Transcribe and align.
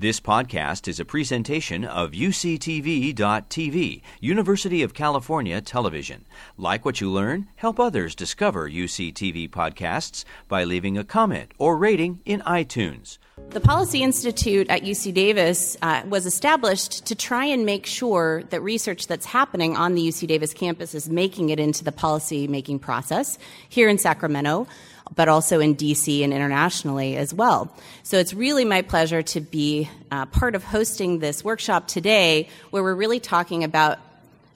This 0.00 0.20
podcast 0.20 0.86
is 0.86 1.00
a 1.00 1.04
presentation 1.04 1.84
of 1.84 2.12
UCTV.tv, 2.12 4.02
University 4.20 4.84
of 4.84 4.94
California 4.94 5.60
Television. 5.60 6.24
Like 6.56 6.84
what 6.84 7.00
you 7.00 7.10
learn, 7.10 7.48
help 7.56 7.80
others 7.80 8.14
discover 8.14 8.70
UCTV 8.70 9.50
podcasts 9.50 10.24
by 10.46 10.62
leaving 10.62 10.96
a 10.96 11.02
comment 11.02 11.50
or 11.58 11.76
rating 11.76 12.20
in 12.24 12.42
iTunes. 12.42 13.18
The 13.50 13.58
Policy 13.58 14.04
Institute 14.04 14.70
at 14.70 14.82
UC 14.82 15.14
Davis 15.14 15.76
uh, 15.82 16.02
was 16.06 16.26
established 16.26 17.06
to 17.06 17.16
try 17.16 17.46
and 17.46 17.66
make 17.66 17.84
sure 17.84 18.44
that 18.50 18.60
research 18.62 19.08
that's 19.08 19.26
happening 19.26 19.76
on 19.76 19.96
the 19.96 20.06
UC 20.06 20.28
Davis 20.28 20.52
campus 20.52 20.94
is 20.94 21.08
making 21.08 21.48
it 21.48 21.58
into 21.58 21.82
the 21.82 21.90
policy 21.90 22.46
making 22.46 22.78
process 22.78 23.36
here 23.68 23.88
in 23.88 23.98
Sacramento 23.98 24.68
but 25.14 25.28
also 25.28 25.60
in 25.60 25.74
DC 25.74 26.22
and 26.22 26.32
internationally 26.32 27.16
as 27.16 27.32
well. 27.32 27.74
So 28.02 28.18
it's 28.18 28.34
really 28.34 28.64
my 28.64 28.82
pleasure 28.82 29.22
to 29.22 29.40
be 29.40 29.88
uh, 30.10 30.26
part 30.26 30.54
of 30.54 30.64
hosting 30.64 31.18
this 31.18 31.44
workshop 31.44 31.88
today 31.88 32.48
where 32.70 32.82
we're 32.82 32.94
really 32.94 33.20
talking 33.20 33.64
about 33.64 33.98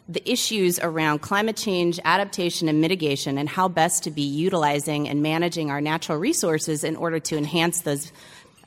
the 0.08 0.30
issues 0.30 0.78
around 0.80 1.20
climate 1.20 1.56
change, 1.56 1.98
adaptation, 2.04 2.68
and 2.68 2.80
mitigation, 2.80 3.38
and 3.38 3.48
how 3.48 3.68
best 3.68 4.04
to 4.04 4.10
be 4.10 4.22
utilizing 4.22 5.08
and 5.08 5.22
managing 5.22 5.70
our 5.70 5.80
natural 5.80 6.18
resources 6.18 6.84
in 6.84 6.96
order 6.96 7.18
to 7.20 7.36
enhance 7.36 7.82
those 7.82 8.12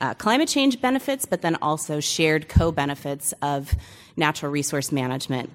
uh, 0.02 0.14
climate 0.14 0.50
change 0.50 0.82
benefits, 0.82 1.26
but 1.26 1.42
then 1.42 1.56
also 1.62 2.00
shared 2.00 2.50
co 2.50 2.72
benefits 2.72 3.34
of 3.42 3.76
natural 4.18 4.52
resource 4.52 4.92
management. 4.92 5.50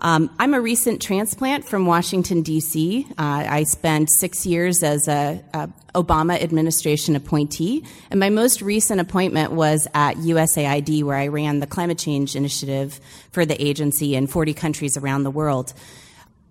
Um, 0.00 0.30
I'm 0.38 0.52
a 0.52 0.60
recent 0.60 1.00
transplant 1.00 1.64
from 1.64 1.86
Washington, 1.86 2.42
D.C. 2.42 3.06
Uh, 3.10 3.14
I 3.16 3.62
spent 3.64 4.10
six 4.10 4.44
years 4.44 4.82
as 4.82 5.08
a, 5.08 5.42
a, 5.54 5.68
Obama 5.94 6.38
administration 6.42 7.16
appointee, 7.16 7.82
and 8.10 8.20
my 8.20 8.28
most 8.28 8.60
recent 8.60 9.00
appointment 9.00 9.52
was 9.52 9.88
at 9.94 10.16
USAID, 10.16 11.02
where 11.04 11.16
I 11.16 11.28
ran 11.28 11.60
the 11.60 11.66
climate 11.66 11.96
change 11.96 12.36
initiative 12.36 13.00
for 13.32 13.46
the 13.46 13.60
agency 13.62 14.14
in 14.14 14.26
40 14.26 14.52
countries 14.52 14.98
around 14.98 15.22
the 15.22 15.30
world. 15.30 15.72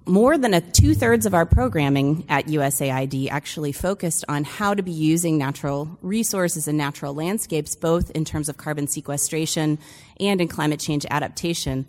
More 0.07 0.35
than 0.37 0.55
a 0.55 0.61
two 0.61 0.95
thirds 0.95 1.27
of 1.27 1.35
our 1.35 1.45
programming 1.45 2.25
at 2.27 2.45
USAID 2.45 3.29
actually 3.29 3.71
focused 3.71 4.25
on 4.27 4.43
how 4.43 4.73
to 4.73 4.81
be 4.81 4.91
using 4.91 5.37
natural 5.37 5.99
resources 6.01 6.67
and 6.67 6.77
natural 6.77 7.13
landscapes, 7.13 7.75
both 7.75 8.09
in 8.11 8.25
terms 8.25 8.49
of 8.49 8.57
carbon 8.57 8.87
sequestration 8.87 9.77
and 10.19 10.41
in 10.41 10.47
climate 10.47 10.79
change 10.79 11.05
adaptation. 11.11 11.85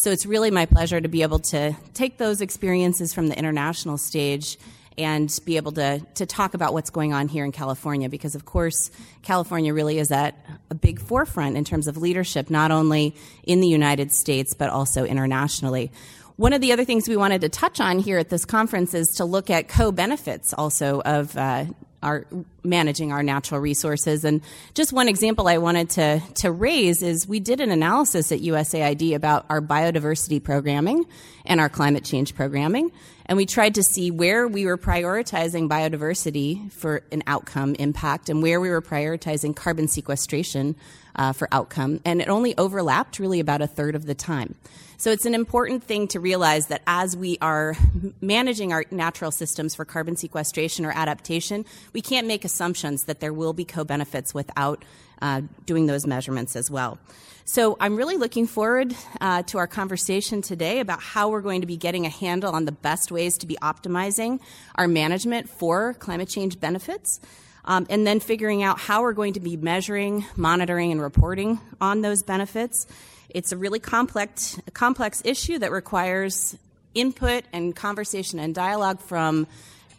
So 0.00 0.10
it's 0.10 0.24
really 0.24 0.50
my 0.50 0.64
pleasure 0.64 0.98
to 0.98 1.08
be 1.08 1.20
able 1.20 1.40
to 1.50 1.76
take 1.92 2.16
those 2.16 2.40
experiences 2.40 3.12
from 3.12 3.26
the 3.26 3.38
international 3.38 3.98
stage 3.98 4.56
and 4.96 5.30
be 5.44 5.58
able 5.58 5.72
to, 5.72 6.00
to 6.14 6.24
talk 6.24 6.54
about 6.54 6.72
what's 6.72 6.88
going 6.88 7.12
on 7.12 7.28
here 7.28 7.44
in 7.44 7.52
California 7.52 8.08
because, 8.08 8.34
of 8.34 8.46
course, 8.46 8.90
California 9.20 9.74
really 9.74 9.98
is 9.98 10.10
at 10.10 10.34
a 10.70 10.74
big 10.74 11.02
forefront 11.02 11.58
in 11.58 11.66
terms 11.66 11.86
of 11.86 11.98
leadership, 11.98 12.48
not 12.48 12.70
only 12.70 13.14
in 13.42 13.60
the 13.60 13.68
United 13.68 14.10
States 14.10 14.54
but 14.54 14.70
also 14.70 15.04
internationally. 15.04 15.92
One 16.36 16.54
of 16.54 16.62
the 16.62 16.72
other 16.72 16.86
things 16.86 17.06
we 17.06 17.18
wanted 17.18 17.42
to 17.42 17.50
touch 17.50 17.78
on 17.78 17.98
here 17.98 18.16
at 18.16 18.30
this 18.30 18.46
conference 18.46 18.94
is 18.94 19.06
to 19.16 19.26
look 19.26 19.50
at 19.50 19.68
co 19.68 19.92
benefits 19.92 20.54
also 20.54 21.02
of 21.02 21.36
uh, 21.36 21.66
our 22.02 22.26
managing 22.64 23.12
our 23.12 23.22
natural 23.22 23.60
resources. 23.60 24.24
And 24.24 24.40
just 24.74 24.92
one 24.92 25.08
example 25.08 25.48
I 25.48 25.58
wanted 25.58 25.90
to, 25.90 26.22
to 26.36 26.50
raise 26.50 27.02
is 27.02 27.26
we 27.26 27.40
did 27.40 27.60
an 27.60 27.70
analysis 27.70 28.32
at 28.32 28.40
USAID 28.40 29.14
about 29.14 29.46
our 29.48 29.60
biodiversity 29.60 30.42
programming 30.42 31.04
and 31.44 31.60
our 31.60 31.68
climate 31.68 32.04
change 32.04 32.34
programming. 32.34 32.90
And 33.26 33.36
we 33.36 33.46
tried 33.46 33.76
to 33.76 33.82
see 33.82 34.10
where 34.10 34.48
we 34.48 34.66
were 34.66 34.76
prioritizing 34.76 35.68
biodiversity 35.68 36.72
for 36.72 37.02
an 37.12 37.22
outcome 37.26 37.76
impact 37.76 38.28
and 38.28 38.42
where 38.42 38.60
we 38.60 38.70
were 38.70 38.82
prioritizing 38.82 39.54
carbon 39.54 39.86
sequestration 39.86 40.74
uh, 41.14 41.32
for 41.32 41.48
outcome. 41.52 42.00
And 42.04 42.20
it 42.20 42.28
only 42.28 42.56
overlapped 42.58 43.18
really 43.18 43.40
about 43.40 43.62
a 43.62 43.66
third 43.66 43.94
of 43.94 44.06
the 44.06 44.14
time. 44.14 44.56
So 45.00 45.10
it's 45.10 45.24
an 45.24 45.34
important 45.34 45.82
thing 45.82 46.08
to 46.08 46.20
realize 46.20 46.66
that 46.66 46.82
as 46.86 47.16
we 47.16 47.38
are 47.40 47.74
managing 48.20 48.74
our 48.74 48.84
natural 48.90 49.30
systems 49.30 49.74
for 49.74 49.86
carbon 49.86 50.14
sequestration 50.14 50.84
or 50.84 50.92
adaptation, 50.92 51.64
we 51.94 52.02
can't 52.02 52.26
make 52.26 52.44
assumptions 52.44 53.04
that 53.04 53.18
there 53.18 53.32
will 53.32 53.54
be 53.54 53.64
co 53.64 53.82
benefits 53.82 54.34
without 54.34 54.84
uh, 55.22 55.40
doing 55.64 55.86
those 55.86 56.06
measurements 56.06 56.54
as 56.54 56.70
well. 56.70 56.98
So 57.46 57.78
I'm 57.80 57.96
really 57.96 58.18
looking 58.18 58.46
forward 58.46 58.94
uh, 59.22 59.42
to 59.44 59.56
our 59.56 59.66
conversation 59.66 60.42
today 60.42 60.80
about 60.80 61.00
how 61.00 61.30
we're 61.30 61.40
going 61.40 61.62
to 61.62 61.66
be 61.66 61.78
getting 61.78 62.04
a 62.04 62.10
handle 62.10 62.54
on 62.54 62.66
the 62.66 62.72
best 62.72 63.10
ways 63.10 63.38
to 63.38 63.46
be 63.46 63.56
optimizing 63.62 64.38
our 64.74 64.86
management 64.86 65.48
for 65.48 65.94
climate 65.94 66.28
change 66.28 66.60
benefits. 66.60 67.20
Um, 67.64 67.86
and 67.88 68.06
then 68.06 68.20
figuring 68.20 68.62
out 68.62 68.78
how 68.78 69.00
we're 69.00 69.14
going 69.14 69.34
to 69.34 69.40
be 69.40 69.56
measuring, 69.56 70.26
monitoring, 70.36 70.92
and 70.92 71.00
reporting 71.00 71.58
on 71.80 72.02
those 72.02 72.22
benefits 72.22 72.86
it's 73.34 73.52
a 73.52 73.56
really 73.56 73.80
complex, 73.80 74.58
complex 74.72 75.22
issue 75.24 75.58
that 75.58 75.72
requires 75.72 76.56
input 76.94 77.44
and 77.52 77.74
conversation 77.74 78.38
and 78.38 78.54
dialogue 78.54 79.00
from 79.00 79.46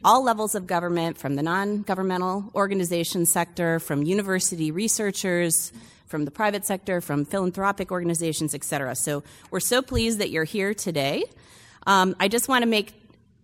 all 0.03 0.23
levels 0.23 0.55
of 0.55 0.67
government, 0.67 1.17
from 1.17 1.35
the 1.35 1.43
non 1.43 1.83
governmental 1.83 2.51
organization 2.55 3.25
sector, 3.25 3.79
from 3.79 4.03
university 4.03 4.71
researchers, 4.71 5.71
from 6.07 6.25
the 6.25 6.31
private 6.31 6.65
sector, 6.65 7.01
from 7.01 7.25
philanthropic 7.25 7.91
organizations, 7.91 8.53
et 8.53 8.63
cetera. 8.63 8.95
So 8.95 9.23
we're 9.49 9.59
so 9.59 9.81
pleased 9.81 10.19
that 10.19 10.29
you're 10.29 10.43
here 10.43 10.73
today. 10.73 11.23
Um, 11.87 12.15
I 12.19 12.27
just 12.27 12.47
want 12.47 12.63
to 12.63 12.69
make 12.69 13.00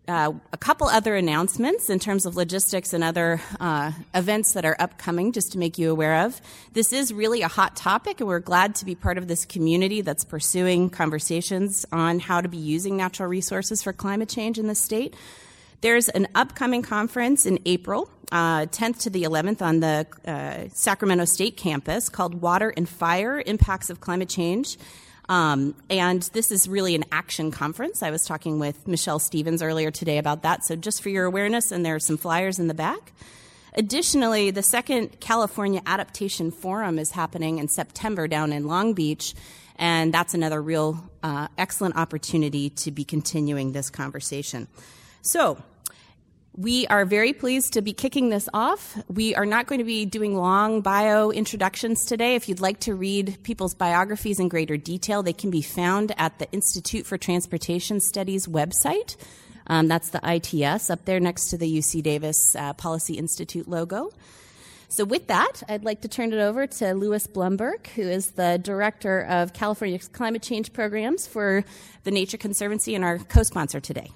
uh, 0.08 0.32
a 0.54 0.58
couple 0.58 0.88
other 0.88 1.16
announcements 1.16 1.90
in 1.90 2.00
terms 2.00 2.26
of 2.26 2.36
logistics 2.36 2.94
and 2.94 3.04
other 3.04 3.42
uh, 3.60 3.92
events 4.14 4.54
that 4.54 4.66
are 4.66 4.76
upcoming, 4.80 5.32
just 5.32 5.52
to 5.52 5.58
make 5.58 5.78
you 5.78 5.92
aware 5.92 6.26
of. 6.26 6.40
This 6.74 6.94
is 6.94 7.14
really 7.14 7.42
a 7.42 7.48
hot 7.48 7.76
topic, 7.76 8.20
and 8.20 8.28
we're 8.28 8.40
glad 8.40 8.76
to 8.76 8.86
be 8.86 8.96
part 8.96 9.18
of 9.18 9.28
this 9.28 9.46
community 9.46 10.02
that's 10.02 10.24
pursuing 10.24 10.90
conversations 10.90 11.86
on 11.92 12.20
how 12.20 12.42
to 12.42 12.48
be 12.48 12.58
using 12.58 12.96
natural 12.96 13.30
resources 13.30 13.84
for 13.84 13.94
climate 13.94 14.30
change 14.30 14.58
in 14.58 14.68
the 14.68 14.76
state. 14.76 15.16
There's 15.82 16.10
an 16.10 16.28
upcoming 16.34 16.82
conference 16.82 17.46
in 17.46 17.60
April, 17.66 18.10
uh, 18.32 18.66
10th 18.66 19.02
to 19.02 19.10
the 19.10 19.24
11th, 19.24 19.62
on 19.62 19.80
the 19.80 20.08
uh, 20.26 20.70
Sacramento 20.74 21.26
State 21.26 21.56
campus 21.56 22.10
called 22.10 22.42
Water 22.42 22.74
and 22.76 22.90
Fire 22.90 23.44
Impacts 23.46 23.90
of 23.90 24.02
Climate 24.02 24.30
Change. 24.30 24.78
Um, 25.30 25.76
and 25.90 26.22
this 26.34 26.52
is 26.52 26.70
really 26.70 26.96
an 26.96 27.04
action 27.12 27.52
conference. 27.52 28.02
I 28.02 28.12
was 28.12 28.24
talking 28.24 28.60
with 28.60 28.88
Michelle 28.88 29.20
Stevens 29.20 29.62
earlier 29.62 29.92
today 29.92 30.18
about 30.18 30.44
that. 30.44 30.64
So, 30.64 30.76
just 30.76 31.02
for 31.02 31.10
your 31.10 31.26
awareness, 31.26 31.72
and 31.72 31.86
there 31.86 31.96
are 31.96 32.00
some 32.00 32.18
flyers 32.18 32.60
in 32.60 32.68
the 32.68 32.74
back. 32.74 33.12
Additionally, 33.74 34.52
the 34.52 34.64
second 34.64 35.20
California 35.20 35.82
Adaptation 35.86 36.50
Forum 36.52 36.98
is 36.98 37.12
happening 37.12 37.60
in 37.60 37.68
September 37.68 38.28
down 38.28 38.54
in 38.54 38.68
Long 38.68 38.94
Beach, 38.94 39.36
and 39.76 40.14
that's 40.14 40.34
another 40.34 40.62
real 40.62 41.10
uh, 41.22 41.48
excellent 41.58 41.98
opportunity 41.98 42.70
to 42.72 42.92
be 42.92 43.04
continuing 43.04 43.74
this 43.74 43.90
conversation. 43.90 44.68
So, 45.22 45.62
we 46.58 46.88
are 46.88 47.06
very 47.06 47.34
pleased 47.34 47.74
to 47.74 47.84
be 47.84 47.94
kicking 47.94 48.30
this 48.30 48.50
off. 48.52 48.98
We 49.08 49.36
are 49.36 49.46
not 49.46 49.68
going 49.68 49.78
to 49.78 49.86
be 49.86 50.06
doing 50.06 50.36
long 50.36 50.82
bio 50.82 51.30
introductions 51.30 52.04
today. 52.04 52.34
If 52.34 52.50
you'd 52.50 52.60
like 52.60 52.80
to 52.82 52.96
read 52.96 53.38
people's 53.44 53.76
biographies 53.76 54.40
in 54.40 54.50
greater 54.50 54.76
detail, 54.76 55.22
they 55.22 55.34
can 55.34 55.52
be 55.52 55.62
found 55.62 56.14
at 56.18 56.40
the 56.40 56.52
Institute 56.52 57.06
for 57.06 57.16
Transportation 57.16 58.00
Studies 58.00 58.48
website. 58.48 59.18
Um, 59.68 59.88
that's 59.88 60.10
the 60.10 60.20
ITS 60.24 60.90
up 60.90 61.06
there 61.06 61.20
next 61.20 61.50
to 61.50 61.58
the 61.58 61.78
UC 61.78 62.02
Davis 62.02 62.56
uh, 62.56 62.74
Policy 62.74 63.20
Institute 63.20 63.68
logo. 63.68 64.10
So, 64.90 65.06
with 65.06 65.28
that, 65.28 65.62
I'd 65.70 65.84
like 65.84 66.02
to 66.02 66.08
turn 66.08 66.34
it 66.34 66.40
over 66.40 66.66
to 66.66 66.94
Louis 66.94 67.28
Blumberg, 67.28 67.88
who 67.88 68.04
is 68.04 68.32
the 68.32 68.58
Director 68.58 69.22
of 69.22 69.54
California's 69.54 70.08
Climate 70.08 70.42
Change 70.42 70.74
Programs 70.74 71.28
for 71.28 71.66
the 72.04 72.12
Nature 72.12 72.38
Conservancy 72.38 72.96
and 72.96 73.04
our 73.04 73.20
co 73.20 73.44
sponsor 73.44 73.82
today. 73.82 74.10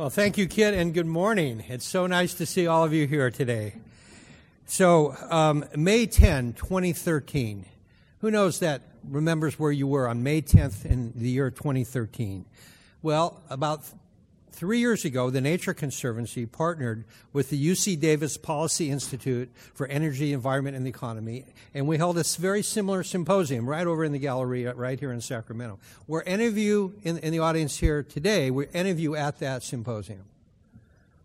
Well, 0.00 0.08
thank 0.08 0.38
you, 0.38 0.46
Kit, 0.46 0.72
and 0.72 0.94
good 0.94 1.04
morning. 1.04 1.62
It's 1.68 1.84
so 1.84 2.06
nice 2.06 2.32
to 2.36 2.46
see 2.46 2.66
all 2.66 2.84
of 2.84 2.94
you 2.94 3.06
here 3.06 3.30
today. 3.30 3.74
So, 4.64 5.14
um, 5.28 5.66
May 5.76 6.06
10, 6.06 6.54
2013. 6.54 7.66
Who 8.22 8.30
knows 8.30 8.60
that 8.60 8.80
remembers 9.06 9.58
where 9.58 9.70
you 9.70 9.86
were 9.86 10.08
on 10.08 10.22
May 10.22 10.40
10th 10.40 10.86
in 10.86 11.12
the 11.14 11.28
year 11.28 11.50
2013? 11.50 12.46
Well, 13.02 13.42
about 13.50 13.84
Three 14.60 14.80
years 14.80 15.06
ago, 15.06 15.30
the 15.30 15.40
Nature 15.40 15.72
Conservancy 15.72 16.44
partnered 16.44 17.06
with 17.32 17.48
the 17.48 17.70
UC 17.70 17.98
Davis 17.98 18.36
Policy 18.36 18.90
Institute 18.90 19.50
for 19.72 19.86
Energy, 19.86 20.34
Environment, 20.34 20.76
and 20.76 20.84
the 20.84 20.90
Economy, 20.90 21.46
and 21.72 21.88
we 21.88 21.96
held 21.96 22.18
a 22.18 22.24
very 22.38 22.62
similar 22.62 23.02
symposium 23.02 23.66
right 23.66 23.86
over 23.86 24.04
in 24.04 24.12
the 24.12 24.18
gallery, 24.18 24.66
uh, 24.66 24.74
right 24.74 25.00
here 25.00 25.12
in 25.12 25.22
Sacramento. 25.22 25.78
Were 26.06 26.22
any 26.26 26.44
of 26.44 26.58
you 26.58 26.92
in, 27.04 27.16
in 27.16 27.32
the 27.32 27.38
audience 27.38 27.78
here 27.78 28.02
today, 28.02 28.50
were 28.50 28.68
any 28.74 28.90
of 28.90 29.00
you 29.00 29.16
at 29.16 29.38
that 29.38 29.62
symposium? 29.62 30.24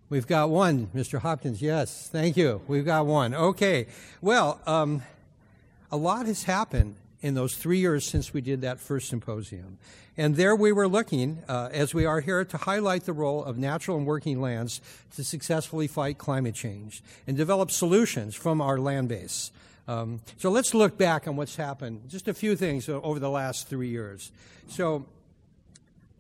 We've 0.08 0.28
got 0.28 0.50
one, 0.50 0.88
Mr. 0.96 1.20
Hopkins. 1.20 1.62
Yes, 1.62 2.08
thank 2.10 2.38
you. 2.38 2.62
We've 2.70 2.86
got 2.86 3.06
one. 3.06 3.36
Okay. 3.36 3.88
Well, 4.22 4.62
um, 4.66 5.02
a 5.92 5.98
lot 5.98 6.26
has 6.28 6.44
happened 6.44 6.96
in 7.26 7.34
those 7.34 7.56
three 7.56 7.80
years 7.80 8.06
since 8.06 8.36
we 8.36 8.40
did 8.40 8.62
that 8.62 8.80
first 8.80 9.10
symposium. 9.10 9.80
And 10.16 10.36
there 10.36 10.56
we 10.56 10.72
were 10.72 10.88
looking, 10.88 11.40
uh, 11.50 11.70
as 11.74 11.92
we 11.92 12.06
are 12.06 12.22
here, 12.22 12.46
to 12.46 12.56
highlight 12.56 13.06
the 13.06 13.14
role 13.14 13.44
of 13.44 13.58
natural 13.58 13.98
and 13.98 14.06
working 14.06 14.40
lands 14.40 14.80
to 15.16 15.24
successfully 15.24 15.88
fight 15.88 16.20
climate 16.20 16.54
change 16.54 17.02
and 17.26 17.36
develop 17.36 17.72
solutions 17.72 18.36
from 18.36 18.62
our 18.62 18.78
land 18.78 19.10
base. 19.10 19.50
Um, 19.88 20.22
so 20.38 20.52
let's 20.52 20.76
look 20.76 21.00
back 21.00 21.28
on 21.28 21.36
what's 21.36 21.56
happened. 21.56 22.04
Just 22.10 22.28
a 22.28 22.34
few 22.34 22.56
things 22.56 22.88
over 22.88 23.18
the 23.18 23.32
last 23.32 23.68
three 23.68 23.90
years. 23.90 24.32
So 24.68 25.08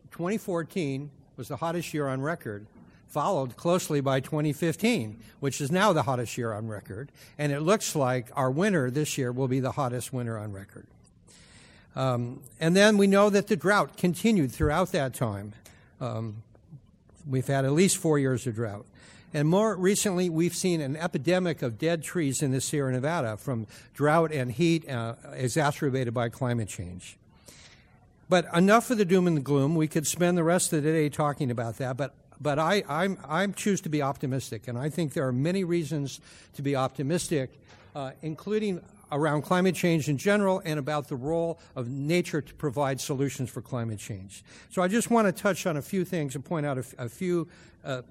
2014 0.10 1.12
was 1.38 1.50
the 1.50 1.57
hottest 1.57 1.94
year 1.94 2.07
on 2.07 2.22
record, 2.22 2.66
followed 3.10 3.56
closely 3.56 4.02
by 4.02 4.22
2015, 4.22 5.19
which 5.40 5.62
is 5.62 5.72
now 5.72 5.94
the 5.94 6.04
hottest 6.04 6.36
year 6.36 6.52
on 6.52 6.68
record. 6.68 7.12
And 7.38 7.52
it 7.52 7.60
looks 7.60 7.96
like 7.96 8.30
our 8.36 8.50
winter 8.50 8.90
this 8.90 9.19
year 9.19 9.31
will 9.31 9.48
be 9.48 9.60
the 9.60 9.74
hottest 9.74 10.12
winter 10.12 10.40
on 10.40 10.52
record. 10.52 10.88
Um, 11.95 12.42
and 12.59 12.75
then 12.75 12.97
we 12.97 13.07
know 13.07 13.30
that 13.30 13.47
the 13.47 13.56
drought 13.56 13.97
continued 13.97 14.51
throughout 14.51 14.92
that 14.92 15.13
time. 15.13 15.53
Um, 16.01 16.44
we've 17.27 17.47
had 17.47 17.65
at 17.65 17.71
least 17.71 17.97
four 17.97 18.19
years 18.19 18.45
of 18.47 18.56
drought. 18.56 18.86
And 19.33 19.47
more 19.47 19.75
recently, 19.75 20.30
we've 20.30 20.56
seen 20.56 20.80
an 20.81 20.95
epidemic 20.95 21.62
of 21.62 21.77
dead 21.77 22.03
trees 22.03 22.42
in 22.42 22.51
the 22.51 22.62
Sierra 22.62 22.92
Nevada 22.92 23.38
from 23.38 23.68
drought 23.94 24.31
and 24.31 24.51
heat 24.51 24.89
uh, 24.89 25.15
exacerbated 25.33 26.13
by 26.13 26.30
climate 26.30 26.69
change. 26.69 27.18
But 28.30 28.45
enough 28.53 28.89
of 28.92 28.97
the 28.97 29.06
doom 29.06 29.27
and 29.27 29.38
the 29.38 29.42
gloom. 29.42 29.75
We 29.75 29.88
could 29.88 30.07
spend 30.07 30.38
the 30.38 30.44
rest 30.44 30.74
of 30.74 30.83
the 30.83 30.89
day 30.89 31.09
talking 31.09 31.51
about 31.51 31.77
that, 31.77 31.97
but 31.97 32.15
but 32.39 32.59
I, 32.59 32.83
I'm, 32.89 33.18
I'm 33.27 33.53
choose 33.53 33.81
to 33.81 33.89
be 33.89 34.01
optimistic, 34.01 34.68
and 34.68 34.77
I 34.77 34.89
think 34.89 35.13
there 35.13 35.27
are 35.27 35.31
many 35.31 35.63
reasons 35.63 36.19
to 36.56 36.62
be 36.62 36.75
optimistic, 36.75 37.50
uh, 37.95 38.12
including 38.21 38.81
around 39.12 39.44
climate 39.44 39.75
change 39.75 40.10
in 40.10 40.18
general 40.18 40.62
and 40.66 40.80
about 40.80 41.07
the 41.07 41.16
role 41.16 41.60
of 41.75 41.88
nature 41.88 42.42
to 42.42 42.54
provide 42.56 43.00
solutions 43.00 43.50
for 43.50 43.62
climate 43.62 44.00
change. 44.00 44.44
So 44.69 44.81
I 44.81 44.88
just 44.88 45.10
want 45.10 45.28
to 45.28 45.31
touch 45.31 45.66
on 45.66 45.78
a 45.78 45.81
few 45.81 46.06
things 46.06 46.36
and 46.36 46.44
point 46.44 46.66
out 46.66 46.78
a, 46.98 47.10
few 47.10 47.48
uh, 47.84 48.02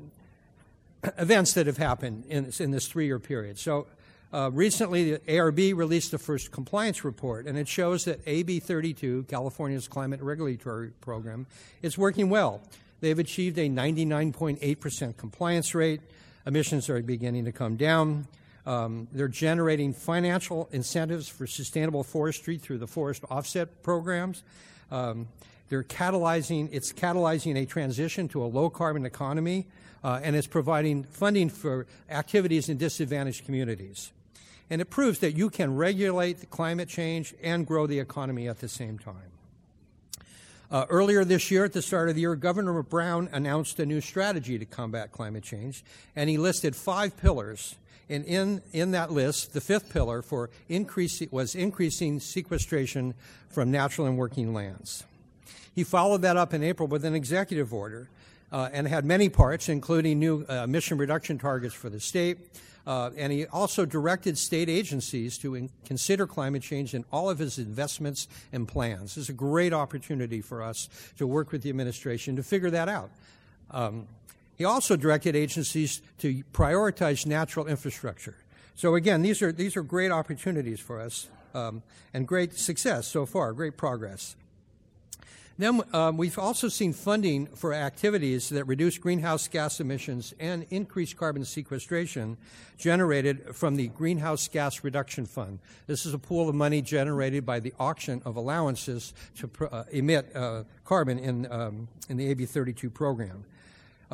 events 1.18 1.54
that 1.54 1.66
have 1.66 1.78
happened 1.78 2.24
in, 2.28 2.50
in 2.58 2.70
this 2.70 2.86
three 2.86 3.06
year 3.06 3.18
period. 3.18 3.58
So 3.58 3.86
uh, 4.32 4.50
recently, 4.52 5.12
the 5.12 5.18
ARB 5.20 5.76
released 5.76 6.10
the 6.10 6.18
first 6.18 6.50
compliance 6.50 7.04
report, 7.04 7.46
and 7.46 7.56
it 7.56 7.68
shows 7.68 8.04
that 8.06 8.20
AB 8.26 8.58
32, 8.58 9.26
California's 9.28 9.86
climate 9.86 10.20
regulatory 10.20 10.90
program, 11.00 11.46
is 11.82 11.96
working 11.96 12.28
well. 12.28 12.60
They've 13.00 13.18
achieved 13.18 13.58
a 13.58 13.68
99.8% 13.68 15.16
compliance 15.16 15.72
rate. 15.72 16.00
Emissions 16.46 16.90
are 16.90 17.00
beginning 17.00 17.44
to 17.44 17.52
come 17.52 17.76
down. 17.76 18.26
Um, 18.66 19.08
they're 19.12 19.28
generating 19.28 19.92
financial 19.92 20.68
incentives 20.72 21.28
for 21.28 21.46
sustainable 21.46 22.02
forestry 22.02 22.56
through 22.56 22.78
the 22.78 22.86
forest 22.86 23.24
offset 23.30 23.82
programs. 23.82 24.42
Um, 24.90 25.28
they're 25.68 25.82
catalyzing, 25.82 26.68
it's 26.72 26.92
catalyzing 26.92 27.60
a 27.60 27.66
transition 27.66 28.28
to 28.28 28.42
a 28.42 28.46
low 28.46 28.70
carbon 28.70 29.04
economy, 29.04 29.66
uh, 30.02 30.20
and 30.22 30.36
it's 30.36 30.46
providing 30.46 31.04
funding 31.04 31.48
for 31.48 31.86
activities 32.10 32.68
in 32.68 32.76
disadvantaged 32.76 33.44
communities. 33.44 34.12
And 34.70 34.80
it 34.80 34.86
proves 34.86 35.18
that 35.18 35.36
you 35.36 35.50
can 35.50 35.76
regulate 35.76 36.50
climate 36.50 36.88
change 36.88 37.34
and 37.42 37.66
grow 37.66 37.86
the 37.86 37.98
economy 37.98 38.48
at 38.48 38.60
the 38.60 38.68
same 38.68 38.98
time. 38.98 39.30
Uh, 40.70 40.86
earlier 40.88 41.24
this 41.24 41.50
year, 41.50 41.64
at 41.64 41.72
the 41.72 41.82
start 41.82 42.08
of 42.08 42.14
the 42.14 42.22
year, 42.22 42.34
Governor 42.34 42.82
Brown 42.82 43.28
announced 43.32 43.78
a 43.78 43.86
new 43.86 44.00
strategy 44.00 44.58
to 44.58 44.64
combat 44.64 45.12
climate 45.12 45.44
change, 45.44 45.84
and 46.16 46.30
he 46.30 46.38
listed 46.38 46.74
five 46.74 47.16
pillars. 47.16 47.76
And 48.08 48.24
in, 48.24 48.62
in 48.72 48.90
that 48.90 49.10
list, 49.10 49.52
the 49.52 49.60
fifth 49.60 49.92
pillar 49.92 50.22
for 50.22 50.50
increase, 50.68 51.22
was 51.30 51.54
increasing 51.54 52.20
sequestration 52.20 53.14
from 53.48 53.70
natural 53.70 54.06
and 54.06 54.18
working 54.18 54.52
lands. 54.52 55.04
He 55.74 55.84
followed 55.84 56.22
that 56.22 56.36
up 56.36 56.54
in 56.54 56.62
April 56.62 56.86
with 56.86 57.04
an 57.04 57.14
executive 57.14 57.72
order 57.72 58.08
uh, 58.52 58.68
and 58.72 58.86
had 58.86 59.04
many 59.04 59.28
parts, 59.28 59.68
including 59.68 60.18
new 60.18 60.44
uh, 60.48 60.64
emission 60.64 60.98
reduction 60.98 61.38
targets 61.38 61.74
for 61.74 61.88
the 61.88 61.98
state, 61.98 62.38
uh, 62.86 63.10
and 63.16 63.32
he 63.32 63.46
also 63.46 63.84
directed 63.84 64.36
state 64.36 64.68
agencies 64.68 65.38
to 65.38 65.54
in- 65.54 65.70
consider 65.84 66.26
climate 66.26 66.62
change 66.62 66.94
in 66.94 67.04
all 67.10 67.30
of 67.30 67.38
his 67.38 67.58
investments 67.58 68.28
and 68.52 68.68
plans. 68.68 69.16
Is 69.16 69.28
a 69.28 69.32
great 69.32 69.72
opportunity 69.72 70.40
for 70.40 70.62
us 70.62 70.88
to 71.16 71.26
work 71.26 71.50
with 71.50 71.62
the 71.62 71.70
administration 71.70 72.36
to 72.36 72.42
figure 72.42 72.70
that 72.70 72.88
out. 72.88 73.10
Um, 73.70 74.06
he 74.56 74.64
also 74.64 74.96
directed 74.96 75.34
agencies 75.36 76.00
to 76.18 76.42
prioritize 76.52 77.26
natural 77.26 77.66
infrastructure. 77.66 78.36
So 78.74 78.94
again, 78.94 79.22
these 79.22 79.42
are 79.42 79.52
these 79.52 79.76
are 79.76 79.82
great 79.82 80.10
opportunities 80.10 80.80
for 80.80 81.00
us 81.00 81.28
um, 81.54 81.82
and 82.12 82.26
great 82.26 82.54
success 82.54 83.06
so 83.06 83.26
far, 83.26 83.52
great 83.52 83.76
progress. 83.76 84.36
Then 85.56 85.82
um, 85.92 86.16
we've 86.16 86.38
also 86.38 86.66
seen 86.66 86.92
funding 86.92 87.46
for 87.46 87.72
activities 87.72 88.48
that 88.48 88.64
reduce 88.64 88.98
greenhouse 88.98 89.46
gas 89.46 89.78
emissions 89.78 90.34
and 90.40 90.66
increase 90.70 91.14
carbon 91.14 91.44
sequestration 91.44 92.36
generated 92.76 93.54
from 93.54 93.76
the 93.76 93.86
Greenhouse 93.88 94.48
Gas 94.48 94.82
Reduction 94.82 95.26
Fund. 95.26 95.60
This 95.86 96.06
is 96.06 96.12
a 96.12 96.18
pool 96.18 96.48
of 96.48 96.56
money 96.56 96.82
generated 96.82 97.46
by 97.46 97.60
the 97.60 97.72
auction 97.78 98.20
of 98.24 98.34
allowances 98.34 99.14
to 99.38 99.48
uh, 99.70 99.84
emit 99.92 100.34
uh, 100.34 100.64
carbon 100.84 101.20
in, 101.20 101.50
um, 101.52 101.86
in 102.08 102.16
the 102.16 102.26
AB 102.30 102.46
32 102.46 102.90
program. 102.90 103.44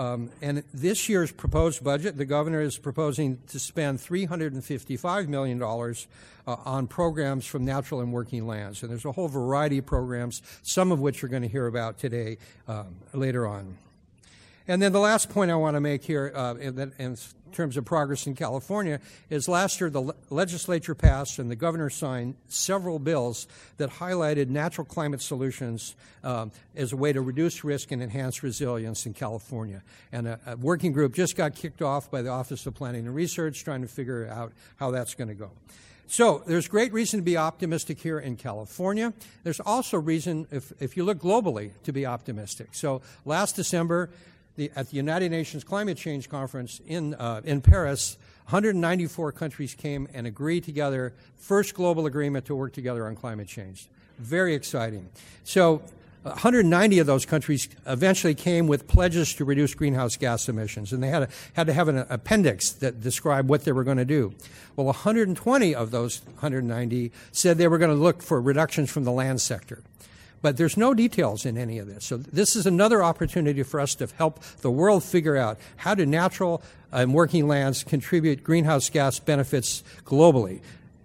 Um, 0.00 0.30
and 0.40 0.64
this 0.72 1.10
year's 1.10 1.30
proposed 1.30 1.84
budget, 1.84 2.16
the 2.16 2.24
governor 2.24 2.62
is 2.62 2.78
proposing 2.78 3.38
to 3.48 3.58
spend 3.58 3.98
$355 3.98 5.28
million 5.28 5.62
uh, 5.62 6.56
on 6.64 6.86
programs 6.86 7.44
from 7.44 7.66
natural 7.66 8.00
and 8.00 8.10
working 8.10 8.46
lands. 8.46 8.82
And 8.82 8.90
there's 8.90 9.04
a 9.04 9.12
whole 9.12 9.28
variety 9.28 9.76
of 9.76 9.84
programs, 9.84 10.40
some 10.62 10.90
of 10.90 11.00
which 11.00 11.20
you're 11.20 11.28
going 11.28 11.42
to 11.42 11.48
hear 11.48 11.66
about 11.66 11.98
today 11.98 12.38
um, 12.66 12.96
later 13.12 13.46
on. 13.46 13.76
And 14.68 14.80
then 14.80 14.92
the 14.92 15.00
last 15.00 15.30
point 15.30 15.50
I 15.50 15.56
want 15.56 15.76
to 15.76 15.80
make 15.80 16.04
here, 16.04 16.32
uh, 16.34 16.54
in, 16.54 16.92
in, 16.98 17.16
terms 17.52 17.76
of 17.76 17.84
progress 17.84 18.28
in 18.28 18.34
California, 18.36 19.00
is 19.28 19.48
last 19.48 19.80
year 19.80 19.90
the 19.90 20.14
legislature 20.30 20.94
passed 20.94 21.40
and 21.40 21.50
the 21.50 21.56
governor 21.56 21.90
signed 21.90 22.36
several 22.48 23.00
bills 23.00 23.48
that 23.76 23.90
highlighted 23.90 24.48
natural 24.48 24.84
climate 24.84 25.20
solutions 25.20 25.96
um, 26.22 26.52
as 26.76 26.92
a 26.92 26.96
way 26.96 27.12
to 27.12 27.20
reduce 27.20 27.64
risk 27.64 27.90
and 27.90 28.02
enhance 28.02 28.44
resilience 28.44 29.04
in 29.04 29.14
California. 29.14 29.82
And 30.12 30.28
a, 30.28 30.40
a 30.46 30.56
working 30.56 30.92
group 30.92 31.12
just 31.12 31.36
got 31.36 31.56
kicked 31.56 31.82
off 31.82 32.08
by 32.08 32.22
the 32.22 32.30
Office 32.30 32.64
of 32.66 32.74
Planning 32.74 33.06
and 33.06 33.14
Research 33.16 33.64
trying 33.64 33.82
to 33.82 33.88
figure 33.88 34.28
out 34.28 34.52
how 34.76 34.92
that's 34.92 35.14
going 35.14 35.28
to 35.28 35.34
go. 35.34 35.50
So 36.10 36.42
there's 36.44 36.66
great 36.66 36.92
reason 36.92 37.20
to 37.20 37.22
be 37.22 37.36
optimistic 37.36 38.00
here 38.00 38.18
in 38.18 38.34
California. 38.34 39.12
There's 39.44 39.60
also 39.60 39.96
reason, 39.96 40.48
if, 40.50 40.72
if 40.80 40.96
you 40.96 41.04
look 41.04 41.18
globally, 41.18 41.70
to 41.84 41.92
be 41.92 42.04
optimistic. 42.04 42.70
So 42.72 43.02
last 43.24 43.54
December, 43.54 44.10
the, 44.56 44.70
at 44.76 44.90
the 44.90 44.96
United 44.96 45.30
Nations 45.30 45.64
Climate 45.64 45.96
Change 45.96 46.28
Conference 46.28 46.80
in, 46.86 47.14
uh, 47.14 47.40
in 47.44 47.60
Paris, 47.60 48.16
194 48.44 49.32
countries 49.32 49.74
came 49.74 50.08
and 50.12 50.26
agreed 50.26 50.64
together, 50.64 51.12
first 51.36 51.74
global 51.74 52.06
agreement 52.06 52.46
to 52.46 52.54
work 52.54 52.72
together 52.72 53.06
on 53.06 53.14
climate 53.14 53.48
change. 53.48 53.88
Very 54.18 54.54
exciting. 54.54 55.08
So 55.44 55.82
190 56.22 56.98
of 56.98 57.06
those 57.06 57.24
countries 57.24 57.68
eventually 57.86 58.34
came 58.34 58.66
with 58.66 58.86
pledges 58.86 59.32
to 59.34 59.44
reduce 59.44 59.72
greenhouse 59.72 60.16
gas 60.16 60.48
emissions, 60.48 60.92
and 60.92 61.02
they 61.02 61.08
had, 61.08 61.22
a, 61.22 61.28
had 61.54 61.66
to 61.66 61.72
have 61.72 61.88
an 61.88 61.98
appendix 62.10 62.72
that 62.72 63.00
described 63.00 63.48
what 63.48 63.64
they 63.64 63.72
were 63.72 63.84
going 63.84 63.96
to 63.96 64.04
do. 64.04 64.34
Well, 64.76 64.86
120 64.86 65.74
of 65.74 65.90
those 65.90 66.20
190 66.24 67.12
said 67.32 67.56
they 67.56 67.68
were 67.68 67.78
going 67.78 67.90
to 67.90 68.02
look 68.02 68.22
for 68.22 68.40
reductions 68.40 68.90
from 68.90 69.04
the 69.04 69.12
land 69.12 69.40
sector. 69.40 69.82
But 70.42 70.56
there's 70.56 70.76
no 70.76 70.94
details 70.94 71.44
in 71.44 71.58
any 71.58 71.78
of 71.78 71.86
this. 71.86 72.06
So 72.06 72.16
this 72.16 72.56
is 72.56 72.64
another 72.64 73.02
opportunity 73.02 73.62
for 73.62 73.78
us 73.78 73.94
to 73.96 74.08
help 74.16 74.42
the 74.62 74.70
world 74.70 75.04
figure 75.04 75.36
out 75.36 75.58
how 75.76 75.94
do 75.94 76.06
natural 76.06 76.62
and 76.90 77.12
working 77.12 77.46
lands 77.46 77.84
contribute 77.84 78.42
greenhouse 78.42 78.88
gas 78.88 79.18
benefits 79.18 79.82
globally. 80.04 80.60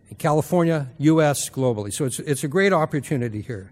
In 0.10 0.16
California, 0.18 0.88
U.S., 1.00 1.50
globally. 1.50 1.92
So 1.92 2.06
it's, 2.06 2.20
it's 2.20 2.44
a 2.44 2.48
great 2.48 2.72
opportunity 2.72 3.42
here. 3.42 3.72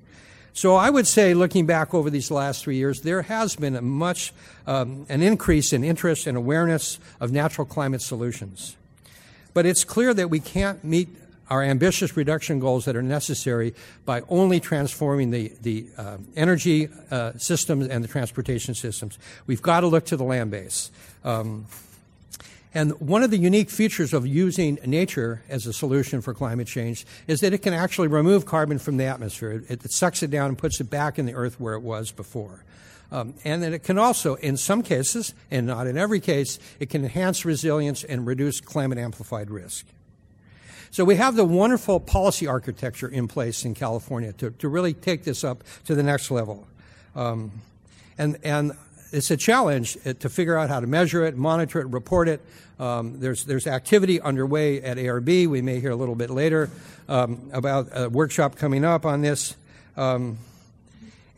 So 0.56 0.76
I 0.76 0.90
would 0.90 1.08
say, 1.08 1.34
looking 1.34 1.66
back 1.66 1.94
over 1.96 2.10
these 2.10 2.30
last 2.30 2.64
three 2.64 2.76
years, 2.76 3.02
there 3.02 3.24
has 3.24 3.56
been 3.56 3.76
a 3.76 3.82
much 3.82 4.34
um, 4.68 5.06
an 5.10 5.24
increase 5.24 5.74
in 5.74 5.84
interest 5.84 6.28
and 6.28 6.38
awareness 6.38 7.00
of 7.20 7.32
natural 7.32 7.66
climate 7.66 8.02
solutions. 8.02 8.76
But 9.56 9.66
it's 9.66 9.84
clear 9.84 10.14
that 10.14 10.30
we 10.30 10.40
can't 10.40 10.84
meet 10.84 11.10
our 11.50 11.62
ambitious 11.64 12.16
reduction 12.16 12.60
goals 12.60 12.86
that 12.86 12.96
are 12.96 13.04
necessary 13.04 13.74
by 14.06 14.22
only 14.30 14.60
transforming 14.60 15.32
the, 15.32 15.52
the 15.62 15.88
uh, 15.98 16.18
energy 16.36 16.90
uh, 17.12 17.34
systems 17.38 17.88
and 17.88 18.04
the 18.04 18.08
transportation 18.08 18.74
systems. 18.74 19.18
We've 19.46 19.62
got 19.62 19.82
to 19.82 19.88
look 19.88 20.06
to 20.06 20.18
the 20.18 20.24
land 20.24 20.52
base. 20.52 20.92
Um, 21.24 21.66
and 22.76 23.00
one 23.00 23.22
of 23.22 23.30
the 23.30 23.38
unique 23.38 23.70
features 23.70 24.14
of 24.14 24.26
using 24.26 24.80
nature 24.86 25.44
as 25.48 25.68
a 25.68 25.74
solution 25.74 26.22
for 26.22 26.34
climate 26.34 26.68
change 26.68 27.06
is 27.28 27.42
that 27.42 27.54
it 27.54 27.60
can 27.60 27.74
actually 27.74 28.08
remove 28.08 28.46
carbon 28.46 28.80
from 28.80 28.98
the 28.98 29.06
atmosphere. 29.06 29.64
It, 29.70 29.86
it 29.86 29.92
sucks 29.92 30.24
it 30.24 30.32
down 30.32 30.50
and 30.50 30.58
puts 30.58 30.82
it 30.82 30.90
back 30.90 31.20
in 31.20 31.28
the 31.28 31.36
earth 31.36 31.60
where 31.60 31.76
it 31.76 31.82
was 31.82 32.12
before. 32.12 32.64
Um, 33.12 33.36
and 33.46 33.62
then 33.62 33.76
it 33.76 33.84
can 33.84 34.00
also, 34.00 34.36
in 34.36 34.58
some 34.58 34.82
cases, 34.82 35.36
and 35.52 35.68
not 35.68 35.86
in 35.86 36.00
every 36.00 36.20
case, 36.20 36.58
it 36.80 36.90
can 36.90 37.04
enhance 37.04 37.46
resilience 37.46 38.04
and 38.04 38.26
reduce 38.26 38.60
climate 38.60 38.98
amplified 38.98 39.52
risk. 39.52 39.86
So 40.94 41.04
we 41.04 41.16
have 41.16 41.36
the 41.36 41.44
wonderful 41.44 42.00
policy 42.00 42.46
architecture 42.46 43.08
in 43.08 43.28
place 43.28 43.66
in 43.66 43.74
California 43.74 44.32
to, 44.34 44.52
to 44.52 44.70
really 44.70 44.94
take 44.94 45.24
this 45.24 45.44
up 45.44 45.64
to 45.86 45.96
the 45.96 46.04
next 46.04 46.30
level. 46.30 46.68
Um, 47.16 47.52
and, 48.20 48.38
and 48.44 48.74
it's 49.12 49.32
a 49.32 49.38
challenge 49.38 49.98
uh, 50.06 50.14
to 50.14 50.30
figure 50.30 50.56
out 50.56 50.70
how 50.70 50.80
to 50.80 50.86
measure 50.86 51.26
it, 51.26 51.36
monitor 51.36 51.82
it, 51.82 51.88
report 51.88 52.30
it. 52.30 52.42
Um, 52.80 53.20
there's, 53.20 53.46
there's 53.46 53.66
activity 53.66 54.22
underway 54.22 54.84
at 54.84 54.98
ARB. 54.98 55.48
We 55.48 55.64
may 55.64 55.80
hear 55.80 55.90
a 55.90 55.96
little 55.96 56.14
bit 56.14 56.30
later 56.30 56.70
um, 57.10 57.50
about 57.52 57.88
a 57.94 58.08
workshop 58.08 58.56
coming 58.56 58.86
up 58.86 59.04
on 59.04 59.24
this. 59.24 59.56
Um, 59.98 60.38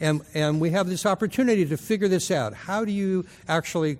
and, 0.01 0.19
and 0.33 0.59
we 0.59 0.71
have 0.71 0.87
this 0.87 1.05
opportunity 1.05 1.65
to 1.65 1.77
figure 1.77 2.09
this 2.09 2.29
out. 2.29 2.53
How 2.53 2.83
do 2.83 2.91
you 2.91 3.25
actually 3.47 3.99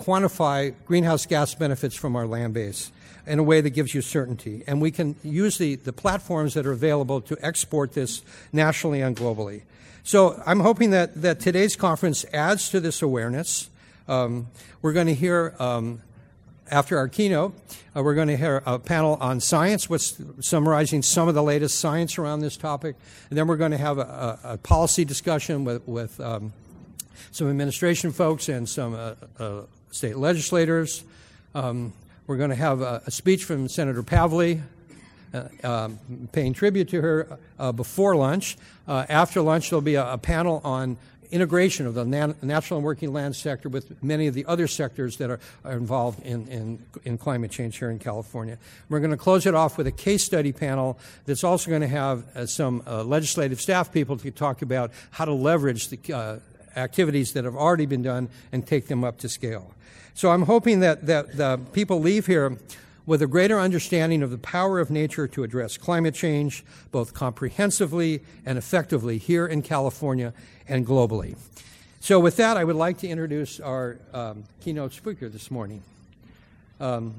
quantify 0.00 0.72
greenhouse 0.86 1.26
gas 1.26 1.54
benefits 1.54 1.94
from 1.94 2.16
our 2.16 2.26
land 2.26 2.54
base? 2.54 2.90
In 3.26 3.38
a 3.38 3.42
way 3.42 3.60
that 3.60 3.70
gives 3.70 3.94
you 3.94 4.02
certainty. 4.02 4.62
And 4.66 4.80
we 4.80 4.90
can 4.90 5.16
use 5.22 5.58
the, 5.58 5.76
the 5.76 5.92
platforms 5.92 6.54
that 6.54 6.66
are 6.66 6.72
available 6.72 7.20
to 7.22 7.36
export 7.40 7.92
this 7.92 8.22
nationally 8.52 9.00
and 9.00 9.16
globally. 9.16 9.62
So 10.02 10.42
I'm 10.44 10.60
hoping 10.60 10.90
that, 10.90 11.22
that 11.22 11.40
today's 11.40 11.76
conference 11.76 12.26
adds 12.34 12.68
to 12.70 12.80
this 12.80 13.00
awareness. 13.00 13.70
Um, 14.06 14.48
we're 14.82 14.92
going 14.92 15.06
to 15.06 15.14
hear, 15.14 15.54
um, 15.58 16.02
after 16.70 16.98
our 16.98 17.08
keynote, 17.08 17.54
uh, 17.96 18.02
we're 18.02 18.14
going 18.14 18.28
to 18.28 18.36
hear 18.36 18.62
a 18.66 18.78
panel 18.78 19.16
on 19.20 19.40
science, 19.40 19.88
what's 19.88 20.20
summarizing 20.40 21.00
some 21.00 21.26
of 21.26 21.34
the 21.34 21.42
latest 21.42 21.78
science 21.78 22.18
around 22.18 22.40
this 22.40 22.58
topic. 22.58 22.96
And 23.30 23.38
then 23.38 23.46
we're 23.46 23.56
going 23.56 23.70
to 23.70 23.78
have 23.78 23.96
a, 23.96 24.38
a, 24.44 24.52
a 24.52 24.58
policy 24.58 25.06
discussion 25.06 25.64
with, 25.64 25.88
with 25.88 26.20
um, 26.20 26.52
some 27.30 27.48
administration 27.48 28.12
folks 28.12 28.50
and 28.50 28.68
some 28.68 28.94
uh, 28.94 29.14
uh, 29.38 29.62
state 29.90 30.18
legislators. 30.18 31.02
Um, 31.54 31.94
we're 32.26 32.36
going 32.36 32.50
to 32.50 32.56
have 32.56 32.80
a, 32.80 33.02
a 33.06 33.10
speech 33.10 33.44
from 33.44 33.68
Senator 33.68 34.02
Pavley, 34.02 34.62
uh, 35.34 35.48
um, 35.62 35.98
paying 36.32 36.52
tribute 36.52 36.88
to 36.88 37.02
her 37.02 37.38
uh, 37.58 37.72
before 37.72 38.16
lunch. 38.16 38.56
Uh, 38.88 39.04
after 39.08 39.42
lunch, 39.42 39.70
there'll 39.70 39.82
be 39.82 39.96
a, 39.96 40.12
a, 40.12 40.18
panel 40.18 40.60
on 40.64 40.96
integration 41.30 41.86
of 41.86 41.94
the 41.94 42.04
natural 42.04 42.78
and 42.78 42.84
working 42.84 43.12
land 43.12 43.34
sector 43.34 43.68
with 43.68 44.02
many 44.02 44.26
of 44.26 44.34
the 44.34 44.46
other 44.46 44.68
sectors 44.68 45.16
that 45.16 45.30
are, 45.30 45.40
are 45.64 45.72
involved 45.72 46.22
in, 46.22 46.46
in, 46.48 46.78
in, 47.04 47.18
climate 47.18 47.50
change 47.50 47.78
here 47.78 47.90
in 47.90 47.98
California. 47.98 48.56
We're 48.88 49.00
going 49.00 49.10
to 49.10 49.16
close 49.16 49.44
it 49.44 49.54
off 49.54 49.76
with 49.76 49.86
a 49.86 49.92
case 49.92 50.22
study 50.22 50.52
panel 50.52 50.98
that's 51.26 51.42
also 51.42 51.70
going 51.70 51.82
to 51.82 51.88
have 51.88 52.24
uh, 52.36 52.46
some 52.46 52.82
uh, 52.86 53.02
legislative 53.02 53.60
staff 53.60 53.92
people 53.92 54.16
to 54.18 54.30
talk 54.30 54.62
about 54.62 54.92
how 55.10 55.24
to 55.24 55.32
leverage 55.32 55.88
the 55.88 56.14
uh, 56.14 56.38
activities 56.76 57.32
that 57.32 57.44
have 57.44 57.56
already 57.56 57.86
been 57.86 58.02
done 58.02 58.28
and 58.52 58.66
take 58.66 58.88
them 58.88 59.04
up 59.04 59.18
to 59.18 59.28
scale. 59.28 59.74
So 60.14 60.30
I'm 60.30 60.42
hoping 60.42 60.80
that, 60.80 61.06
that 61.06 61.36
the 61.36 61.58
people 61.72 62.00
leave 62.00 62.26
here 62.26 62.56
with 63.06 63.20
a 63.20 63.26
greater 63.26 63.60
understanding 63.60 64.22
of 64.22 64.30
the 64.30 64.38
power 64.38 64.80
of 64.80 64.90
nature 64.90 65.28
to 65.28 65.42
address 65.42 65.76
climate 65.76 66.14
change, 66.14 66.64
both 66.90 67.12
comprehensively 67.12 68.22
and 68.46 68.56
effectively 68.56 69.18
here 69.18 69.46
in 69.46 69.62
California 69.62 70.32
and 70.68 70.86
globally. 70.86 71.36
So, 72.00 72.20
with 72.20 72.36
that, 72.36 72.56
I 72.56 72.64
would 72.64 72.76
like 72.76 72.98
to 72.98 73.08
introduce 73.08 73.60
our 73.60 73.98
um, 74.12 74.44
keynote 74.60 74.92
speaker 74.92 75.28
this 75.28 75.50
morning. 75.50 75.82
Um, 76.80 77.14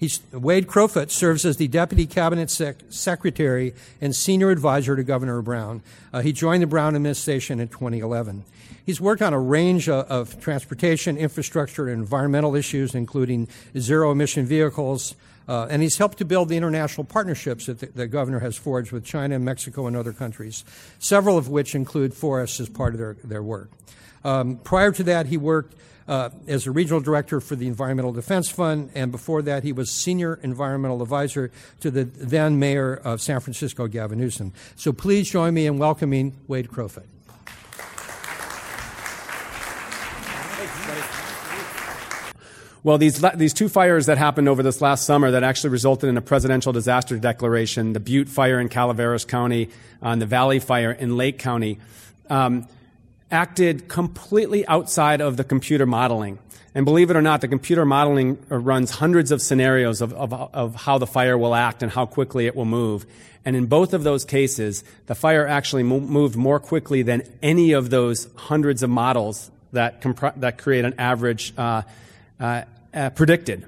He's, 0.00 0.22
Wade 0.32 0.66
Crowfoot 0.66 1.10
serves 1.10 1.44
as 1.44 1.58
the 1.58 1.68
Deputy 1.68 2.06
Cabinet 2.06 2.50
Sec- 2.50 2.84
Secretary 2.88 3.74
and 4.00 4.16
Senior 4.16 4.48
Advisor 4.48 4.96
to 4.96 5.04
Governor 5.04 5.42
Brown. 5.42 5.82
Uh, 6.10 6.22
he 6.22 6.32
joined 6.32 6.62
the 6.62 6.66
Brown 6.66 6.96
administration 6.96 7.60
in 7.60 7.68
2011. 7.68 8.42
He's 8.86 8.98
worked 8.98 9.20
on 9.20 9.34
a 9.34 9.38
range 9.38 9.90
of, 9.90 10.06
of 10.06 10.40
transportation, 10.40 11.18
infrastructure, 11.18 11.86
and 11.86 12.00
environmental 12.00 12.56
issues, 12.56 12.94
including 12.94 13.46
zero 13.76 14.10
emission 14.10 14.46
vehicles, 14.46 15.16
uh, 15.46 15.66
and 15.68 15.82
he's 15.82 15.98
helped 15.98 16.16
to 16.16 16.24
build 16.24 16.48
the 16.48 16.56
international 16.56 17.04
partnerships 17.04 17.66
that 17.66 17.80
the, 17.80 17.86
the, 17.88 18.06
governor 18.06 18.38
has 18.38 18.56
forged 18.56 18.92
with 18.92 19.04
China, 19.04 19.38
Mexico, 19.38 19.86
and 19.86 19.98
other 19.98 20.14
countries, 20.14 20.64
several 20.98 21.36
of 21.36 21.50
which 21.50 21.74
include 21.74 22.14
forests 22.14 22.58
as 22.58 22.70
part 22.70 22.94
of 22.94 22.98
their, 22.98 23.16
their 23.22 23.42
work. 23.42 23.68
Um, 24.24 24.56
prior 24.56 24.92
to 24.92 25.02
that, 25.04 25.26
he 25.26 25.36
worked 25.36 25.74
uh, 26.10 26.28
as 26.48 26.66
a 26.66 26.72
regional 26.72 27.00
director 27.00 27.40
for 27.40 27.54
the 27.54 27.68
Environmental 27.68 28.12
Defense 28.12 28.50
Fund, 28.50 28.90
and 28.96 29.12
before 29.12 29.42
that, 29.42 29.62
he 29.62 29.72
was 29.72 29.92
senior 29.92 30.40
environmental 30.42 31.00
advisor 31.02 31.52
to 31.78 31.88
the 31.88 32.02
then 32.02 32.58
mayor 32.58 32.94
of 32.94 33.22
San 33.22 33.38
Francisco, 33.38 33.86
Gavin 33.86 34.18
Newsom. 34.18 34.52
So 34.74 34.92
please 34.92 35.30
join 35.30 35.54
me 35.54 35.66
in 35.66 35.78
welcoming 35.78 36.36
Wade 36.48 36.68
Crowfoot. 36.68 37.06
Well, 42.82 42.98
these, 42.98 43.24
these 43.36 43.52
two 43.52 43.68
fires 43.68 44.06
that 44.06 44.18
happened 44.18 44.48
over 44.48 44.64
this 44.64 44.80
last 44.80 45.04
summer 45.04 45.30
that 45.30 45.44
actually 45.44 45.70
resulted 45.70 46.08
in 46.08 46.16
a 46.16 46.22
presidential 46.22 46.72
disaster 46.72 47.18
declaration, 47.18 47.92
the 47.92 48.00
Butte 48.00 48.28
fire 48.28 48.58
in 48.58 48.68
Calaveras 48.68 49.26
County, 49.26 49.68
and 50.02 50.20
the 50.20 50.26
Valley 50.26 50.58
fire 50.58 50.90
in 50.90 51.16
Lake 51.16 51.38
County, 51.38 51.78
um, 52.30 52.66
acted 53.30 53.88
completely 53.88 54.66
outside 54.66 55.20
of 55.20 55.36
the 55.36 55.44
computer 55.44 55.86
modeling. 55.86 56.38
And 56.74 56.84
believe 56.84 57.10
it 57.10 57.16
or 57.16 57.22
not, 57.22 57.40
the 57.40 57.48
computer 57.48 57.84
modeling 57.84 58.38
runs 58.48 58.92
hundreds 58.92 59.32
of 59.32 59.42
scenarios 59.42 60.00
of, 60.00 60.12
of, 60.12 60.32
of, 60.32 60.74
how 60.74 60.98
the 60.98 61.06
fire 61.06 61.36
will 61.36 61.54
act 61.54 61.82
and 61.82 61.90
how 61.90 62.06
quickly 62.06 62.46
it 62.46 62.54
will 62.54 62.64
move. 62.64 63.06
And 63.44 63.56
in 63.56 63.66
both 63.66 63.92
of 63.92 64.04
those 64.04 64.24
cases, 64.24 64.84
the 65.06 65.14
fire 65.14 65.46
actually 65.46 65.82
mo- 65.82 66.00
moved 66.00 66.36
more 66.36 66.60
quickly 66.60 67.02
than 67.02 67.22
any 67.42 67.72
of 67.72 67.90
those 67.90 68.28
hundreds 68.36 68.82
of 68.82 68.90
models 68.90 69.50
that, 69.72 70.00
compr- 70.00 70.38
that 70.40 70.58
create 70.58 70.84
an 70.84 70.94
average 70.98 71.52
uh, 71.56 71.82
uh, 72.38 72.62
uh, 72.94 73.10
predicted. 73.10 73.66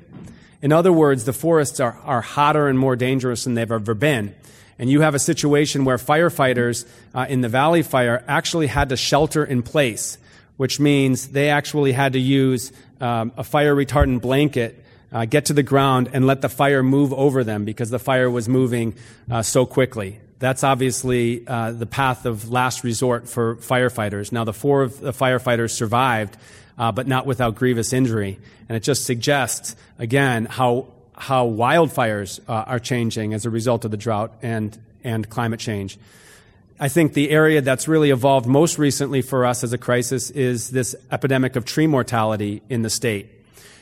In 0.61 0.73
other 0.73 0.93
words, 0.93 1.25
the 1.25 1.33
forests 1.33 1.81
are, 1.81 1.99
are 2.05 2.21
hotter 2.21 2.69
and 2.69 2.79
more 2.79 2.95
dangerous 2.95 3.45
than 3.45 3.55
they've 3.55 3.71
ever 3.71 3.95
been 3.95 4.35
and 4.79 4.91
you 4.91 5.01
have 5.01 5.15
a 5.15 5.19
situation 5.19 5.85
where 5.85 5.97
firefighters 5.97 6.87
uh, 7.15 7.27
in 7.29 7.41
the 7.41 7.49
Valley 7.49 7.83
Fire 7.83 8.25
actually 8.27 8.67
had 8.67 8.89
to 8.89 8.97
shelter 8.97 9.45
in 9.45 9.63
place, 9.63 10.19
which 10.57 10.81
means 10.81 11.29
they 11.29 11.51
actually 11.51 11.93
had 11.93 12.15
to 12.15 12.19
use 12.19 12.73
um, 13.01 13.33
a 13.37 13.45
fire 13.45 13.75
retardant 13.75 14.21
blanket, 14.21 14.83
uh, 15.13 15.25
get 15.25 15.47
to 15.47 15.53
the 15.53 15.63
ground, 15.63 16.11
and 16.13 16.27
let 16.27 16.41
the 16.41 16.49
fire 16.49 16.83
move 16.83 17.13
over 17.13 17.45
them 17.45 17.65
because 17.65 17.91
the 17.91 17.99
fire 17.99 18.31
was 18.31 18.49
moving 18.49 18.95
uh, 19.31 19.43
so 19.43 19.67
quickly. 19.67 20.21
That's 20.39 20.65
obviously 20.65 21.47
uh, 21.47 21.73
the 21.73 21.87
path 21.87 22.27
of 22.27 22.51
last 22.51 22.83
resort 22.83 23.29
for 23.29 23.57
firefighters. 23.57 24.33
Now, 24.33 24.45
the 24.45 24.53
four 24.53 24.83
of 24.83 25.01
the 25.01 25.13
firefighters 25.13 25.71
survived, 25.71 26.37
uh, 26.77 26.91
but 26.91 27.07
not 27.07 27.27
without 27.27 27.55
grievous 27.55 27.93
injury. 27.93 28.41
And 28.69 28.77
it 28.77 28.83
just 28.83 29.05
suggests, 29.05 29.77
again, 30.01 30.47
how 30.47 30.89
how 31.17 31.49
wildfires 31.49 32.41
uh, 32.49 32.53
are 32.53 32.79
changing 32.79 33.35
as 33.35 33.45
a 33.47 33.51
result 33.51 33.85
of 33.85 33.91
the 33.91 33.97
drought 33.97 34.33
and, 34.43 34.77
and 35.05 35.29
climate 35.29 35.61
change. 35.61 35.99
I 36.81 36.89
think 36.89 37.13
the 37.13 37.31
area 37.31 37.61
that's 37.61 37.87
really 37.87 38.11
evolved 38.11 38.47
most 38.47 38.79
recently 38.79 39.23
for 39.23 39.47
us 39.47 39.63
as 39.63 39.73
a 39.73 39.79
crisis 39.79 40.31
is 40.31 40.71
this 40.71 40.97
epidemic 41.11 41.55
of 41.55 41.65
tree 41.65 41.87
mortality 41.87 42.63
in 42.69 42.83
the 42.83 42.91
state. 42.91 43.29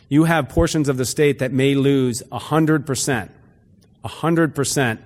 You 0.09 0.25
have 0.25 0.49
portions 0.49 0.89
of 0.89 0.97
the 0.97 1.07
state 1.07 1.39
that 1.39 1.53
may 1.53 1.75
lose 1.75 2.23
100%, 2.31 3.29
100% 4.05 4.99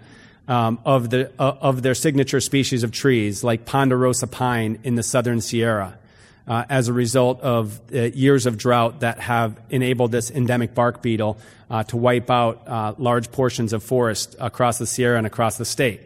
um, 0.49 0.79
of, 0.85 1.11
the, 1.11 1.31
uh, 1.39 1.57
of 1.61 1.83
their 1.83 1.95
signature 1.95 2.41
species 2.41 2.83
of 2.83 2.91
trees, 2.91 3.45
like 3.45 3.65
ponderosa 3.65 4.27
pine 4.27 4.79
in 4.83 4.95
the 4.95 5.03
southern 5.03 5.41
Sierra. 5.41 5.99
Uh, 6.47 6.63
as 6.69 6.89
a 6.89 6.93
result 6.93 7.41
of 7.41 7.81
uh, 7.95 8.03
years 8.03 8.45
of 8.45 8.59
drought 8.59 9.01
that 9.01 9.19
have 9.19 9.59
enabled 9.71 10.13
this 10.13 10.31
endemic 10.31 10.75
bark 10.75 11.01
beetle 11.01 11.39
uh, 11.71 11.83
to 11.85 11.97
wipe 11.97 12.31
out 12.31 12.69
uh, 12.69 12.95
large 12.99 13.33
portions 13.33 13.73
of 13.73 13.83
forest 13.83 14.37
across 14.39 14.77
the 14.77 14.87
Sierra 14.87 15.17
and 15.17 15.27
across 15.27 15.57
the 15.57 15.65
state. 15.65 16.03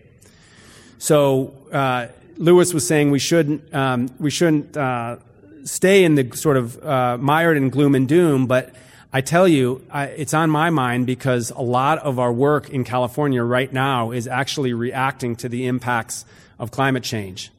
So 0.98 1.54
uh, 1.72 2.06
Louis 2.36 2.72
was 2.72 2.86
saying 2.86 3.10
we 3.10 3.18
shouldn't 3.18 3.74
um, 3.74 4.10
we 4.18 4.30
shouldn't 4.30 4.76
uh, 4.76 5.16
stay 5.64 6.04
in 6.04 6.14
the 6.14 6.36
sort 6.36 6.56
of 6.56 6.82
uh, 6.84 7.18
mired 7.18 7.56
in 7.56 7.70
gloom 7.70 7.94
and 7.94 8.08
doom, 8.08 8.46
but 8.46 8.74
I 9.12 9.22
tell 9.22 9.48
you, 9.48 9.84
I, 9.90 10.04
it's 10.04 10.34
on 10.34 10.50
my 10.50 10.70
mind 10.70 11.06
because 11.06 11.50
a 11.50 11.62
lot 11.62 11.98
of 11.98 12.18
our 12.18 12.32
work 12.32 12.68
in 12.68 12.84
California 12.84 13.42
right 13.42 13.72
now 13.72 14.10
is 14.10 14.26
actually 14.26 14.74
reacting 14.74 15.36
to 15.36 15.48
the 15.48 15.66
impacts 15.66 16.26
of 16.58 16.70
climate 16.70 17.04
change. 17.04 17.50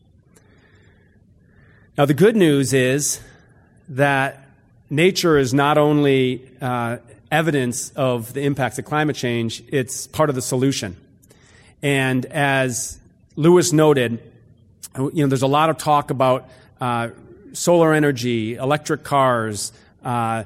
Now, 1.97 2.05
the 2.05 2.13
good 2.13 2.35
news 2.35 2.73
is 2.73 3.19
that 3.89 4.45
nature 4.89 5.37
is 5.37 5.53
not 5.53 5.77
only 5.77 6.49
uh, 6.61 6.97
evidence 7.31 7.91
of 7.91 8.33
the 8.33 8.41
impacts 8.41 8.79
of 8.79 8.85
climate 8.85 9.15
change, 9.15 9.63
it's 9.67 10.07
part 10.07 10.29
of 10.29 10.35
the 10.35 10.41
solution. 10.41 10.95
And 11.81 12.25
as 12.25 12.99
Louis 13.35 13.71
noted, 13.73 14.19
you 14.97 15.11
know, 15.13 15.27
there's 15.27 15.41
a 15.41 15.47
lot 15.47 15.69
of 15.69 15.77
talk 15.77 16.11
about 16.11 16.49
uh, 16.79 17.09
solar 17.53 17.93
energy, 17.93 18.55
electric 18.55 19.03
cars, 19.03 19.71
uh, 20.03 20.43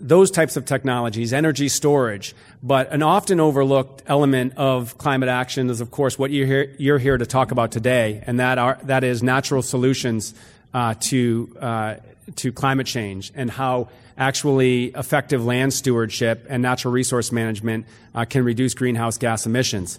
those 0.00 0.30
types 0.30 0.56
of 0.56 0.64
technologies, 0.64 1.32
energy 1.32 1.68
storage. 1.68 2.34
But 2.62 2.92
an 2.92 3.02
often 3.02 3.40
overlooked 3.40 4.02
element 4.06 4.54
of 4.56 4.98
climate 4.98 5.28
action 5.28 5.70
is, 5.70 5.80
of 5.80 5.90
course, 5.90 6.18
what 6.18 6.30
you're 6.30 6.46
here, 6.46 6.74
you're 6.78 6.98
here 6.98 7.16
to 7.16 7.26
talk 7.26 7.50
about 7.50 7.72
today, 7.72 8.22
and 8.26 8.40
that, 8.40 8.58
are, 8.58 8.78
that 8.84 9.04
is 9.04 9.22
natural 9.22 9.62
solutions 9.62 10.34
uh, 10.74 10.94
to, 11.00 11.56
uh, 11.60 11.94
to 12.36 12.52
climate 12.52 12.86
change 12.86 13.32
and 13.34 13.50
how 13.50 13.88
actually 14.18 14.86
effective 14.86 15.44
land 15.44 15.72
stewardship 15.72 16.46
and 16.48 16.62
natural 16.62 16.92
resource 16.92 17.32
management 17.32 17.86
uh, 18.14 18.24
can 18.24 18.44
reduce 18.44 18.74
greenhouse 18.74 19.16
gas 19.16 19.46
emissions. 19.46 19.98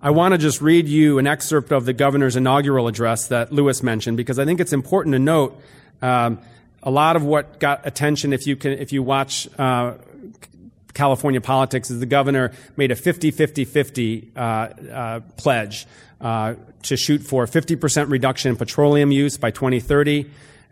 I 0.00 0.10
want 0.10 0.32
to 0.32 0.38
just 0.38 0.60
read 0.60 0.86
you 0.86 1.18
an 1.18 1.26
excerpt 1.26 1.72
of 1.72 1.84
the 1.84 1.92
governor's 1.92 2.36
inaugural 2.36 2.86
address 2.86 3.28
that 3.28 3.52
Louis 3.52 3.82
mentioned 3.82 4.16
because 4.16 4.38
I 4.38 4.44
think 4.44 4.60
it's 4.60 4.72
important 4.72 5.14
to 5.14 5.18
note 5.18 5.60
um, 6.02 6.38
a 6.82 6.90
lot 6.90 7.16
of 7.16 7.24
what 7.24 7.58
got 7.58 7.84
attention 7.84 8.32
if 8.32 8.46
you 8.46 8.54
can 8.54 8.72
if 8.72 8.92
you 8.92 9.02
watch 9.02 9.48
uh, 9.58 9.94
California 10.94 11.40
politics 11.40 11.90
is 11.90 12.00
the 12.00 12.06
governor 12.06 12.52
made 12.76 12.90
a 12.90 12.94
50-50-50 12.94 14.36
uh, 14.36 14.40
uh, 14.40 15.20
pledge 15.36 15.86
uh, 16.20 16.54
to 16.82 16.96
shoot 16.96 17.22
for 17.22 17.46
50% 17.46 18.10
reduction 18.10 18.50
in 18.50 18.56
petroleum 18.56 19.12
use 19.12 19.36
by 19.36 19.50
2030, 19.50 20.26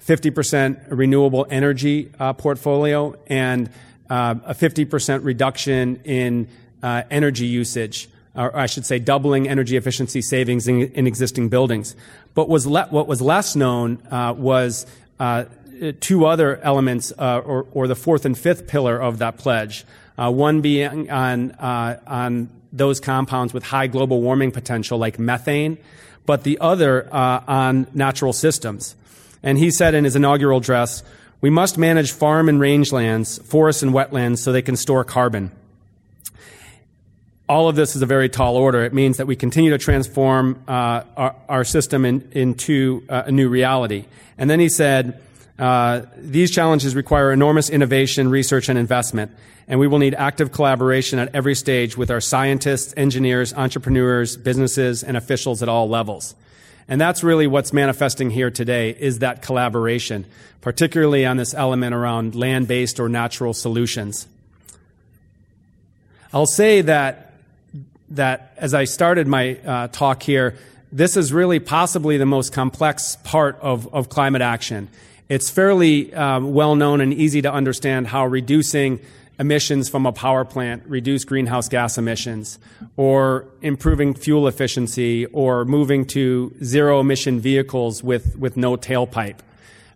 50% 0.04 0.87
renewable 0.90 1.46
energy 1.50 2.11
uh, 2.18 2.32
portfolio, 2.32 3.14
and 3.26 3.70
uh, 4.11 4.35
a 4.44 4.54
50% 4.54 5.25
reduction 5.25 6.00
in 6.04 6.49
energy 6.82 7.46
usage 7.46 8.08
or 8.37 8.54
I 8.54 8.66
should 8.66 8.85
say, 8.85 8.99
doubling 8.99 9.49
energy 9.49 9.76
efficiency 9.76 10.20
savings 10.20 10.68
in, 10.68 10.82
in 10.92 11.06
existing 11.06 11.49
buildings. 11.49 11.96
But 12.35 12.49
was 12.49 12.66
le- 12.66 12.88
what 12.90 13.06
was 13.06 13.23
less 13.23 13.56
known 13.56 13.99
uh, 14.11 14.35
was 14.37 14.87
uh, 15.18 15.44
two 16.00 16.26
other 16.26 16.58
elements, 16.58 17.12
uh, 17.18 17.38
or, 17.38 17.66
or, 17.73 17.88
the 17.88 17.96
fourth 17.96 18.25
and 18.25 18.37
fifth 18.37 18.66
pillar 18.66 19.00
of 19.00 19.18
that 19.18 19.38
pledge. 19.38 19.85
Uh, 20.18 20.30
one 20.30 20.61
being 20.61 21.11
on 21.11 21.50
uh, 21.52 22.00
on 22.06 22.49
those 22.73 23.00
compounds 23.00 23.52
with 23.52 23.64
high 23.64 23.87
global 23.87 24.20
warming 24.23 24.50
potential, 24.50 24.99
like 24.99 25.18
methane, 25.18 25.78
but 26.25 26.42
the 26.42 26.58
other 26.61 27.12
uh, 27.12 27.42
on 27.46 27.87
natural 27.94 28.32
systems. 28.32 28.96
And 29.42 29.58
he 29.58 29.70
said 29.70 29.94
in 29.94 30.04
his 30.04 30.16
inaugural 30.16 30.58
address, 30.58 31.02
"We 31.40 31.50
must 31.50 31.78
manage 31.78 32.12
farm 32.12 32.49
and 32.49 32.61
rangelands, 32.61 33.42
forests 33.42 33.82
and 33.82 33.92
wetlands, 33.92 34.38
so 34.38 34.52
they 34.52 34.62
can 34.62 34.76
store 34.76 35.04
carbon." 35.04 35.52
all 37.49 37.68
of 37.68 37.76
this 37.76 37.94
is 37.94 38.02
a 38.02 38.06
very 38.06 38.28
tall 38.28 38.56
order. 38.56 38.82
It 38.82 38.92
means 38.92 39.18
that 39.18 39.26
we 39.26 39.37
continue 39.37 39.70
to 39.70 39.78
transform 39.78 40.62
uh, 40.66 41.02
our, 41.16 41.37
our, 41.49 41.64
system 41.64 42.04
in, 42.04 42.28
into 42.32 43.04
uh, 43.08 43.25
a 43.26 43.32
new 43.32 43.49
reality. 43.49 44.06
And 44.37 44.50
then 44.50 44.58
he 44.58 44.68
said, 44.68 45.20
uh, 45.58 46.02
these 46.16 46.50
challenges 46.50 46.94
require 46.94 47.32
enormous 47.32 47.70
innovation, 47.70 48.28
research, 48.28 48.68
and 48.68 48.78
investment, 48.78 49.30
and 49.68 49.80
we 49.80 49.86
will 49.86 49.98
need 49.98 50.14
active 50.14 50.52
collaboration 50.52 51.18
at 51.18 51.34
every 51.34 51.54
stage 51.54 51.96
with 51.96 52.10
our 52.10 52.20
scientists, 52.20 52.92
engineers, 52.96 53.54
entrepreneurs, 53.54 54.36
businesses, 54.36 55.02
and 55.02 55.16
officials 55.16 55.62
at 55.62 55.68
all 55.68 55.88
levels. 55.88 56.34
And 56.88 57.00
that's 57.00 57.25
really 57.25 57.46
what's 57.46 57.72
manifesting 57.72 58.30
here 58.30 58.50
today 58.50 58.90
is 58.90 59.18
that 59.20 59.42
collaboration, 59.42 60.25
particularly 60.60 61.26
on 61.26 61.36
this 61.36 61.52
element 61.54 61.94
around 61.94 62.34
land-based 62.34 63.00
or 63.00 63.08
natural 63.08 63.54
solutions. 63.54 64.28
I'll 66.32 66.46
say 66.46 66.82
that 66.82 67.22
that 68.10 68.54
as 68.56 68.75
I 68.75 68.84
started 68.84 69.26
my 69.26 69.56
uh, 69.56 69.88
talk 69.88 70.22
here, 70.22 70.56
this 70.92 71.16
is 71.16 71.32
really 71.32 71.58
possibly 71.58 72.18
the 72.18 72.26
most 72.26 72.52
complex 72.52 73.16
part 73.25 73.58
of, 73.60 73.92
of 73.92 74.08
climate 74.08 74.42
action. 74.42 74.88
It's 75.28 75.50
fairly 75.50 76.14
um, 76.14 76.54
well 76.54 76.76
known 76.76 77.00
and 77.00 77.12
easy 77.12 77.42
to 77.42 77.52
understand 77.52 78.06
how 78.06 78.26
reducing 78.26 79.00
emissions 79.38 79.88
from 79.88 80.06
a 80.06 80.12
power 80.12 80.45
plant 80.45 80.83
reduce 80.87 81.25
greenhouse 81.25 81.68
gas 81.68 81.99
emissions, 81.99 82.59
or 82.97 83.47
improving 83.61 84.14
fuel 84.14 84.49
efficiency, 84.49 85.26
or 85.26 85.64
moving 85.64 86.06
to 86.06 86.54
zero 86.62 87.00
emission 87.00 87.40
vehicles 87.40 88.02
with, 88.02 88.37
with 88.38 88.56
no 88.56 88.76
tailpipe. 88.76 89.38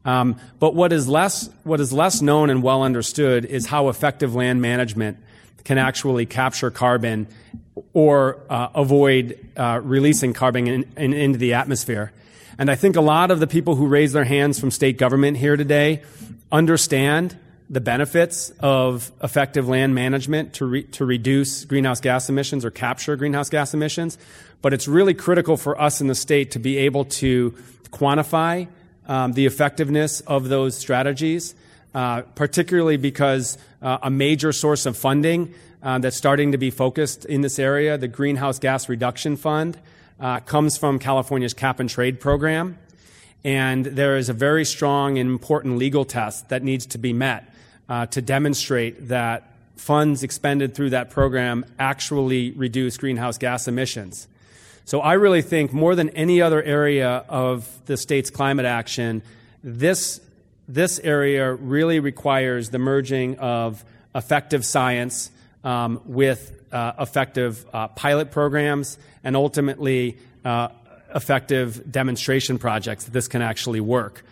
Um, 0.05 0.37
but 0.59 0.75
what 0.75 0.93
is 0.93 1.09
less 1.09 1.51
what 1.63 1.79
is 1.79 1.93
less 1.93 2.23
known 2.23 2.49
and 2.49 2.63
well 2.63 2.83
understood 2.83 3.45
is 3.45 3.67
how 3.67 3.89
effective 3.89 4.35
land 4.35 4.63
management 4.63 5.19
can 5.65 5.77
actually 5.77 6.25
capture 6.25 6.71
carbon 6.71 7.27
or 7.93 8.39
uh, 8.49 8.69
avoid 8.75 9.39
uh, 9.57 9.81
releasing 9.83 10.33
carbon 10.33 10.67
in, 10.67 10.93
in, 10.97 11.13
into 11.13 11.39
the 11.39 11.53
atmosphere. 11.53 12.13
And 12.61 12.71
I 12.71 12.75
think 12.75 12.97
a 12.97 13.01
lot 13.01 13.31
of 13.31 13.41
the 13.41 13.47
people 13.47 13.75
who 13.75 13.87
raise 13.87 14.13
their 14.13 14.25
hands 14.25 14.61
from 14.61 14.71
state 14.71 14.99
government 14.99 15.39
here 15.39 15.57
today 15.57 16.03
understand 16.53 17.35
the 17.71 17.81
benefits 17.81 18.51
of 18.61 19.11
effective 19.25 19.67
land 19.67 19.95
management 19.95 20.53
to, 20.55 20.67
re- 20.67 20.83
to 20.83 21.07
reduce 21.07 21.65
greenhouse 21.65 22.03
gas 22.03 22.29
emissions 22.29 22.63
or 22.63 22.71
capture 22.71 23.17
greenhouse 23.17 23.49
gas 23.49 23.73
emissions. 23.73 24.19
But 24.61 24.75
it's 24.75 24.87
really 24.87 25.15
critical 25.15 25.57
for 25.57 25.81
us 25.81 26.03
in 26.03 26.07
the 26.09 26.15
state 26.15 26.51
to 26.51 26.59
be 26.59 26.77
able 26.77 27.07
to 27.07 27.53
quantify 27.93 28.69
um, 29.09 29.33
the 29.33 29.47
effectiveness 29.47 30.21
of 30.21 30.51
those 30.51 30.77
strategies, 30.77 31.55
uh, 31.95 32.21
particularly 32.35 32.99
because 32.99 33.57
uh, 33.81 34.01
a 34.03 34.11
major 34.11 34.53
source 34.53 34.85
of 34.85 34.99
funding 34.99 35.55
uh, 35.83 35.99
that's 35.99 36.19
starting 36.19 36.53
to 36.53 36.59
be 36.59 36.71
focused 36.71 37.25
in 37.25 37.41
this 37.41 37.59
area, 37.59 37.97
the 37.97 38.07
Greenhouse 38.07 38.59
Gas 38.59 38.87
Reduction 38.87 39.39
Fund, 39.39 39.79
uh, 40.21 40.41
comes 40.41 40.77
from 40.77 40.99
California's 40.99 41.55
cap 41.55 41.81
and 41.81 41.89
trade 41.89 42.21
program. 42.21 42.79
And 43.43 43.87
there 43.87 44.17
is 44.17 44.29
a 44.29 44.35
very 44.35 44.65
strong 44.65 45.19
and 45.19 45.31
important 45.31 45.79
legal 45.79 46.05
test 46.05 46.51
that 46.51 46.63
needs 46.63 46.87
to 46.87 46.99
be 46.99 47.13
met 47.13 47.53
uh, 47.89 48.07
to 48.07 48.21
demonstrate 48.21 49.09
that 49.09 49.55
funds 49.77 50.23
expended 50.23 50.75
through 50.75 50.91
that 50.91 51.09
program 51.09 51.65
actually 51.79 52.51
reduce 52.51 52.99
greenhouse 52.99 53.39
gas 53.39 53.67
emissions. 53.67 54.29
So 54.85 55.01
I 55.01 55.15
really 55.15 55.41
think 55.41 55.73
more 55.73 55.95
than 55.95 56.11
any 56.11 56.43
other 56.43 56.63
area 56.63 57.25
of 57.29 57.67
the 57.87 57.97
state's 57.97 58.29
climate 58.29 58.67
action, 58.67 59.23
this, 59.65 60.21
this 60.69 60.99
area 60.99 61.53
really 61.55 61.99
requires 61.99 62.71
the 62.71 62.79
merging 62.79 63.39
of 63.39 63.85
effective 64.15 64.67
science 64.67 65.31
um, 65.65 66.01
with 66.05 66.61
uh, 66.73 66.93
effective 66.99 67.65
uh, 67.73 67.89
pilot 67.89 68.31
programs 68.31 68.99
and 69.25 69.37
ultimately 69.37 70.17
uh, 70.45 70.69
effective 71.15 71.91
demonstration 71.91 72.59
projects 72.59 73.05
that 73.05 73.13
this 73.13 73.29
can 73.29 73.43
actually 73.43 73.81
work. 73.81 74.25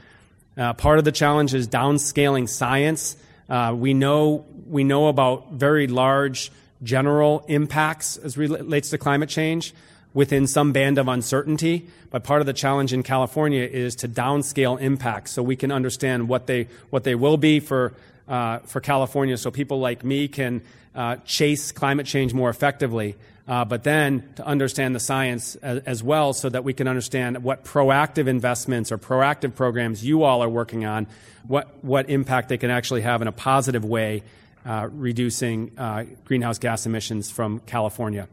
Uh, 0.56 0.72
part 0.72 0.98
of 0.98 1.04
the 1.04 1.12
challenge 1.12 1.54
is 1.54 1.68
downscaling 1.68 2.48
science. 2.48 3.16
Uh, 3.48 3.74
we 3.76 3.94
know 3.94 4.44
we 4.66 4.84
know 4.84 5.08
about 5.08 5.52
very 5.52 5.86
large 5.86 6.50
general 6.82 7.44
impacts 7.48 8.16
as 8.16 8.36
relates 8.36 8.90
to 8.90 8.98
climate 8.98 9.28
change 9.28 9.74
within 10.14 10.46
some 10.46 10.72
band 10.72 10.98
of 10.98 11.08
uncertainty. 11.08 11.86
But 12.10 12.24
part 12.24 12.40
of 12.40 12.46
the 12.46 12.52
challenge 12.52 12.92
in 12.92 13.02
California 13.02 13.62
is 13.62 13.94
to 13.96 14.08
downscale 14.08 14.80
impacts 14.80 15.32
so 15.32 15.42
we 15.42 15.56
can 15.56 15.70
understand 15.70 16.28
what 16.28 16.46
they 16.46 16.68
what 16.90 17.04
they 17.04 17.14
will 17.14 17.36
be 17.36 17.60
for 17.60 17.94
uh, 18.28 18.58
for 18.60 18.80
California, 18.80 19.36
so 19.36 19.50
people 19.50 19.80
like 19.80 20.04
me 20.04 20.28
can 20.28 20.62
uh, 20.94 21.16
chase 21.24 21.72
climate 21.72 22.06
change 22.06 22.34
more 22.34 22.50
effectively, 22.50 23.16
uh, 23.48 23.64
but 23.64 23.82
then 23.82 24.28
to 24.36 24.46
understand 24.46 24.94
the 24.94 25.00
science 25.00 25.56
as, 25.56 25.78
as, 25.84 26.02
well 26.02 26.34
so 26.34 26.50
that 26.50 26.64
we 26.64 26.74
can 26.74 26.86
understand 26.86 27.42
what 27.42 27.64
proactive 27.64 28.26
investments 28.26 28.92
or 28.92 28.98
proactive 28.98 29.54
programs 29.54 30.04
you 30.04 30.22
all 30.22 30.42
are 30.42 30.48
working 30.48 30.84
on, 30.84 31.06
what, 31.46 31.82
what 31.82 32.10
impact 32.10 32.50
they 32.50 32.58
can 32.58 32.70
actually 32.70 33.00
have 33.00 33.22
in 33.22 33.28
a 33.28 33.32
positive 33.32 33.86
way, 33.86 34.22
uh, 34.66 34.86
reducing 34.92 35.72
uh, 35.78 36.04
greenhouse 36.26 36.58
gas 36.58 36.84
emissions 36.84 37.30
from 37.30 37.60
California. 37.60 38.28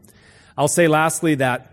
I'll 0.58 0.68
say 0.68 0.86
lastly 0.86 1.36
that 1.36 1.72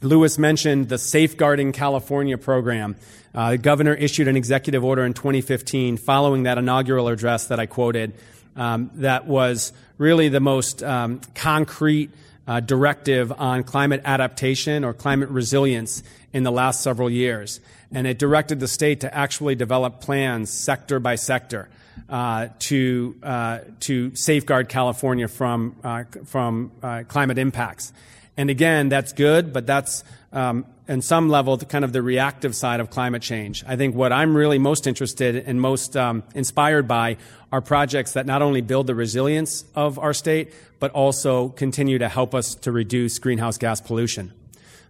Louis 0.00 0.38
mentioned 0.38 0.88
the 0.88 0.98
Safeguarding 0.98 1.72
California 1.72 2.38
program. 2.38 2.94
Uh, 3.34 3.50
the 3.50 3.58
governor 3.58 3.94
issued 3.94 4.28
an 4.28 4.36
executive 4.36 4.84
order 4.84 5.04
in 5.04 5.14
2015 5.14 5.96
following 5.96 6.44
that 6.44 6.58
inaugural 6.58 7.08
address 7.08 7.48
that 7.48 7.58
I 7.58 7.66
quoted 7.66 8.14
um, 8.54 8.90
that 8.94 9.26
was 9.26 9.72
really 9.98 10.28
the 10.28 10.40
most 10.40 10.84
um, 10.84 11.20
concrete 11.34 12.10
uh, 12.48 12.60
directive 12.60 13.30
on 13.38 13.62
climate 13.62 14.00
adaptation 14.04 14.82
or 14.82 14.94
climate 14.94 15.28
resilience 15.28 16.02
in 16.32 16.42
the 16.42 16.50
last 16.50 16.82
several 16.82 17.10
years. 17.10 17.60
And 17.92 18.06
it 18.06 18.18
directed 18.18 18.58
the 18.58 18.68
state 18.68 19.00
to 19.00 19.14
actually 19.14 19.54
develop 19.54 20.00
plans 20.00 20.50
sector 20.50 20.98
by 20.98 21.14
sector 21.16 21.68
uh, 22.08 22.48
to, 22.60 23.16
uh, 23.22 23.58
to 23.80 24.14
safeguard 24.14 24.68
California 24.68 25.28
from, 25.28 25.76
uh, 25.84 26.04
from 26.24 26.72
uh, 26.82 27.04
climate 27.06 27.38
impacts. 27.38 27.92
And 28.36 28.50
again, 28.50 28.88
that's 28.88 29.12
good, 29.12 29.52
but 29.52 29.66
that's 29.66 30.02
um, 30.32 30.64
in 30.88 31.02
some 31.02 31.28
level 31.28 31.58
kind 31.58 31.84
of 31.84 31.92
the 31.92 32.02
reactive 32.02 32.56
side 32.56 32.80
of 32.80 32.90
climate 32.90 33.22
change. 33.22 33.62
I 33.66 33.76
think 33.76 33.94
what 33.94 34.12
I'm 34.12 34.34
really 34.34 34.58
most 34.58 34.86
interested 34.86 35.36
and 35.36 35.60
most 35.60 35.96
um, 35.96 36.22
inspired 36.34 36.88
by 36.88 37.18
are 37.52 37.60
projects 37.60 38.12
that 38.12 38.24
not 38.24 38.40
only 38.40 38.62
build 38.62 38.86
the 38.86 38.94
resilience 38.94 39.64
of 39.74 39.98
our 39.98 40.14
state, 40.14 40.52
but 40.80 40.90
also 40.92 41.50
continue 41.50 41.98
to 41.98 42.08
help 42.08 42.34
us 42.34 42.54
to 42.56 42.72
reduce 42.72 43.18
greenhouse 43.18 43.58
gas 43.58 43.80
pollution. 43.80 44.32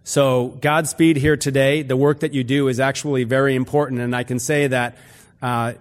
So, 0.05 0.57
Godspeed 0.61 1.17
here 1.17 1.37
today. 1.37 1.83
The 1.83 1.97
work 1.97 2.21
that 2.21 2.33
you 2.33 2.43
do 2.43 2.69
is 2.69 2.79
actually 2.79 3.25
very 3.25 3.55
important, 3.55 3.99
and 3.99 4.15
I 4.15 4.23
can 4.23 4.39
say 4.39 4.67
that 4.67 4.97
uh, 5.41 5.73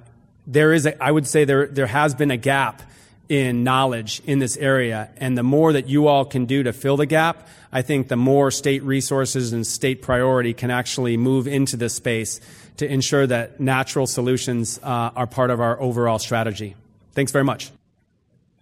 there 0.46 0.72
is, 0.72 0.87
a, 0.87 1.02
I 1.02 1.11
would 1.11 1.26
say, 1.26 1.44
there 1.44 1.66
there 1.66 1.87
has 1.87 2.14
been 2.14 2.31
a 2.31 2.37
gap 2.37 2.83
in 3.28 3.62
knowledge 3.62 4.22
in 4.26 4.38
this 4.38 4.56
area, 4.56 5.10
and 5.18 5.36
the 5.36 5.42
more 5.42 5.72
that 5.72 5.88
you 5.88 6.06
all 6.06 6.24
can 6.24 6.46
do 6.46 6.62
to 6.62 6.72
fill 6.72 6.96
the 6.96 7.06
gap, 7.06 7.46
I 7.70 7.82
think 7.82 8.08
the 8.08 8.16
more 8.16 8.50
state 8.50 8.82
resources 8.82 9.52
and 9.52 9.66
state 9.66 10.00
priority 10.00 10.54
can 10.54 10.70
actually 10.70 11.16
move 11.16 11.46
into 11.46 11.76
this 11.76 11.94
space 11.94 12.40
to 12.78 12.90
ensure 12.90 13.26
that 13.26 13.60
natural 13.60 14.06
solutions 14.06 14.80
uh, 14.82 15.10
are 15.14 15.26
part 15.26 15.50
of 15.50 15.60
our 15.60 15.80
overall 15.80 16.18
strategy. 16.18 16.74
Thanks 17.12 17.32
very 17.32 17.44
much. 17.44 17.70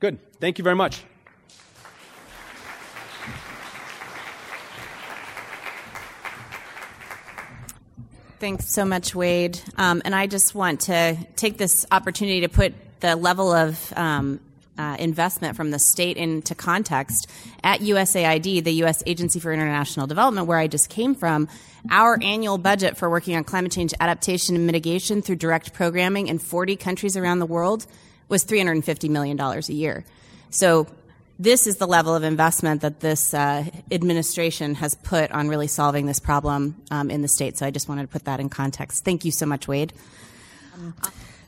Good. 0.01 0.19
Thank 0.41 0.59
you 0.59 0.65
very 0.65 0.77
much. 0.77 1.03
Thanks 8.39 8.69
so 8.69 8.85
much, 8.85 9.15
Wade. 9.15 9.59
Um, 9.79 10.03
and 10.05 10.15
I 10.15 10.27
just 10.27 10.55
want 10.55 10.83
to 10.83 11.17
take 11.37 11.57
this 11.57 11.87
opportunity 11.91 12.43
to 12.43 12.49
put 12.49 12.75
the 13.01 13.17
level 13.17 13.51
of 13.51 13.93
um, 13.97 14.41
uh, 14.79 14.97
investment 14.99 15.57
from 15.57 15.71
the 15.71 15.79
state 15.79 16.17
into 16.17 16.55
context. 16.55 17.31
At 17.63 17.81
USAID, 17.81 18.65
the 18.65 18.73
U.S. 18.75 19.03
Agency 19.07 19.41
for 19.41 19.53
International 19.53 20.07
Development, 20.07 20.47
where 20.47 20.59
I 20.59 20.67
just 20.67 20.89
came 20.89 21.15
from, 21.15 21.49
our 21.91 22.19
annual 22.23 22.59
budget 22.59 22.97
for 22.97 23.09
working 23.09 23.37
on 23.37 23.45
climate 23.45 23.73
change 23.73 23.95
adaptation 24.01 24.57
and 24.57 24.67
mitigation 24.67 25.23
through 25.23 25.37
direct 25.37 25.73
programming 25.73 26.29
in 26.29 26.39
40 26.39 26.77
countries 26.77 27.17
around 27.17 27.39
the 27.39 27.47
world 27.47 27.87
was 28.29 28.45
$350 28.45 29.09
million 29.09 29.41
a 29.41 29.61
year. 29.73 30.05
So 30.51 30.87
this 31.39 31.67
is 31.67 31.77
the 31.77 31.87
level 31.87 32.15
of 32.15 32.23
investment 32.23 32.81
that 32.81 33.01
this 33.01 33.35
uh, 33.35 33.65
administration 33.91 34.75
has 34.77 34.95
put 34.95 35.31
on 35.33 35.49
really 35.49 35.67
solving 35.67 36.07
this 36.07 36.19
problem 36.19 36.77
um, 36.91 37.11
in 37.11 37.23
the 37.23 37.29
state. 37.29 37.59
So 37.59 37.67
I 37.67 37.71
just 37.71 37.89
wanted 37.89 38.03
to 38.03 38.09
put 38.09 38.25
that 38.25 38.41
in 38.41 38.49
context. 38.49 39.05
Thank 39.05 39.25
you 39.25 39.31
so 39.31 39.47
much, 39.47 39.69
Wade. 39.69 39.93
Um, 40.75 40.95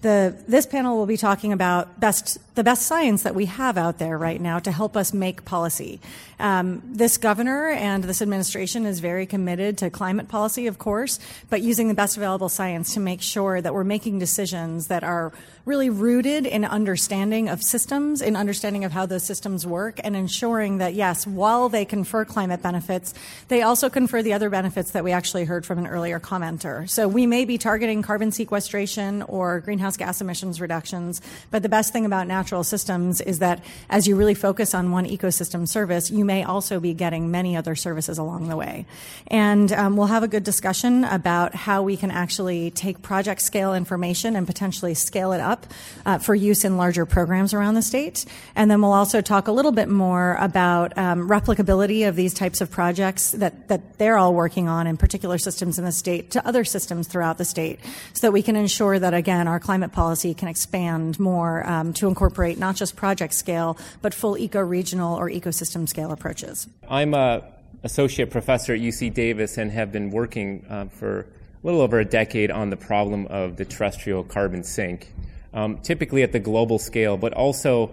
the, 0.01 0.37
this 0.47 0.67
panel 0.67 0.97
will 0.97 1.07
be 1.07 1.17
talking 1.17 1.53
about 1.53 1.99
best, 1.99 2.39
the 2.59 2.65
best 2.65 2.87
science 2.87 3.23
that 3.23 3.37
we 3.37 3.47
have 3.47 3.79
out 3.79 3.99
there 3.99 4.19
right 4.19 4.41
now 4.41 4.59
to 4.59 4.73
help 4.73 4.97
us 4.97 5.15
make 5.15 5.45
policy. 5.45 6.01
Um, 6.41 6.83
this 6.85 7.17
governor 7.17 7.69
and 7.69 8.03
this 8.03 8.21
administration 8.21 8.85
is 8.85 8.99
very 8.99 9.27
committed 9.27 9.79
to 9.79 9.91
climate 9.91 10.27
policy, 10.27 10.67
of 10.67 10.77
course, 10.77 11.21
but 11.51 11.63
using 11.63 11.87
the 11.87 11.95
best 11.95 12.17
available 12.17 12.49
science 12.49 12.95
to 12.95 13.01
make 13.01 13.23
sure 13.23 13.61
that 13.61 13.73
we're 13.73 13.85
making 13.85 14.19
decisions 14.19 14.89
that 14.89 15.05
are 15.05 15.33
really 15.69 15.91
rooted 15.91 16.47
in 16.47 16.65
understanding 16.65 17.49
of 17.49 17.63
systems, 17.63 18.23
in 18.23 18.35
understanding 18.35 18.85
of 18.85 18.91
how 18.91 19.05
those 19.05 19.23
systems 19.23 19.67
work, 19.67 20.01
and 20.03 20.17
ensuring 20.17 20.79
that, 20.79 20.95
yes, 20.95 21.27
while 21.27 21.69
they 21.69 21.85
confer 21.85 22.25
climate 22.25 22.63
benefits, 22.63 23.13
they 23.49 23.61
also 23.61 23.91
confer 23.91 24.23
the 24.23 24.33
other 24.33 24.49
benefits 24.49 24.93
that 24.93 25.05
we 25.05 25.13
actually 25.13 25.45
heard 25.45 25.67
from 25.67 25.79
an 25.79 25.87
earlier 25.87 26.19
commenter. 26.19 26.89
So 26.89 27.07
we 27.07 27.27
may 27.27 27.45
be 27.45 27.59
targeting 27.59 28.01
carbon 28.01 28.33
sequestration 28.33 29.23
or 29.23 29.61
greenhouse 29.61 29.99
gas 29.99 30.23
emissions 30.23 30.59
reductions, 30.59 31.21
but 31.51 31.63
the 31.63 31.69
best 31.69 31.93
thing 31.93 32.07
about 32.07 32.27
natural 32.27 32.48
systems 32.63 33.21
is 33.21 33.41
that 33.41 33.63
as 33.91 34.07
you 34.07 34.17
really 34.17 34.35
focus 34.35 34.75
on 34.75 34.91
one 34.91 35.07
ecosystem 35.07 35.69
service, 35.69 36.11
you 36.11 36.25
may 36.25 36.45
also 36.45 36.81
be 36.81 36.95
getting 36.95 37.31
many 37.31 37.57
other 37.57 37.75
services 37.75 38.17
along 38.17 38.49
the 38.49 38.57
way. 38.57 38.87
And 39.27 39.73
um, 39.73 39.97
we'll 39.97 40.07
have 40.07 40.23
a 40.23 40.29
good 40.29 40.45
discussion 40.45 41.05
about 41.05 41.55
how 41.55 41.83
we 41.83 41.97
can 41.97 42.11
actually 42.11 42.71
take 42.71 43.03
project 43.03 43.43
scale 43.43 43.75
information 43.75 44.37
and 44.37 44.47
potentially 44.47 44.95
scale 44.95 45.33
it 45.33 45.41
up 45.41 45.49
up 45.49 45.73
uh, 46.07 46.19
for 46.19 46.35
use 46.35 46.65
in 46.65 46.77
larger 46.77 47.07
programs 47.07 47.55
around 47.55 47.75
the 47.75 47.83
state. 47.83 48.25
And 48.55 48.71
then 48.71 48.81
we'll 48.81 48.93
also 48.93 49.21
talk 49.21 49.49
a 49.49 49.53
little 49.53 49.73
bit 49.73 49.89
more 49.89 50.37
about 50.41 50.97
um, 50.97 51.29
replicability 51.29 52.09
of 52.09 52.17
these 52.17 52.35
types 52.35 52.61
of 52.61 52.71
projects 52.71 53.33
that, 53.33 53.69
that 53.69 53.99
they're 53.99 54.19
all 54.19 54.35
working 54.35 54.69
on 54.69 54.87
in 54.87 54.97
particular 54.97 55.39
systems 55.39 55.79
in 55.79 55.85
the 55.85 55.93
state 55.93 56.31
to 56.33 56.47
other 56.47 56.65
systems 56.65 57.09
throughout 57.09 57.39
the 57.39 57.45
state 57.45 57.81
so 58.13 58.27
that 58.27 58.33
we 58.33 58.43
can 58.43 58.57
ensure 58.57 58.99
that, 58.99 59.15
again, 59.15 59.49
our 59.49 59.61
climate 59.61 59.93
policy 59.93 60.35
can 60.35 60.49
expand 60.49 61.19
more 61.19 61.67
um, 61.67 61.93
to 61.95 62.09
incorporate 62.09 62.38
not 62.59 62.77
just 62.77 62.97
project 62.97 63.35
scale, 63.35 63.77
but 64.01 64.15
full 64.15 64.39
eco-regional 64.39 65.17
or 65.17 65.29
ecosystem 65.29 65.89
scale 65.89 66.13
approaches. 66.13 66.69
I'm 66.89 67.15
a 67.15 67.43
associate 67.85 68.31
professor 68.31 68.75
at 68.75 68.81
UC 68.81 69.15
Davis 69.15 69.59
and 69.59 69.71
have 69.71 69.93
been 69.93 70.11
working 70.11 70.65
uh, 70.69 70.87
for 70.87 71.21
a 71.21 71.27
little 71.63 71.81
over 71.81 72.01
a 72.01 72.05
decade 72.05 72.51
on 72.51 72.71
the 72.71 72.77
problem 72.77 73.27
of 73.27 73.57
the 73.57 73.65
terrestrial 73.65 74.25
carbon 74.25 74.65
sink 74.65 75.13
um, 75.55 75.79
typically 75.79 76.23
at 76.23 76.33
the 76.33 76.39
global 76.39 76.79
scale, 76.79 77.17
but 77.17 77.33
also, 77.33 77.93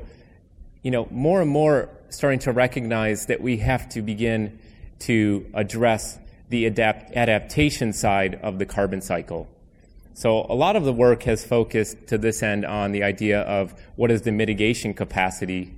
you 0.83 0.91
know, 0.91 1.07
more 1.11 1.41
and 1.41 1.49
more 1.49 1.89
starting 2.09 2.39
to 2.39 2.51
recognize 2.51 3.25
that 3.27 3.41
we 3.41 3.57
have 3.57 3.89
to 3.89 4.01
begin 4.01 4.59
to 4.99 5.45
address 5.53 6.17
the 6.49 6.65
adapt- 6.65 7.15
adaptation 7.15 7.91
side 7.91 8.39
of 8.41 8.59
the 8.59 8.65
carbon 8.65 9.01
cycle. 9.01 9.47
So 10.17 10.45
a 10.47 10.55
lot 10.55 10.77
of 10.77 10.85
the 10.85 10.93
work 10.93 11.23
has 11.23 11.43
focused 11.43 12.07
to 12.07 12.17
this 12.17 12.41
end 12.41 12.65
on 12.65 12.93
the 12.93 13.03
idea 13.03 13.41
of 13.41 13.75
what 13.97 14.11
is 14.11 14.21
the 14.21 14.31
mitigation 14.31 14.93
capacity 14.93 15.73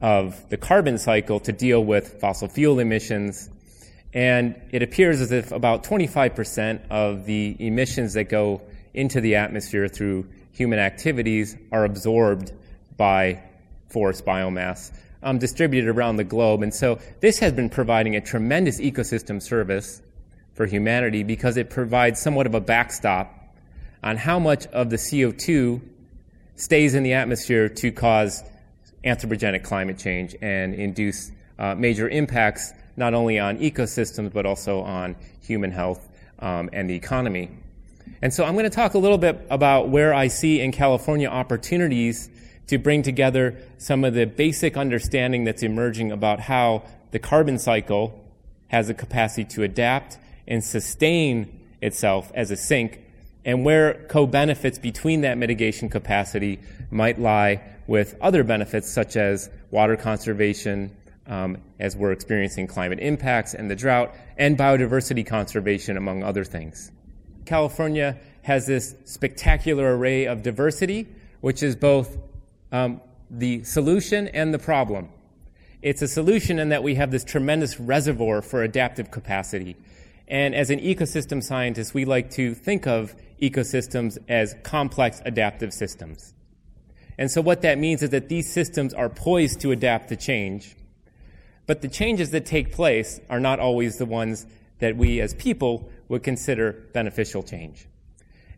of 0.00 0.48
the 0.50 0.56
carbon 0.56 0.98
cycle 0.98 1.40
to 1.40 1.50
deal 1.50 1.84
with 1.84 2.20
fossil 2.20 2.46
fuel 2.46 2.78
emissions. 2.78 3.50
And 4.14 4.54
it 4.70 4.84
appears 4.84 5.20
as 5.20 5.32
if 5.32 5.50
about 5.50 5.82
25% 5.82 6.90
of 6.90 7.26
the 7.26 7.56
emissions 7.58 8.12
that 8.12 8.28
go 8.28 8.62
into 8.94 9.20
the 9.20 9.34
atmosphere 9.34 9.88
through 9.88 10.28
human 10.52 10.78
activities 10.78 11.56
are 11.72 11.84
absorbed 11.84 12.52
by 12.96 13.42
forest 13.88 14.24
biomass 14.24 14.92
um, 15.24 15.38
distributed 15.38 15.90
around 15.90 16.18
the 16.18 16.24
globe. 16.24 16.62
And 16.62 16.72
so 16.72 17.00
this 17.18 17.40
has 17.40 17.52
been 17.52 17.68
providing 17.68 18.14
a 18.14 18.20
tremendous 18.20 18.80
ecosystem 18.80 19.42
service 19.42 20.02
for 20.54 20.66
humanity 20.66 21.24
because 21.24 21.56
it 21.56 21.68
provides 21.68 22.20
somewhat 22.20 22.46
of 22.46 22.54
a 22.54 22.60
backstop 22.60 23.41
on 24.02 24.16
how 24.16 24.38
much 24.38 24.66
of 24.68 24.90
the 24.90 24.96
CO2 24.96 25.80
stays 26.56 26.94
in 26.94 27.02
the 27.02 27.12
atmosphere 27.14 27.68
to 27.68 27.90
cause 27.90 28.42
anthropogenic 29.04 29.64
climate 29.64 29.98
change 29.98 30.36
and 30.42 30.74
induce 30.74 31.30
uh, 31.58 31.74
major 31.74 32.08
impacts 32.08 32.72
not 32.96 33.14
only 33.14 33.38
on 33.38 33.58
ecosystems 33.58 34.32
but 34.32 34.46
also 34.46 34.80
on 34.80 35.16
human 35.40 35.70
health 35.70 36.08
um, 36.38 36.68
and 36.72 36.88
the 36.88 36.94
economy. 36.94 37.50
And 38.20 38.32
so 38.32 38.44
I'm 38.44 38.54
going 38.54 38.64
to 38.64 38.70
talk 38.70 38.94
a 38.94 38.98
little 38.98 39.18
bit 39.18 39.46
about 39.50 39.88
where 39.88 40.14
I 40.14 40.28
see 40.28 40.60
in 40.60 40.72
California 40.72 41.28
opportunities 41.28 42.28
to 42.68 42.78
bring 42.78 43.02
together 43.02 43.56
some 43.78 44.04
of 44.04 44.14
the 44.14 44.24
basic 44.24 44.76
understanding 44.76 45.44
that's 45.44 45.62
emerging 45.62 46.12
about 46.12 46.40
how 46.40 46.84
the 47.10 47.18
carbon 47.18 47.58
cycle 47.58 48.18
has 48.68 48.88
a 48.88 48.94
capacity 48.94 49.44
to 49.44 49.62
adapt 49.62 50.18
and 50.46 50.62
sustain 50.62 51.60
itself 51.80 52.30
as 52.34 52.50
a 52.50 52.56
sink, 52.56 53.00
and 53.44 53.64
where 53.64 53.94
co 54.08 54.26
benefits 54.26 54.78
between 54.78 55.22
that 55.22 55.38
mitigation 55.38 55.88
capacity 55.88 56.60
might 56.90 57.20
lie 57.20 57.60
with 57.86 58.16
other 58.20 58.44
benefits 58.44 58.88
such 58.90 59.16
as 59.16 59.50
water 59.70 59.96
conservation, 59.96 60.94
um, 61.26 61.58
as 61.80 61.96
we're 61.96 62.12
experiencing 62.12 62.66
climate 62.66 62.98
impacts 63.00 63.54
and 63.54 63.70
the 63.70 63.76
drought, 63.76 64.14
and 64.36 64.56
biodiversity 64.56 65.26
conservation, 65.26 65.96
among 65.96 66.22
other 66.22 66.44
things. 66.44 66.92
California 67.44 68.16
has 68.42 68.66
this 68.66 68.94
spectacular 69.04 69.96
array 69.96 70.26
of 70.26 70.42
diversity, 70.42 71.08
which 71.40 71.62
is 71.62 71.74
both 71.74 72.18
um, 72.70 73.00
the 73.30 73.64
solution 73.64 74.28
and 74.28 74.52
the 74.52 74.58
problem. 74.58 75.08
It's 75.80 76.02
a 76.02 76.08
solution 76.08 76.58
in 76.58 76.68
that 76.68 76.82
we 76.82 76.94
have 76.94 77.10
this 77.10 77.24
tremendous 77.24 77.80
reservoir 77.80 78.42
for 78.42 78.62
adaptive 78.62 79.10
capacity. 79.10 79.76
And 80.28 80.54
as 80.54 80.70
an 80.70 80.78
ecosystem 80.78 81.42
scientist, 81.42 81.92
we 81.92 82.04
like 82.04 82.30
to 82.32 82.54
think 82.54 82.86
of 82.86 83.14
ecosystems 83.42 84.16
as 84.28 84.54
complex 84.62 85.20
adaptive 85.26 85.72
systems. 85.72 86.32
And 87.18 87.30
so 87.30 87.42
what 87.42 87.62
that 87.62 87.78
means 87.78 88.02
is 88.02 88.10
that 88.10 88.28
these 88.28 88.50
systems 88.50 88.94
are 88.94 89.08
poised 89.08 89.60
to 89.60 89.72
adapt 89.72 90.08
to 90.08 90.16
change. 90.16 90.76
But 91.66 91.82
the 91.82 91.88
changes 91.88 92.30
that 92.30 92.46
take 92.46 92.72
place 92.72 93.20
are 93.28 93.40
not 93.40 93.60
always 93.60 93.98
the 93.98 94.06
ones 94.06 94.46
that 94.78 94.96
we 94.96 95.20
as 95.20 95.34
people 95.34 95.90
would 96.08 96.22
consider 96.22 96.72
beneficial 96.92 97.42
change. 97.42 97.86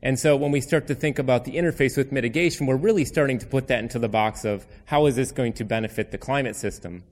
And 0.02 0.18
so 0.18 0.36
when 0.36 0.52
we 0.52 0.60
start 0.60 0.86
to 0.88 0.94
think 0.94 1.18
about 1.18 1.44
the 1.44 1.52
interface 1.52 1.96
with 1.96 2.12
mitigation, 2.12 2.66
we're 2.66 2.76
really 2.76 3.06
starting 3.06 3.38
to 3.38 3.46
put 3.46 3.68
that 3.68 3.80
into 3.80 3.98
the 3.98 4.08
box 4.08 4.44
of 4.44 4.66
how 4.84 5.06
is 5.06 5.16
this 5.16 5.32
going 5.32 5.54
to 5.54 5.64
benefit 5.64 6.10
the 6.10 6.18
climate 6.18 6.56
system 6.56 7.04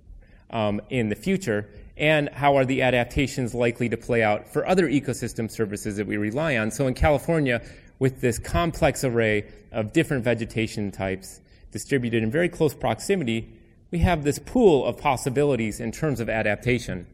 um, 0.52 0.80
in 0.90 1.08
the 1.08 1.14
future, 1.14 1.68
and 1.96 2.28
how 2.30 2.56
are 2.56 2.64
the 2.64 2.82
adaptations 2.82 3.54
likely 3.54 3.88
to 3.88 3.96
play 3.96 4.22
out 4.22 4.52
for 4.52 4.66
other 4.66 4.88
ecosystem 4.88 5.50
services 5.50 5.96
that 5.96 6.06
we 6.06 6.16
rely 6.16 6.56
on. 6.56 6.70
So 6.70 6.86
in 6.86 6.94
California, 6.94 7.62
with 7.98 8.20
this 8.20 8.38
complex 8.38 9.04
array 9.04 9.44
of 9.70 9.92
different 9.92 10.24
vegetation 10.24 10.90
types 10.90 11.40
distributed 11.70 12.22
in 12.22 12.30
very 12.30 12.48
close 12.48 12.74
proximity, 12.74 13.48
we 13.90 13.98
have 13.98 14.24
this 14.24 14.38
pool 14.38 14.84
of 14.86 14.96
possibilities 14.96 15.80
in 15.80 15.92
terms 15.92 16.20
of 16.20 16.28
adaptation. 16.28 17.06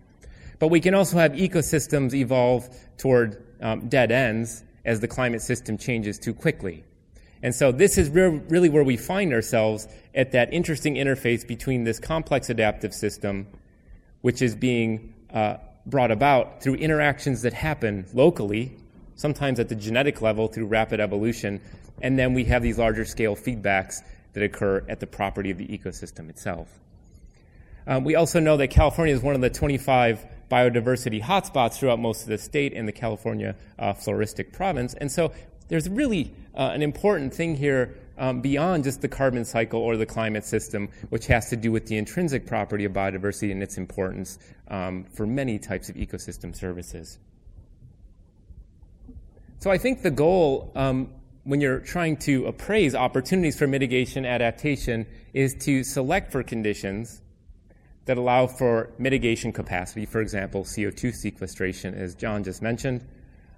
But 0.58 0.68
we 0.68 0.80
can 0.80 0.94
also 0.94 1.18
have 1.18 1.32
ecosystems 1.32 2.14
evolve 2.14 2.68
toward 2.96 3.44
um, 3.60 3.88
dead 3.88 4.10
ends 4.10 4.64
as 4.84 5.00
the 5.00 5.08
climate 5.08 5.42
system 5.42 5.76
changes 5.76 6.18
too 6.18 6.34
quickly. 6.34 6.84
And 7.42 7.54
so 7.54 7.70
this 7.72 7.98
is 7.98 8.10
re- 8.10 8.40
really 8.48 8.68
where 8.68 8.82
we 8.82 8.96
find 8.96 9.32
ourselves 9.32 9.86
at 10.14 10.32
that 10.32 10.52
interesting 10.52 10.94
interface 10.94 11.46
between 11.46 11.84
this 11.84 11.98
complex 11.98 12.50
adaptive 12.50 12.92
system, 12.92 13.46
which 14.22 14.42
is 14.42 14.54
being 14.56 15.14
uh, 15.32 15.56
brought 15.86 16.10
about 16.10 16.62
through 16.62 16.74
interactions 16.74 17.42
that 17.42 17.52
happen 17.52 18.06
locally, 18.12 18.76
sometimes 19.14 19.60
at 19.60 19.68
the 19.68 19.76
genetic 19.76 20.20
level 20.20 20.48
through 20.48 20.66
rapid 20.66 21.00
evolution, 21.00 21.60
and 22.02 22.18
then 22.18 22.34
we 22.34 22.44
have 22.44 22.62
these 22.62 22.78
larger 22.78 23.04
scale 23.04 23.36
feedbacks 23.36 24.02
that 24.32 24.42
occur 24.42 24.84
at 24.88 25.00
the 25.00 25.06
property 25.06 25.50
of 25.50 25.58
the 25.58 25.66
ecosystem 25.66 26.28
itself. 26.28 26.68
Um, 27.86 28.04
we 28.04 28.16
also 28.16 28.38
know 28.38 28.56
that 28.58 28.68
California 28.68 29.14
is 29.14 29.22
one 29.22 29.34
of 29.34 29.40
the 29.40 29.50
25 29.50 30.26
biodiversity 30.50 31.22
hotspots 31.22 31.78
throughout 31.78 31.98
most 31.98 32.22
of 32.22 32.28
the 32.28 32.38
state 32.38 32.74
and 32.74 32.86
the 32.86 32.92
California 32.92 33.56
uh, 33.78 33.94
floristic 33.94 34.52
province. 34.52 34.94
And 34.94 35.10
so 35.10 35.32
there's 35.68 35.88
really 35.88 36.32
uh, 36.54 36.70
an 36.72 36.82
important 36.82 37.32
thing 37.32 37.56
here 37.56 37.96
um, 38.18 38.40
beyond 38.40 38.84
just 38.84 39.00
the 39.00 39.08
carbon 39.08 39.44
cycle 39.44 39.80
or 39.80 39.96
the 39.96 40.06
climate 40.06 40.44
system, 40.44 40.88
which 41.10 41.26
has 41.26 41.48
to 41.50 41.56
do 41.56 41.70
with 41.70 41.86
the 41.86 41.96
intrinsic 41.96 42.46
property 42.46 42.84
of 42.84 42.92
biodiversity 42.92 43.52
and 43.52 43.62
its 43.62 43.78
importance 43.78 44.38
um, 44.68 45.04
for 45.04 45.26
many 45.26 45.58
types 45.58 45.88
of 45.88 45.96
ecosystem 45.96 46.54
services. 46.54 47.18
So 49.60 49.70
I 49.70 49.78
think 49.78 50.02
the 50.02 50.10
goal 50.10 50.72
um, 50.74 51.10
when 51.44 51.60
you're 51.60 51.80
trying 51.80 52.16
to 52.16 52.46
appraise 52.46 52.94
opportunities 52.94 53.58
for 53.58 53.66
mitigation 53.66 54.26
adaptation 54.26 55.06
is 55.32 55.54
to 55.60 55.82
select 55.82 56.30
for 56.30 56.42
conditions 56.42 57.22
that 58.04 58.18
allow 58.18 58.46
for 58.46 58.90
mitigation 58.98 59.52
capacity, 59.52 60.04
for 60.04 60.20
example, 60.20 60.64
CO2 60.64 61.14
sequestration, 61.14 61.94
as 61.94 62.14
John 62.14 62.44
just 62.44 62.60
mentioned, 62.60 63.06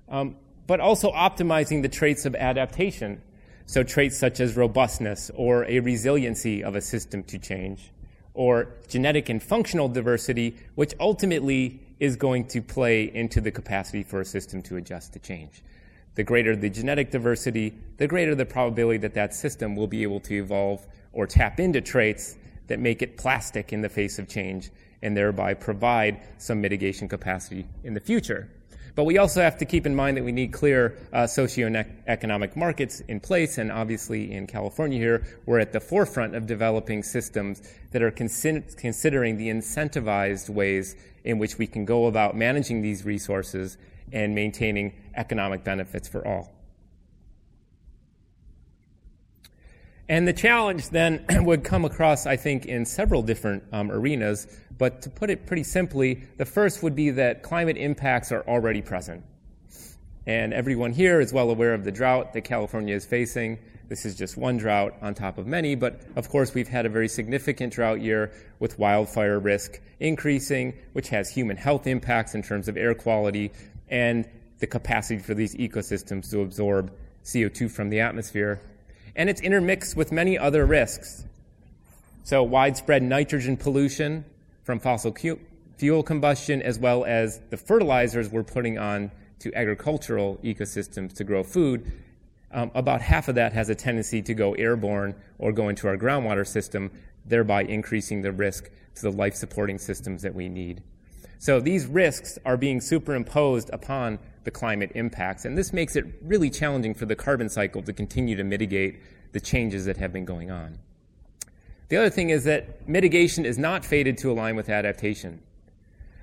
um, 0.09 0.37
but 0.70 0.78
also 0.78 1.11
optimizing 1.11 1.83
the 1.83 1.88
traits 1.88 2.24
of 2.24 2.37
adaptation 2.37 3.20
so 3.66 3.83
traits 3.83 4.16
such 4.16 4.38
as 4.38 4.56
robustness 4.56 5.28
or 5.35 5.64
a 5.64 5.80
resiliency 5.80 6.62
of 6.62 6.76
a 6.76 6.80
system 6.80 7.24
to 7.24 7.40
change, 7.40 7.90
or 8.35 8.68
genetic 8.87 9.28
and 9.28 9.42
functional 9.42 9.88
diversity, 9.88 10.56
which 10.76 10.94
ultimately 11.00 11.80
is 11.98 12.14
going 12.14 12.46
to 12.46 12.62
play 12.62 13.02
into 13.12 13.40
the 13.40 13.50
capacity 13.50 14.04
for 14.04 14.20
a 14.20 14.24
system 14.24 14.62
to 14.62 14.76
adjust 14.76 15.12
to 15.12 15.18
change. 15.18 15.61
The 16.14 16.22
greater 16.22 16.54
the 16.54 16.70
genetic 16.70 17.11
diversity, 17.11 17.74
the 17.96 18.06
greater 18.06 18.37
the 18.37 18.46
probability 18.46 18.98
that 18.98 19.14
that 19.14 19.35
system 19.35 19.74
will 19.74 19.88
be 19.88 20.04
able 20.04 20.20
to 20.20 20.35
evolve 20.35 20.87
or 21.12 21.26
tap 21.26 21.59
into 21.59 21.80
traits 21.80 22.37
that 22.68 22.78
make 22.78 23.02
it 23.02 23.16
plastic 23.16 23.72
in 23.72 23.80
the 23.80 23.88
face 23.88 24.20
of 24.20 24.28
change 24.28 24.70
and 25.02 25.16
thereby 25.16 25.52
provide 25.52 26.20
some 26.38 26.61
mitigation 26.61 27.09
capacity 27.09 27.66
in 27.83 27.92
the 27.92 28.00
future. 28.00 28.48
But 28.94 29.05
we 29.05 29.18
also 29.18 29.40
have 29.40 29.59
to 29.59 29.64
keep 29.64 29.87
in 29.87 29.94
mind 29.94 30.16
that 30.16 30.24
we 30.24 30.33
need 30.33 30.53
clear 30.53 30.96
uh, 31.12 31.24
socioeconomic 31.24 32.57
markets 32.57 33.00
in 33.00 33.20
place. 33.20 33.59
And 33.59 33.70
obviously, 33.70 34.33
in 34.33 34.46
California 34.46 34.98
here, 34.98 35.26
we're 35.46 35.61
at 35.61 35.72
the 35.72 35.81
forefront 35.81 36.35
of 36.35 36.46
developing 36.46 37.03
systems 37.03 37.62
that 37.92 38.03
are 38.03 38.11
consi- 38.11 38.76
considering 38.76 39.37
the 39.37 39.48
incentivized 39.48 40.48
ways 40.48 40.96
in 41.24 41.38
which 41.38 41.59
we 41.59 41.66
can 41.66 41.85
go 41.85 42.07
about 42.07 42.37
managing 42.37 42.83
these 42.83 43.05
resources 43.05 43.76
and 44.12 44.35
maintaining 44.35 44.92
economic 45.14 45.64
benefits 45.64 46.09
for 46.09 46.26
all. 46.26 46.53
And 50.11 50.27
the 50.27 50.33
challenge 50.33 50.88
then 50.88 51.25
would 51.44 51.62
come 51.62 51.85
across, 51.85 52.27
I 52.27 52.37
think, 52.37 52.66
in 52.66 52.85
several 52.85 53.23
different 53.23 53.62
um, 53.73 53.92
arenas. 53.92 54.49
But 54.77 55.03
to 55.03 55.11
put 55.11 55.31
it 55.31 55.46
pretty 55.46 55.62
simply, 55.62 56.25
the 56.37 56.44
first 56.44 56.83
would 56.83 56.96
be 56.96 57.11
that 57.11 57.44
climate 57.44 57.77
impacts 57.77 58.33
are 58.33 58.42
already 58.49 58.83
present. 58.83 59.23
And 60.27 60.53
everyone 60.53 60.92
here 60.92 61.20
is 61.20 61.33
well 61.33 61.49
aware 61.49 61.75
of 61.75 61.85
the 61.85 61.92
drought 61.92 62.33
that 62.33 62.40
California 62.40 62.92
is 62.92 63.07
facing. 63.07 63.61
This 63.88 64.05
is 64.05 64.16
just 64.16 64.37
one 64.37 64.57
drought 64.57 64.94
on 65.01 65.14
top 65.14 65.38
of 65.38 65.46
many, 65.46 65.77
but 65.77 66.01
of 66.16 66.29
course, 66.29 66.55
we've 66.55 66.66
had 66.66 66.87
a 66.87 66.88
very 66.88 67.09
significant 67.09 67.73
drought 67.73 68.01
year 68.01 68.33
with 68.59 68.81
wildfire 68.81 69.38
risk 69.38 69.81
increasing, 70.01 70.75
which 70.92 71.09
has 71.11 71.31
human 71.31 71.57
health 71.57 71.87
impacts 71.87 72.35
in 72.35 72.42
terms 72.42 72.66
of 72.66 72.77
air 72.77 72.96
quality 72.96 73.53
and 73.88 74.29
the 74.59 74.66
capacity 74.66 75.20
for 75.20 75.35
these 75.35 75.55
ecosystems 75.55 76.29
to 76.31 76.40
absorb 76.40 76.92
CO2 77.25 77.70
from 77.70 77.90
the 77.90 78.01
atmosphere 78.01 78.61
and 79.20 79.28
it's 79.28 79.42
intermixed 79.42 79.96
with 79.96 80.12
many 80.12 80.38
other 80.38 80.64
risks. 80.64 81.26
So, 82.24 82.42
widespread 82.42 83.02
nitrogen 83.02 83.59
pollution 83.59 84.24
from 84.64 84.80
fossil 84.80 85.14
fuel 85.76 86.02
combustion, 86.02 86.62
as 86.62 86.78
well 86.78 87.04
as 87.04 87.38
the 87.50 87.59
fertilizers 87.59 88.30
we're 88.30 88.42
putting 88.42 88.78
on 88.78 89.11
to 89.40 89.54
agricultural 89.54 90.38
ecosystems 90.42 91.12
to 91.16 91.24
grow 91.24 91.42
food. 91.42 91.92
Um, 92.50 92.70
about 92.74 93.02
half 93.02 93.28
of 93.28 93.35
that 93.35 93.52
has 93.52 93.68
a 93.68 93.74
tendency 93.74 94.22
to 94.22 94.33
go 94.33 94.54
airborne 94.54 95.14
or 95.38 95.52
go 95.52 95.68
into 95.68 95.87
our 95.87 95.98
groundwater 95.98 96.46
system, 96.46 96.90
thereby 97.26 97.64
increasing 97.64 98.22
the 98.22 98.33
risk 98.33 98.70
to 98.94 99.02
the 99.02 99.12
life 99.12 99.35
supporting 99.35 99.76
systems 99.76 100.22
that 100.22 100.35
we 100.35 100.48
need. 100.48 100.83
So 101.38 101.61
these 101.61 101.85
risks 101.85 102.38
are 102.46 102.56
being 102.56 102.80
superimposed 102.80 103.68
upon 103.70 104.18
the 104.44 104.50
climate 104.50 104.92
impacts, 104.94 105.44
and 105.44 105.57
this 105.57 105.72
makes 105.72 105.96
it 105.96 106.05
really 106.22 106.50
challenging 106.50 106.94
for 106.94 107.07
the 107.07 107.16
carbon 107.16 107.48
cycle 107.48 107.83
to 107.83 107.92
continue 107.92 108.37
to 108.37 108.44
mitigate 108.44 109.00
the 109.33 109.40
changes 109.40 109.85
that 109.85 109.96
have 109.96 110.12
been 110.12 110.24
going 110.24 110.50
on. 110.50 110.79
The 111.88 111.96
other 111.96 112.11
thing 112.11 112.31
is 112.31 112.44
that 112.44 112.88
mitigation 112.88 113.44
is 113.44 113.59
not 113.59 113.85
fated 113.85 114.18
to 114.18 114.31
align 114.31 114.57
with 114.57 114.68
adaptation. 114.68 115.42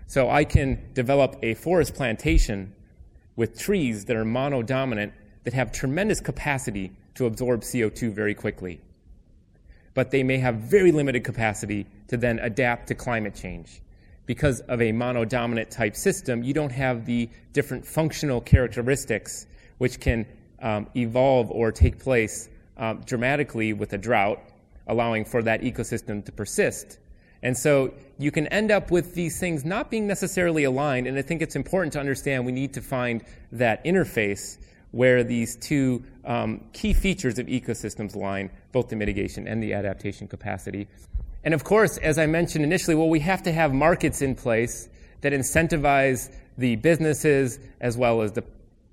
So 0.08 0.30
I 0.30 0.46
can 0.46 0.94
develop 0.94 1.38
a 1.44 1.54
forest 1.54 1.94
plantation 1.94 2.74
with 3.36 3.60
trees 3.60 4.06
that 4.06 4.16
are 4.16 4.26
monodominant 4.26 5.12
that 5.44 5.54
have 5.54 5.72
tremendous 5.72 6.22
capacity 6.22 6.92
to 7.16 7.26
absorb 7.26 7.62
CO2 7.62 8.14
very 8.14 8.34
quickly. 8.34 8.82
But 9.94 10.12
they 10.12 10.24
may 10.24 10.38
have 10.38 10.56
very 10.56 10.92
limited 10.92 11.24
capacity 11.24 11.88
to 12.08 12.18
then 12.18 12.40
adapt 12.40 12.88
to 12.88 12.96
climate 12.96 13.36
change 13.36 13.82
because 14.28 14.60
of 14.62 14.82
a 14.82 14.92
monodominant 14.92 15.70
type 15.70 15.96
system, 15.96 16.44
you 16.44 16.54
don't 16.54 16.72
have 16.72 17.06
the 17.06 17.28
different 17.54 17.88
functional 17.88 18.40
characteristics 18.42 19.48
which 19.80 20.00
can 20.00 20.28
um, 20.62 20.88
evolve 20.96 21.50
or 21.50 21.72
take 21.72 21.98
place 21.98 22.50
um, 22.78 23.02
dramatically 23.06 23.74
with 23.74 23.94
a 23.94 23.98
drought, 23.98 24.40
allowing 24.86 25.26
for 25.26 25.42
that 25.42 25.62
ecosystem 25.62 26.24
to 26.26 26.32
persist. 26.32 27.00
And 27.42 27.58
so 27.58 27.94
you 28.18 28.32
can 28.32 28.48
end 28.48 28.72
up 28.72 28.92
with 28.92 29.14
these 29.14 29.40
things 29.40 29.64
not 29.64 29.90
being 29.90 30.08
necessarily 30.08 30.64
aligned, 30.66 31.08
and 31.08 31.18
I 31.18 31.22
think 31.22 31.42
it's 31.42 31.56
important 31.56 31.94
to 31.94 32.00
understand 32.00 32.46
we 32.46 32.52
need 32.52 32.74
to 32.74 32.82
find 32.82 33.24
that 33.52 33.84
interface 33.86 34.58
where 34.92 35.24
these 35.24 35.56
two 35.58 36.04
um, 36.26 36.64
key 36.74 36.94
features 36.94 37.38
of 37.40 37.48
ecosystems 37.48 38.16
align, 38.16 38.50
both 38.72 38.90
the 38.90 38.96
mitigation 38.96 39.48
and 39.48 39.62
the 39.62 39.74
adaptation 39.74 40.28
capacity. 40.28 40.88
And 41.48 41.54
of 41.54 41.64
course, 41.64 41.98
as 42.00 42.20
I 42.20 42.26
mentioned 42.26 42.66
initially, 42.66 42.94
well, 42.94 43.08
we 43.08 43.22
have 43.22 43.44
to 43.44 43.54
have 43.54 43.74
markets 43.74 44.22
in 44.22 44.36
place 44.36 44.90
that 45.22 45.32
incentivize 45.32 46.30
the 46.58 46.76
businesses 46.76 47.58
as 47.80 47.96
well 47.96 48.22
as 48.22 48.34
the 48.34 48.44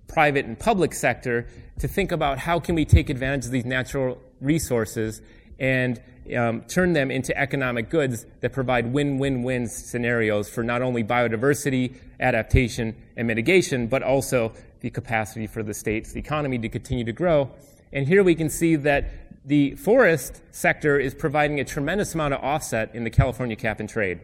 private 0.07 0.45
and 0.45 0.57
public 0.57 0.95
sector 0.95 1.49
to 1.81 1.89
think 1.89 2.13
about 2.13 2.39
how 2.39 2.61
can 2.61 2.77
we 2.77 2.85
take 2.85 3.11
advantage 3.11 3.47
of 3.47 3.51
these 3.51 3.65
natural 3.65 4.23
resources 4.41 5.21
and 5.59 6.01
um, 6.39 6.61
turn 6.69 6.93
them 6.93 7.11
into 7.11 7.37
economic 7.37 7.91
goods 7.91 8.25
that 8.39 8.53
provide 8.53 8.93
win-win-win 8.93 9.67
scenarios 9.67 10.49
for 10.49 10.63
not 10.63 10.81
only 10.81 11.03
biodiversity, 11.03 11.97
adaptation, 12.21 12.95
and 13.17 13.27
mitigation, 13.27 13.89
but 13.89 14.05
also 14.05 14.53
the 14.79 14.91
capacity 14.91 15.49
for 15.49 15.65
the 15.65 15.75
state's 15.75 16.15
economy 16.15 16.59
to 16.59 16.69
continue 16.69 17.03
to 17.03 17.13
grow. 17.13 17.51
And 17.93 18.07
here 18.07 18.23
we 18.23 18.37
can 18.37 18.49
see 18.49 18.77
that 18.77 19.24
the 19.45 19.75
forest 19.75 20.41
sector 20.51 20.99
is 20.99 21.15
providing 21.15 21.61
a 21.61 21.65
tremendous 21.65 22.15
amount 22.15 22.35
of 22.35 22.43
offset 22.43 22.95
in 22.95 23.05
the 23.05 23.11
California 23.11 23.57
cap 23.57 23.79
and 23.79 23.89
trade. 23.89 24.21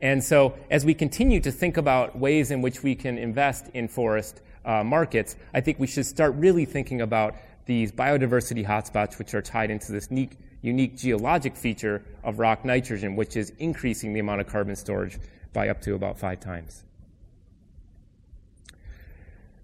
And 0.00 0.22
so, 0.22 0.54
as 0.70 0.84
we 0.84 0.92
continue 0.92 1.40
to 1.40 1.50
think 1.50 1.76
about 1.78 2.18
ways 2.18 2.50
in 2.50 2.60
which 2.60 2.82
we 2.82 2.94
can 2.94 3.16
invest 3.16 3.70
in 3.72 3.88
forest 3.88 4.42
uh, 4.64 4.84
markets, 4.84 5.36
I 5.54 5.60
think 5.62 5.78
we 5.78 5.86
should 5.86 6.04
start 6.04 6.34
really 6.34 6.66
thinking 6.66 7.00
about 7.00 7.36
these 7.64 7.90
biodiversity 7.90 8.66
hotspots, 8.66 9.18
which 9.18 9.32
are 9.32 9.40
tied 9.40 9.70
into 9.70 9.92
this 9.92 10.08
unique, 10.10 10.36
unique 10.60 10.98
geologic 10.98 11.56
feature 11.56 12.04
of 12.22 12.38
rock 12.38 12.66
nitrogen, 12.66 13.16
which 13.16 13.36
is 13.36 13.50
increasing 13.58 14.12
the 14.12 14.20
amount 14.20 14.42
of 14.42 14.46
carbon 14.46 14.76
storage 14.76 15.18
by 15.54 15.70
up 15.70 15.80
to 15.82 15.94
about 15.94 16.18
five 16.18 16.40
times. 16.40 16.84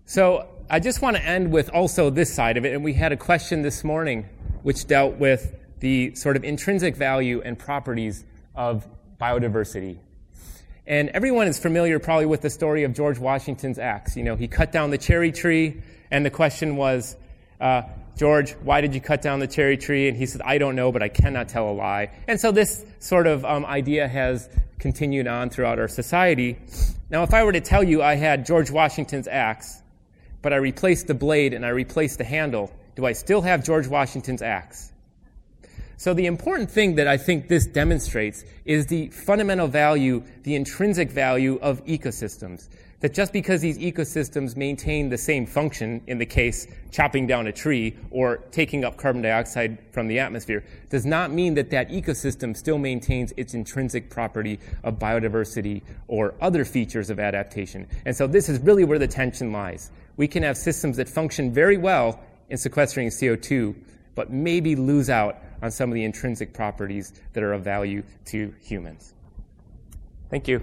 So, 0.07 0.49
I 0.71 0.81
just 0.81 1.03
want 1.03 1.17
to 1.17 1.23
end 1.23 1.53
with 1.53 1.69
also 1.69 2.09
this 2.09 2.33
side 2.33 2.57
of 2.57 2.65
it. 2.65 2.73
And 2.73 2.83
we 2.83 2.95
had 2.95 3.13
a 3.13 3.17
question 3.17 3.61
this 3.61 3.85
morning 3.85 4.27
which 4.63 4.87
dealt 4.87 5.17
with 5.17 5.55
the 5.81 6.15
sort 6.15 6.37
of 6.37 6.45
intrinsic 6.45 6.97
value 6.97 7.41
and 7.45 7.59
properties 7.59 8.25
of 8.55 8.87
biodiversity. 9.21 9.99
And 10.87 11.09
everyone 11.11 11.47
is 11.47 11.59
familiar 11.59 11.99
probably 11.99 12.27
with 12.27 12.41
the 12.41 12.51
story 12.51 12.85
of 12.85 12.95
George 12.95 13.19
Washington's 13.19 13.79
axe. 13.79 14.17
You 14.17 14.25
know, 14.25 14.37
he 14.37 14.49
cut 14.49 14.73
down 14.73 14.91
the 14.91 14.99
cherry 14.99 15.33
tree, 15.33 15.83
and 16.11 16.27
the 16.27 16.31
question 16.31 16.77
was, 16.77 17.17
uh, 17.61 17.83
George, 18.17 18.53
why 18.53 18.81
did 18.81 18.95
you 18.95 19.01
cut 19.01 19.23
down 19.23 19.39
the 19.39 19.47
cherry 19.47 19.77
tree? 19.77 20.09
And 20.09 20.17
he 20.17 20.27
said, 20.27 20.43
I 20.43 20.59
don't 20.59 20.77
know, 20.77 20.93
but 20.93 21.03
I 21.03 21.09
cannot 21.09 21.49
tell 21.49 21.71
a 21.71 21.73
lie. 21.73 22.11
And 22.27 22.41
so 22.41 22.53
this 22.53 22.85
sort 22.99 23.27
of 23.27 23.45
um, 23.45 23.65
idea 23.65 24.09
has 24.09 24.49
continued 24.79 25.27
on 25.27 25.49
throughout 25.49 25.79
our 25.79 25.89
society. 25.89 26.59
Now, 27.09 27.23
if 27.23 27.33
I 27.33 27.45
were 27.45 27.53
to 27.53 27.61
tell 27.61 27.83
you 27.83 28.03
I 28.03 28.17
had 28.17 28.45
George 28.45 28.71
Washington's 28.71 29.29
axe, 29.29 29.81
but 30.43 30.53
I 30.53 30.57
replaced 30.57 31.07
the 31.07 31.15
blade 31.15 31.55
and 31.55 31.65
I 31.65 31.69
replaced 31.69 32.19
the 32.19 32.25
handle, 32.25 32.73
do 32.97 33.07
I 33.07 33.13
still 33.13 33.43
have 33.43 33.65
George 33.65 33.87
Washington's 33.87 34.43
axe? 34.43 34.93
So 36.01 36.15
the 36.15 36.25
important 36.25 36.71
thing 36.71 36.95
that 36.95 37.07
I 37.07 37.19
think 37.19 37.49
this 37.49 37.67
demonstrates 37.67 38.43
is 38.65 38.87
the 38.87 39.09
fundamental 39.09 39.69
value, 39.69 40.23
the 40.45 40.55
intrinsic 40.55 41.11
value 41.11 41.59
of 41.61 41.85
ecosystems. 41.85 42.71
That 43.01 43.13
just 43.13 43.35
because 43.35 43.61
these 43.61 43.79
ecosystems 43.79 44.57
maintain 44.57 45.11
the 45.11 45.19
same 45.19 45.45
function, 45.45 46.03
in 46.07 46.17
the 46.17 46.25
case 46.25 46.67
chopping 46.91 47.27
down 47.27 47.47
a 47.49 47.53
tree 47.53 47.97
or 48.11 48.39
taking 48.51 48.83
up 48.83 48.97
carbon 48.97 49.21
dioxide 49.21 49.79
from 49.93 50.07
the 50.09 50.19
atmosphere, 50.19 50.65
does 50.89 51.05
not 51.05 51.33
mean 51.33 51.53
that 51.55 51.69
that 51.69 51.91
ecosystem 51.91 52.57
still 52.57 52.79
maintains 52.79 53.35
its 53.37 53.53
intrinsic 53.53 54.09
property 54.09 54.59
of 54.85 54.99
biodiversity 54.99 55.83
or 56.09 56.35
other 56.41 56.65
features 56.65 57.11
of 57.11 57.21
adaptation. 57.21 57.87
And 58.07 58.17
so 58.17 58.27
this 58.27 58.49
is 58.49 58.59
really 58.61 58.85
where 58.85 58.99
the 58.99 59.07
tension 59.07 59.53
lies. 59.53 59.91
We 60.17 60.29
can 60.29 60.43
have 60.43 60.57
systems 60.57 60.97
that 60.97 61.11
function 61.11 61.53
very 61.53 61.77
well 61.77 62.21
in 62.51 62.59
sequestering 62.59 63.09
CO2, 63.09 63.75
but 64.15 64.31
maybe 64.31 64.77
lose 64.77 65.09
out 65.09 65.39
on 65.63 65.71
some 65.71 65.91
of 65.91 65.95
the 65.95 66.05
intrinsic 66.05 66.53
properties 66.53 67.13
that 67.33 67.43
are 67.43 67.53
of 67.53 67.63
value 67.63 68.03
to 68.27 68.55
humans. 68.61 69.15
Thank 70.29 70.49
you. 70.49 70.61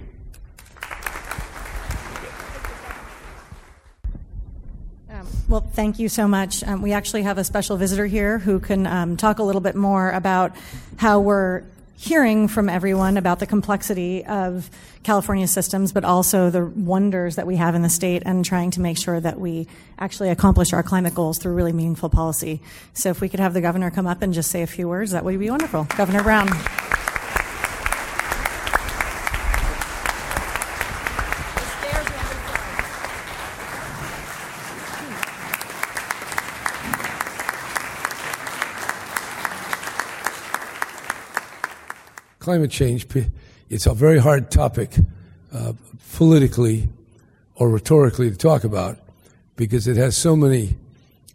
Um, 5.10 5.26
well, 5.48 5.60
thank 5.60 5.98
you 5.98 6.08
so 6.08 6.28
much. 6.28 6.62
Um, 6.62 6.82
we 6.82 6.92
actually 6.92 7.22
have 7.22 7.38
a 7.38 7.44
special 7.44 7.76
visitor 7.76 8.06
here 8.06 8.38
who 8.38 8.60
can 8.60 8.86
um, 8.86 9.16
talk 9.16 9.38
a 9.38 9.42
little 9.42 9.60
bit 9.60 9.74
more 9.74 10.10
about 10.10 10.54
how 10.96 11.20
we're 11.20 11.64
hearing 11.98 12.46
from 12.46 12.68
everyone 12.68 13.16
about 13.16 13.40
the 13.40 13.46
complexity 13.46 14.24
of 14.24 14.70
California 15.02 15.48
systems, 15.48 15.90
but 15.90 16.04
also 16.04 16.48
the 16.48 16.64
wonders 16.64 17.34
that 17.34 17.44
we 17.44 17.56
have 17.56 17.74
in 17.74 17.82
the 17.82 17.88
state 17.88 18.22
and 18.24 18.44
trying 18.44 18.70
to 18.70 18.80
make 18.80 18.96
sure 18.96 19.18
that 19.18 19.40
we 19.40 19.66
actually 19.98 20.28
accomplish 20.28 20.72
our 20.72 20.84
climate 20.84 21.12
goals 21.12 21.38
through 21.38 21.54
really 21.54 21.72
meaningful 21.72 22.08
policy. 22.08 22.60
So 22.94 23.10
if 23.10 23.20
we 23.20 23.28
could 23.28 23.40
have 23.40 23.52
the 23.52 23.60
governor 23.60 23.90
come 23.90 24.06
up 24.06 24.22
and 24.22 24.32
just 24.32 24.48
say 24.48 24.62
a 24.62 24.66
few 24.68 24.86
words, 24.88 25.10
that 25.10 25.24
would 25.24 25.40
be 25.40 25.50
wonderful. 25.50 25.88
Governor 25.96 26.22
Brown. 26.22 26.48
Climate 42.48 42.70
change, 42.70 43.06
it's 43.68 43.84
a 43.84 43.92
very 43.92 44.18
hard 44.18 44.50
topic 44.50 44.96
uh, 45.52 45.74
politically 46.14 46.88
or 47.56 47.68
rhetorically 47.68 48.30
to 48.30 48.36
talk 48.38 48.64
about 48.64 48.96
because 49.56 49.86
it 49.86 49.98
has 49.98 50.16
so 50.16 50.34
many 50.34 50.74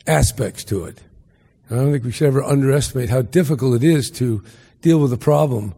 aspects 0.07 0.63
to 0.63 0.85
it. 0.85 0.99
And 1.69 1.79
I 1.79 1.83
don't 1.83 1.91
think 1.91 2.03
we 2.03 2.11
should 2.11 2.25
ever 2.25 2.41
underestimate 2.41 3.11
how 3.11 3.21
difficult 3.21 3.75
it 3.75 3.83
is 3.83 4.09
to 4.09 4.43
deal 4.81 4.99
with 4.99 5.13
a 5.13 5.17
problem 5.17 5.75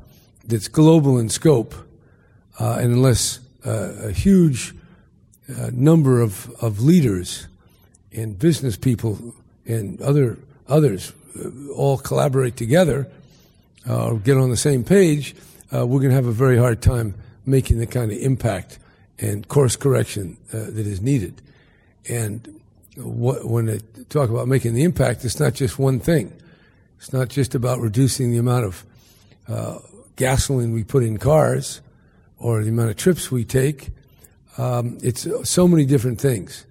that's 0.48 0.70
global 0.70 1.20
in 1.20 1.28
scope, 1.28 1.76
uh, 2.58 2.78
and 2.80 2.94
unless 2.94 3.40
uh, 3.66 3.92
a 4.04 4.12
huge 4.14 4.74
uh, 5.50 5.70
number 5.74 6.22
of, 6.22 6.50
of 6.62 6.80
leaders 6.80 7.48
and 8.14 8.40
business 8.40 8.78
people 8.78 9.36
and 9.66 10.02
other 10.02 10.38
others 10.70 11.12
uh, 11.38 11.74
all 11.74 11.98
collaborate 11.98 12.56
together, 12.56 13.12
uh, 13.88 14.08
or 14.08 14.20
get 14.20 14.38
on 14.38 14.50
the 14.50 14.58
same 14.58 14.84
page, 14.84 15.36
uh, 15.74 15.86
we're 15.86 16.00
going 16.00 16.10
to 16.10 16.16
have 16.16 16.26
a 16.26 16.32
very 16.32 16.58
hard 16.58 16.82
time 16.82 17.16
making 17.46 17.80
the 17.80 17.88
kind 17.88 18.12
of 18.12 18.18
impact 18.18 18.80
and 19.20 19.48
course 19.48 19.76
correction 19.76 20.38
uh, 20.54 20.58
that 20.58 20.86
is 20.88 21.02
needed. 21.02 21.42
And 22.10 22.62
what, 22.98 23.46
when 23.46 23.66
they 23.66 23.80
talk 24.10 24.30
about 24.30 24.48
making 24.48 24.74
the 24.74 24.84
impact, 24.84 25.26
it's 25.26 25.40
not 25.40 25.54
just 25.54 25.80
one 25.80 26.00
thing. 26.00 26.34
It's 26.98 27.14
not 27.14 27.30
just 27.30 27.56
about 27.56 27.80
reducing 27.80 28.32
the 28.32 28.38
amount 28.38 28.66
of 28.66 28.86
uh, 29.48 29.80
gasoline 30.16 30.74
we 30.74 30.84
put 30.84 31.04
in 31.04 31.18
cars 31.18 31.82
or 32.40 32.64
the 32.64 32.70
amount 32.70 32.90
of 32.90 32.98
trips 32.98 33.32
we 33.32 33.44
take. 33.44 33.90
Um, 34.58 34.98
it's 35.04 35.28
so 35.44 35.68
many 35.68 35.86
different 35.86 36.20
things 36.20 36.66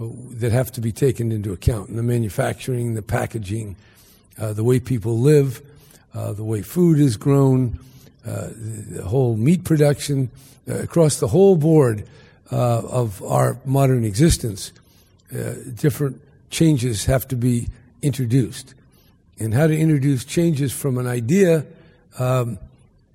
uh, 0.00 0.06
that 0.30 0.52
have 0.52 0.72
to 0.72 0.80
be 0.80 0.92
taken 0.92 1.30
into 1.30 1.52
account 1.52 1.90
in 1.90 1.96
the 1.96 2.02
manufacturing, 2.02 2.94
the 2.94 3.02
packaging, 3.02 3.76
uh, 4.38 4.52
the 4.52 4.64
way 4.64 4.80
people 4.80 5.18
live, 5.18 5.62
uh, 6.14 6.32
the 6.32 6.44
way 6.44 6.62
food 6.62 6.98
is 6.98 7.16
grown, 7.16 7.78
uh, 8.26 8.48
the, 8.56 9.04
whole 9.04 9.36
meat 9.36 9.64
production, 9.64 10.30
uh, 10.68 10.74
across 10.74 11.20
the 11.20 11.28
whole 11.28 11.56
board 11.56 12.06
uh, 12.50 12.80
of 12.80 13.22
our 13.22 13.58
modern 13.64 14.04
existence, 14.04 14.72
uh, 15.34 15.54
different 15.74 16.20
changes 16.50 17.04
have 17.04 17.28
to 17.28 17.36
be 17.36 17.68
introduced. 18.02 18.74
And 19.38 19.54
how 19.54 19.66
to 19.66 19.78
introduce 19.78 20.24
changes 20.24 20.72
from 20.72 20.98
an 20.98 21.06
idea 21.06 21.64
um, 22.18 22.58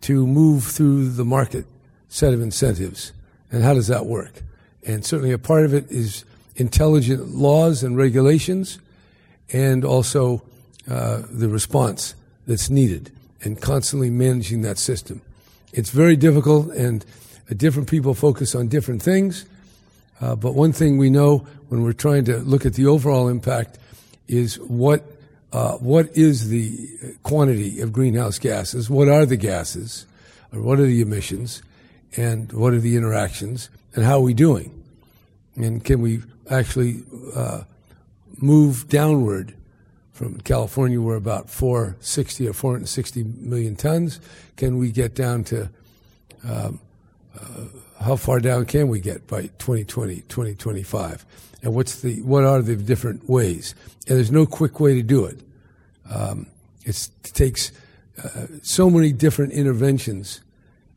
to 0.02 0.26
move 0.26 0.64
through 0.64 1.10
the 1.10 1.26
market 1.26 1.66
set 2.10 2.34
of 2.34 2.42
incentives. 2.42 3.12
And 3.52 3.64
how 3.64 3.74
does 3.74 3.88
that 3.88 4.06
work? 4.06 4.44
And 4.86 5.04
certainly 5.04 5.32
a 5.32 5.38
part 5.38 5.66
of 5.66 5.74
it 5.74 5.92
is 5.92 6.26
intelligent 6.56 7.30
laws 7.30 7.84
and 7.84 7.98
regulations 7.98 8.80
and 9.52 9.84
also 9.84 10.44
uh, 10.90 11.24
the 11.30 11.50
response 11.50 12.16
that's 12.48 12.70
needed 12.70 13.12
and 13.42 13.62
constantly 13.62 14.10
managing 14.10 14.62
that 14.62 14.78
system. 14.78 15.22
It's 15.74 15.90
very 15.90 16.16
difficult, 16.16 16.70
and 16.70 17.06
different 17.58 17.90
people 17.90 18.14
focus 18.14 18.56
on 18.56 18.68
different 18.68 19.02
things. 19.02 19.46
Uh, 20.22 20.36
but 20.36 20.54
one 20.54 20.72
thing 20.72 20.98
we 20.98 21.10
know 21.10 21.40
when 21.70 21.84
we're 21.84 21.94
trying 21.94 22.26
to 22.26 22.38
look 22.38 22.66
at 22.66 22.74
the 22.76 22.86
overall 22.86 23.28
impact 23.28 23.78
is 24.28 24.60
what 24.60 25.04
uh, 25.52 25.74
what 25.78 26.10
is 26.18 26.50
the 26.50 27.16
quantity 27.22 27.80
of 27.80 27.94
greenhouse 27.94 28.40
gases? 28.40 28.90
What 28.90 29.08
are 29.08 29.26
the 29.26 29.38
gases? 29.38 30.08
Or 30.52 30.62
what 30.62 30.80
are 30.80 30.86
the 30.86 31.02
emissions? 31.02 31.62
And 32.18 32.52
what 32.54 32.74
are 32.74 32.80
the 32.80 32.96
interactions? 32.98 33.70
And 33.94 34.04
how 34.04 34.18
are 34.18 34.22
we 34.22 34.34
doing? 34.34 34.84
And 35.56 35.84
can 35.84 36.02
we 36.02 36.22
actually 36.50 37.04
uh, 37.36 37.64
move 38.38 38.90
downward 38.90 39.54
from 40.14 40.40
California, 40.42 41.02
we're 41.02 41.16
about 41.16 41.50
460 41.50 42.48
or 42.48 42.54
460 42.54 43.24
million 43.24 43.76
tons. 43.76 44.20
Can 44.56 44.78
we 44.78 44.92
get 44.92 45.16
down 45.16 45.44
to 45.46 45.70
um, 46.48 46.80
uh, 47.36 47.66
how 48.00 48.16
far 48.16 48.40
down 48.40 48.66
can 48.66 48.90
we 48.90 49.00
get 49.00 49.26
by 49.26 49.44
2020, 49.58 50.18
2025? 50.22 51.26
And 51.64 51.74
what's 51.74 52.02
the 52.02 52.22
what 52.22 52.44
are 52.44 52.62
the 52.62 52.76
different 52.76 53.28
ways? 53.28 53.74
And 54.08 54.18
there's 54.18 54.32
no 54.32 54.46
quick 54.46 54.80
way 54.80 54.94
to 54.96 55.02
do 55.02 55.26
it. 55.26 55.40
Um, 56.10 56.46
it 56.84 57.10
takes 57.24 57.72
uh, 58.24 58.48
so 58.62 58.90
many 58.90 59.12
different 59.14 59.54
interventions 59.54 60.42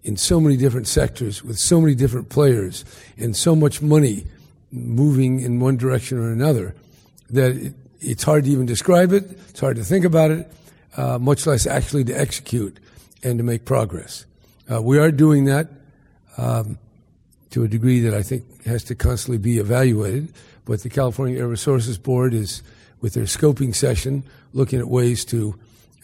in 0.03 0.17
so 0.17 0.41
many 0.41 0.57
different 0.57 0.89
sectors 0.89 1.43
with 1.43 1.59
so 1.59 1.81
many 1.81 1.95
different 1.95 2.29
players 2.29 2.85
and 3.17 3.35
so 3.35 3.57
much 3.57 3.81
money 3.81 4.27
moving 4.71 5.41
in 5.41 5.59
one 5.59 5.77
direction 5.77 6.19
or 6.19 6.31
another 6.31 6.75
that 7.31 7.57
it, 7.57 7.75
it's 8.01 8.23
hard 8.23 8.45
to 8.45 8.51
even 8.51 8.67
describe 8.67 9.13
it. 9.13 9.25
It's 9.49 9.61
hard 9.61 9.77
to 9.77 9.85
think 9.85 10.05
about 10.05 10.31
it, 10.31 10.53
uh, 10.97 11.19
much 11.19 11.47
less 11.47 11.67
actually 11.67 12.05
to 12.05 12.13
execute 12.13 12.79
and 13.23 13.39
to 13.39 13.45
make 13.45 13.65
progress. 13.65 14.27
Uh, 14.71 14.83
we 14.83 14.99
are 14.99 15.11
doing 15.11 15.45
that 15.45 15.69
um, 16.37 16.79
to 17.51 17.65
a 17.65 17.69
degree 17.69 18.01
that 18.01 18.15
I 18.15 18.23
think 18.23 18.65
has 18.65 18.85
to 18.85 18.95
constantly 18.95 19.39
be 19.39 19.59
evaluated. 19.59 20.33
But 20.65 20.83
the 20.83 20.89
California 20.89 21.39
Air 21.39 21.49
Resources 21.49 21.97
Board 21.97 22.35
is, 22.35 22.63
with 23.01 23.15
their 23.15 23.25
scoping 23.25 23.75
session, 23.75 24.25
looking 24.53 24.81
at 24.81 24.89
ways 24.89 25.25
to 25.27 25.55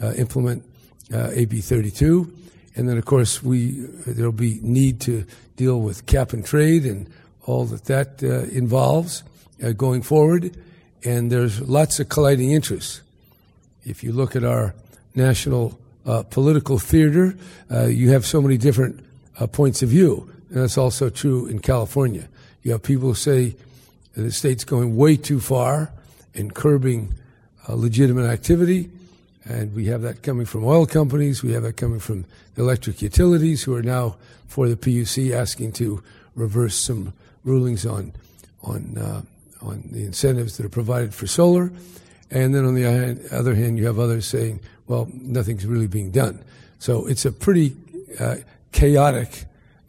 uh, 0.00 0.12
implement 0.12 0.64
uh, 1.12 1.30
AB 1.32 1.60
32. 1.60 2.32
And 2.74 2.88
then, 2.88 2.96
of 2.96 3.04
course, 3.04 3.42
we 3.42 3.72
there'll 4.06 4.32
be 4.32 4.58
need 4.62 5.00
to 5.02 5.26
deal 5.56 5.80
with 5.80 6.06
cap 6.06 6.32
and 6.32 6.44
trade 6.44 6.86
and 6.86 7.10
all 7.44 7.64
that 7.66 7.84
that 7.86 8.22
uh, 8.22 8.48
involves 8.56 9.24
uh, 9.62 9.72
going 9.72 10.02
forward 10.02 10.56
and 11.04 11.30
there's 11.30 11.60
lots 11.60 12.00
of 12.00 12.08
colliding 12.08 12.52
interests. 12.52 13.02
If 13.84 14.04
you 14.04 14.12
look 14.12 14.36
at 14.36 14.44
our 14.44 14.74
national 15.14 15.78
uh, 16.06 16.22
political 16.24 16.78
theater, 16.78 17.36
uh, 17.70 17.86
you 17.86 18.10
have 18.10 18.24
so 18.24 18.40
many 18.40 18.56
different 18.56 19.04
uh, 19.38 19.46
points 19.46 19.82
of 19.82 19.88
view, 19.88 20.30
and 20.50 20.58
that's 20.58 20.78
also 20.78 21.10
true 21.10 21.46
in 21.46 21.58
California. 21.60 22.28
You 22.62 22.72
have 22.72 22.82
people 22.82 23.08
who 23.08 23.14
say 23.14 23.56
the 24.16 24.30
state's 24.30 24.64
going 24.64 24.96
way 24.96 25.16
too 25.16 25.40
far 25.40 25.92
in 26.34 26.50
curbing 26.50 27.14
uh, 27.68 27.74
legitimate 27.74 28.28
activity, 28.28 28.90
and 29.44 29.74
we 29.74 29.86
have 29.86 30.02
that 30.02 30.22
coming 30.22 30.46
from 30.46 30.64
oil 30.64 30.86
companies. 30.86 31.42
We 31.42 31.52
have 31.52 31.62
that 31.64 31.76
coming 31.76 31.98
from 31.98 32.24
electric 32.56 33.02
utilities, 33.02 33.62
who 33.62 33.74
are 33.74 33.82
now 33.82 34.16
for 34.46 34.68
the 34.68 34.76
PUC 34.76 35.32
asking 35.32 35.72
to 35.72 36.02
reverse 36.34 36.76
some 36.76 37.12
rulings 37.44 37.84
on 37.84 38.12
on 38.62 38.96
uh, 38.96 39.22
on 39.62 39.88
the 39.92 40.04
incentives 40.04 40.56
that 40.56 40.66
are 40.66 40.70
provided 40.70 41.14
for 41.14 41.26
solar. 41.26 41.72
And 42.30 42.54
then 42.54 42.64
on 42.64 42.74
the 42.74 43.28
other 43.30 43.54
hand, 43.54 43.78
you 43.78 43.86
have 43.86 43.98
others 43.98 44.26
saying, 44.26 44.60
well, 44.86 45.08
nothing's 45.12 45.66
really 45.66 45.86
being 45.86 46.10
done. 46.10 46.42
So 46.78 47.06
it's 47.06 47.24
a 47.24 47.32
pretty 47.32 47.76
uh, 48.18 48.36
chaotic 48.72 49.44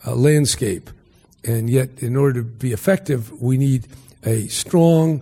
uh, 0.05 0.15
landscape. 0.15 0.89
And 1.43 1.69
yet, 1.69 1.89
in 1.97 2.15
order 2.15 2.41
to 2.41 2.47
be 2.47 2.71
effective, 2.71 3.41
we 3.41 3.57
need 3.57 3.87
a 4.23 4.47
strong, 4.47 5.21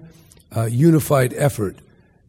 uh, 0.55 0.65
unified 0.65 1.33
effort 1.33 1.77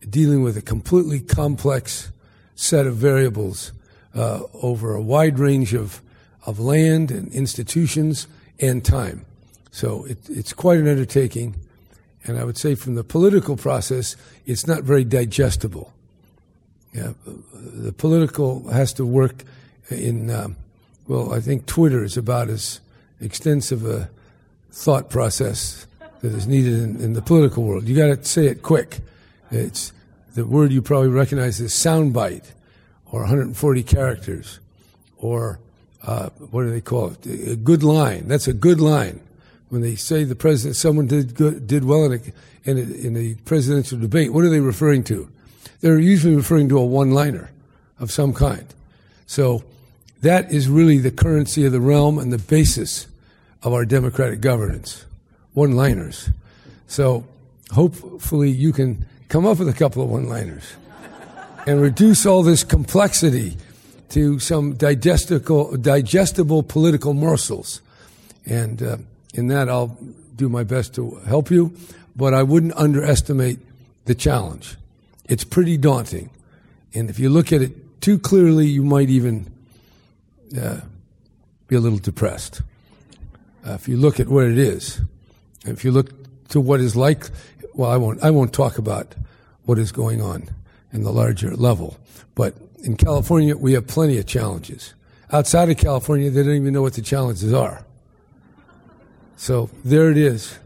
dealing 0.08 0.42
with 0.42 0.56
a 0.56 0.62
completely 0.62 1.20
complex 1.20 2.10
set 2.54 2.86
of 2.86 2.96
variables 2.96 3.72
uh, 4.14 4.42
over 4.54 4.94
a 4.94 5.02
wide 5.02 5.38
range 5.38 5.74
of, 5.74 6.00
of 6.46 6.58
land 6.60 7.10
and 7.10 7.32
institutions 7.32 8.26
and 8.60 8.84
time. 8.84 9.24
So 9.70 10.04
it, 10.04 10.18
it's 10.28 10.52
quite 10.52 10.78
an 10.78 10.88
undertaking. 10.88 11.56
And 12.24 12.38
I 12.38 12.44
would 12.44 12.56
say 12.56 12.74
from 12.74 12.94
the 12.94 13.04
political 13.04 13.56
process, 13.56 14.16
it's 14.46 14.66
not 14.66 14.82
very 14.82 15.04
digestible. 15.04 15.92
Yeah, 16.92 17.12
the 17.54 17.92
political 17.92 18.68
has 18.68 18.92
to 18.94 19.06
work 19.06 19.44
in, 19.90 20.30
um, 20.30 20.56
well, 21.08 21.32
I 21.32 21.40
think 21.40 21.66
Twitter 21.66 22.04
is 22.04 22.16
about 22.16 22.48
as 22.48 22.80
extensive 23.20 23.86
a 23.86 24.10
thought 24.70 25.10
process 25.10 25.86
that 26.20 26.32
is 26.32 26.46
needed 26.46 26.74
in, 26.74 27.00
in 27.00 27.12
the 27.14 27.22
political 27.22 27.64
world. 27.64 27.88
You 27.88 27.96
got 27.96 28.16
to 28.16 28.24
say 28.24 28.46
it 28.46 28.62
quick. 28.62 29.00
It's 29.50 29.92
the 30.34 30.46
word 30.46 30.72
you 30.72 30.82
probably 30.82 31.08
recognize 31.08 31.60
is 31.60 31.72
soundbite, 31.72 32.52
or 33.10 33.20
140 33.20 33.82
characters, 33.82 34.60
or 35.18 35.58
uh, 36.06 36.30
what 36.50 36.62
do 36.62 36.70
they 36.70 36.80
call 36.80 37.10
it? 37.10 37.26
A 37.26 37.56
good 37.56 37.82
line. 37.82 38.28
That's 38.28 38.48
a 38.48 38.54
good 38.54 38.80
line. 38.80 39.20
When 39.72 39.80
they 39.80 39.96
say 39.96 40.24
the 40.24 40.36
president, 40.36 40.76
someone 40.76 41.06
did 41.06 41.34
good, 41.34 41.66
did 41.66 41.86
well 41.86 42.04
in 42.04 42.12
a, 42.12 42.70
in 42.70 42.76
a, 42.76 43.06
in 43.06 43.16
a 43.16 43.34
presidential 43.46 43.98
debate, 43.98 44.30
what 44.30 44.44
are 44.44 44.50
they 44.50 44.60
referring 44.60 45.02
to? 45.04 45.30
They're 45.80 45.98
usually 45.98 46.36
referring 46.36 46.68
to 46.68 46.78
a 46.78 46.84
one-liner 46.84 47.50
of 47.98 48.12
some 48.12 48.34
kind. 48.34 48.66
So 49.24 49.64
that 50.20 50.52
is 50.52 50.68
really 50.68 50.98
the 50.98 51.10
currency 51.10 51.64
of 51.64 51.72
the 51.72 51.80
realm 51.80 52.18
and 52.18 52.30
the 52.30 52.36
basis 52.36 53.06
of 53.62 53.72
our 53.72 53.86
democratic 53.86 54.42
governance. 54.42 55.06
One-liners. 55.54 56.28
So 56.86 57.24
hopefully 57.70 58.50
you 58.50 58.74
can 58.74 59.06
come 59.30 59.46
up 59.46 59.58
with 59.58 59.70
a 59.70 59.72
couple 59.72 60.02
of 60.02 60.10
one-liners 60.10 60.64
and 61.66 61.80
reduce 61.80 62.26
all 62.26 62.42
this 62.42 62.62
complexity 62.62 63.56
to 64.10 64.38
some 64.38 64.74
digestible, 64.74 65.78
digestible 65.78 66.62
political 66.62 67.14
morsels. 67.14 67.80
And 68.44 68.82
uh, 68.82 68.98
in 69.32 69.48
that, 69.48 69.68
I'll 69.68 69.96
do 70.36 70.48
my 70.48 70.64
best 70.64 70.94
to 70.94 71.20
help 71.26 71.50
you, 71.50 71.74
but 72.16 72.34
I 72.34 72.42
wouldn't 72.42 72.74
underestimate 72.76 73.58
the 74.04 74.14
challenge. 74.14 74.76
It's 75.26 75.44
pretty 75.44 75.76
daunting. 75.76 76.30
And 76.94 77.08
if 77.08 77.18
you 77.18 77.30
look 77.30 77.52
at 77.52 77.62
it 77.62 78.00
too 78.00 78.18
clearly, 78.18 78.66
you 78.66 78.82
might 78.82 79.08
even 79.08 79.50
uh, 80.60 80.80
be 81.68 81.76
a 81.76 81.80
little 81.80 81.98
depressed. 81.98 82.62
Uh, 83.66 83.72
if 83.72 83.88
you 83.88 83.96
look 83.96 84.20
at 84.20 84.28
what 84.28 84.44
it 84.44 84.58
is, 84.58 85.00
if 85.64 85.84
you 85.84 85.92
look 85.92 86.10
to 86.48 86.60
what 86.60 86.80
is 86.80 86.96
like, 86.96 87.30
well, 87.74 87.90
I 87.90 87.96
won't, 87.96 88.22
I 88.22 88.30
won't 88.30 88.52
talk 88.52 88.76
about 88.76 89.14
what 89.64 89.78
is 89.78 89.92
going 89.92 90.20
on 90.20 90.48
in 90.92 91.04
the 91.04 91.12
larger 91.12 91.56
level. 91.56 91.96
But 92.34 92.54
in 92.82 92.96
California, 92.96 93.56
we 93.56 93.72
have 93.74 93.86
plenty 93.86 94.18
of 94.18 94.26
challenges. 94.26 94.94
Outside 95.30 95.70
of 95.70 95.78
California, 95.78 96.30
they 96.30 96.42
don't 96.42 96.56
even 96.56 96.74
know 96.74 96.82
what 96.82 96.94
the 96.94 97.02
challenges 97.02 97.52
are. 97.54 97.84
So 99.36 99.70
there 99.84 100.10
it 100.10 100.16
is. 100.16 100.58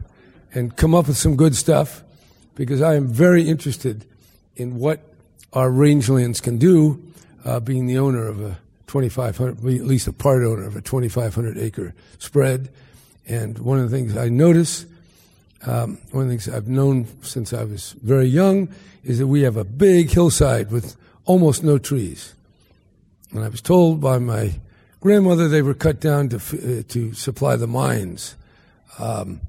And 0.54 0.74
come 0.76 0.94
up 0.94 1.08
with 1.08 1.16
some 1.16 1.36
good 1.36 1.54
stuff 1.54 2.02
because 2.54 2.80
I 2.80 2.94
am 2.94 3.08
very 3.08 3.48
interested 3.48 4.06
in 4.56 4.78
what 4.78 5.00
our 5.52 5.70
rangelands 5.70 6.42
can 6.42 6.58
do, 6.58 7.02
uh, 7.44 7.60
being 7.60 7.86
the 7.86 7.98
owner 7.98 8.26
of 8.26 8.40
a 8.40 8.58
2,500, 8.86 9.58
at 9.58 9.86
least 9.86 10.06
a 10.06 10.12
part 10.12 10.42
owner 10.42 10.64
of 10.64 10.76
a 10.76 10.80
2,500 10.80 11.58
acre 11.58 11.94
spread. 12.18 12.70
And 13.26 13.58
one 13.58 13.78
of 13.78 13.90
the 13.90 13.96
things 13.96 14.16
I 14.16 14.28
notice, 14.28 14.86
um, 15.66 15.98
one 16.12 16.24
of 16.24 16.28
the 16.28 16.36
things 16.36 16.48
I've 16.48 16.68
known 16.68 17.06
since 17.22 17.52
I 17.52 17.64
was 17.64 17.94
very 18.02 18.26
young, 18.26 18.68
is 19.04 19.18
that 19.18 19.26
we 19.26 19.42
have 19.42 19.56
a 19.56 19.64
big 19.64 20.10
hillside 20.10 20.70
with 20.70 20.96
almost 21.24 21.62
no 21.62 21.78
trees. 21.78 22.34
And 23.32 23.44
I 23.44 23.48
was 23.48 23.60
told 23.60 24.00
by 24.00 24.18
my 24.18 24.54
grandmother 25.00 25.48
they 25.48 25.62
were 25.62 25.74
cut 25.74 26.00
down 26.00 26.28
to, 26.30 26.36
uh, 26.36 26.82
to 26.88 27.12
supply 27.12 27.56
the 27.56 27.66
mines. 27.66 28.36
Um, 28.98 29.40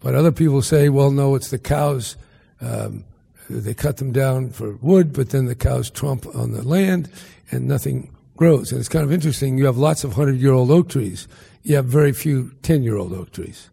but 0.00 0.14
other 0.14 0.32
people 0.32 0.62
say, 0.62 0.88
well, 0.88 1.10
no, 1.10 1.34
it's 1.34 1.50
the 1.50 1.58
cows. 1.58 2.16
Um, 2.60 3.04
they 3.50 3.74
cut 3.74 3.96
them 3.96 4.12
down 4.12 4.50
for 4.50 4.76
wood, 4.76 5.12
but 5.12 5.30
then 5.30 5.46
the 5.46 5.54
cows 5.54 5.90
trump 5.90 6.26
on 6.34 6.52
the 6.52 6.62
land 6.62 7.10
and 7.50 7.66
nothing 7.66 8.10
grows. 8.36 8.70
And 8.70 8.78
it's 8.78 8.88
kind 8.88 9.04
of 9.04 9.12
interesting. 9.12 9.58
You 9.58 9.66
have 9.66 9.78
lots 9.78 10.04
of 10.04 10.16
100 10.16 10.40
year 10.40 10.52
old 10.52 10.70
oak 10.70 10.88
trees. 10.88 11.26
You 11.62 11.76
have 11.76 11.86
very 11.86 12.12
few 12.12 12.52
10 12.62 12.82
year 12.82 12.96
old 12.96 13.12
oak 13.12 13.32
trees. 13.32 13.70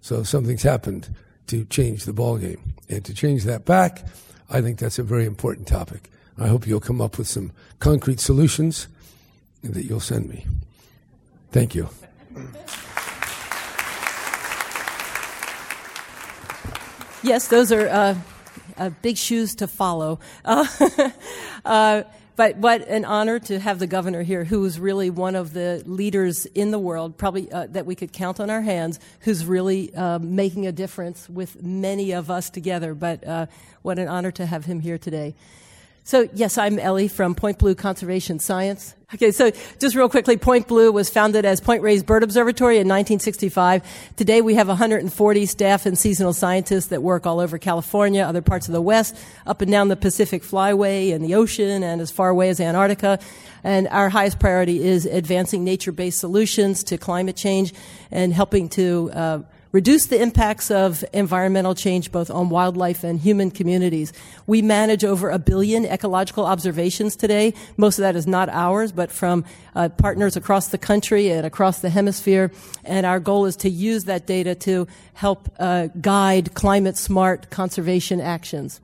So 0.00 0.22
something's 0.22 0.62
happened 0.62 1.14
to 1.48 1.64
change 1.66 2.04
the 2.04 2.12
ballgame. 2.12 2.60
And 2.88 3.04
to 3.04 3.14
change 3.14 3.44
that 3.44 3.64
back, 3.64 4.04
I 4.48 4.60
think 4.60 4.78
that's 4.78 4.98
a 4.98 5.02
very 5.02 5.26
important 5.26 5.68
topic. 5.68 6.10
I 6.38 6.48
hope 6.48 6.66
you'll 6.66 6.80
come 6.80 7.00
up 7.00 7.18
with 7.18 7.28
some 7.28 7.52
concrete 7.78 8.18
solutions 8.18 8.88
that 9.62 9.84
you'll 9.84 10.00
send 10.00 10.28
me. 10.28 10.46
Thank 11.52 11.74
you. 11.74 11.88
Yes, 17.22 17.48
those 17.48 17.70
are 17.70 17.86
uh, 17.86 18.14
uh, 18.78 18.90
big 19.02 19.18
shoes 19.18 19.54
to 19.56 19.66
follow. 19.66 20.20
Uh, 20.42 20.66
uh, 21.66 22.02
but 22.34 22.56
what 22.56 22.88
an 22.88 23.04
honor 23.04 23.38
to 23.40 23.58
have 23.58 23.78
the 23.78 23.86
governor 23.86 24.22
here, 24.22 24.44
who 24.44 24.64
is 24.64 24.80
really 24.80 25.10
one 25.10 25.36
of 25.36 25.52
the 25.52 25.82
leaders 25.84 26.46
in 26.46 26.70
the 26.70 26.78
world, 26.78 27.18
probably 27.18 27.52
uh, 27.52 27.66
that 27.72 27.84
we 27.84 27.94
could 27.94 28.14
count 28.14 28.40
on 28.40 28.48
our 28.48 28.62
hands, 28.62 28.98
who's 29.20 29.44
really 29.44 29.94
uh, 29.94 30.18
making 30.18 30.66
a 30.66 30.72
difference 30.72 31.28
with 31.28 31.62
many 31.62 32.12
of 32.12 32.30
us 32.30 32.48
together. 32.48 32.94
But 32.94 33.26
uh, 33.26 33.46
what 33.82 33.98
an 33.98 34.08
honor 34.08 34.30
to 34.32 34.46
have 34.46 34.64
him 34.64 34.80
here 34.80 34.96
today. 34.96 35.34
So, 36.02 36.28
yes, 36.32 36.56
I'm 36.56 36.78
Ellie 36.78 37.08
from 37.08 37.34
Point 37.34 37.58
Blue 37.58 37.74
Conservation 37.74 38.38
Science. 38.38 38.94
Okay, 39.12 39.32
so 39.32 39.50
just 39.78 39.94
real 39.94 40.08
quickly, 40.08 40.36
Point 40.36 40.66
Blue 40.66 40.90
was 40.90 41.10
founded 41.10 41.44
as 41.44 41.60
Point 41.60 41.82
Reyes 41.82 42.02
Bird 42.02 42.22
Observatory 42.22 42.76
in 42.76 42.86
1965. 42.86 43.82
Today 44.16 44.40
we 44.40 44.54
have 44.54 44.68
140 44.68 45.46
staff 45.46 45.84
and 45.84 45.98
seasonal 45.98 46.32
scientists 46.32 46.86
that 46.86 47.02
work 47.02 47.26
all 47.26 47.38
over 47.38 47.58
California, 47.58 48.22
other 48.22 48.40
parts 48.40 48.66
of 48.68 48.72
the 48.72 48.80
West, 48.80 49.16
up 49.46 49.60
and 49.60 49.70
down 49.70 49.88
the 49.88 49.96
Pacific 49.96 50.42
Flyway 50.42 51.12
and 51.12 51.24
the 51.24 51.34
ocean 51.34 51.82
and 51.82 52.00
as 52.00 52.10
far 52.10 52.30
away 52.30 52.48
as 52.48 52.60
Antarctica. 52.60 53.18
And 53.62 53.86
our 53.88 54.08
highest 54.08 54.38
priority 54.38 54.82
is 54.82 55.06
advancing 55.06 55.64
nature-based 55.64 56.18
solutions 56.18 56.82
to 56.84 56.96
climate 56.96 57.36
change 57.36 57.74
and 58.10 58.32
helping 58.32 58.68
to 58.70 59.10
uh, 59.12 59.38
reduce 59.72 60.06
the 60.06 60.20
impacts 60.20 60.70
of 60.70 61.04
environmental 61.12 61.74
change 61.74 62.10
both 62.10 62.30
on 62.30 62.48
wildlife 62.48 63.04
and 63.04 63.20
human 63.20 63.50
communities. 63.50 64.12
We 64.46 64.62
manage 64.62 65.04
over 65.04 65.30
a 65.30 65.38
billion 65.38 65.84
ecological 65.84 66.46
observations 66.46 67.16
today. 67.16 67.54
Most 67.76 67.98
of 67.98 68.02
that 68.02 68.16
is 68.16 68.26
not 68.26 68.48
ours, 68.48 68.92
but 68.92 69.10
from 69.10 69.44
uh, 69.74 69.88
partners 69.90 70.36
across 70.36 70.68
the 70.68 70.78
country 70.78 71.30
and 71.30 71.46
across 71.46 71.80
the 71.80 71.90
hemisphere. 71.90 72.50
And 72.84 73.06
our 73.06 73.20
goal 73.20 73.46
is 73.46 73.56
to 73.56 73.70
use 73.70 74.04
that 74.04 74.26
data 74.26 74.54
to 74.56 74.86
help 75.14 75.48
uh, 75.58 75.88
guide 76.00 76.54
climate 76.54 76.96
smart 76.96 77.50
conservation 77.50 78.20
actions. 78.20 78.80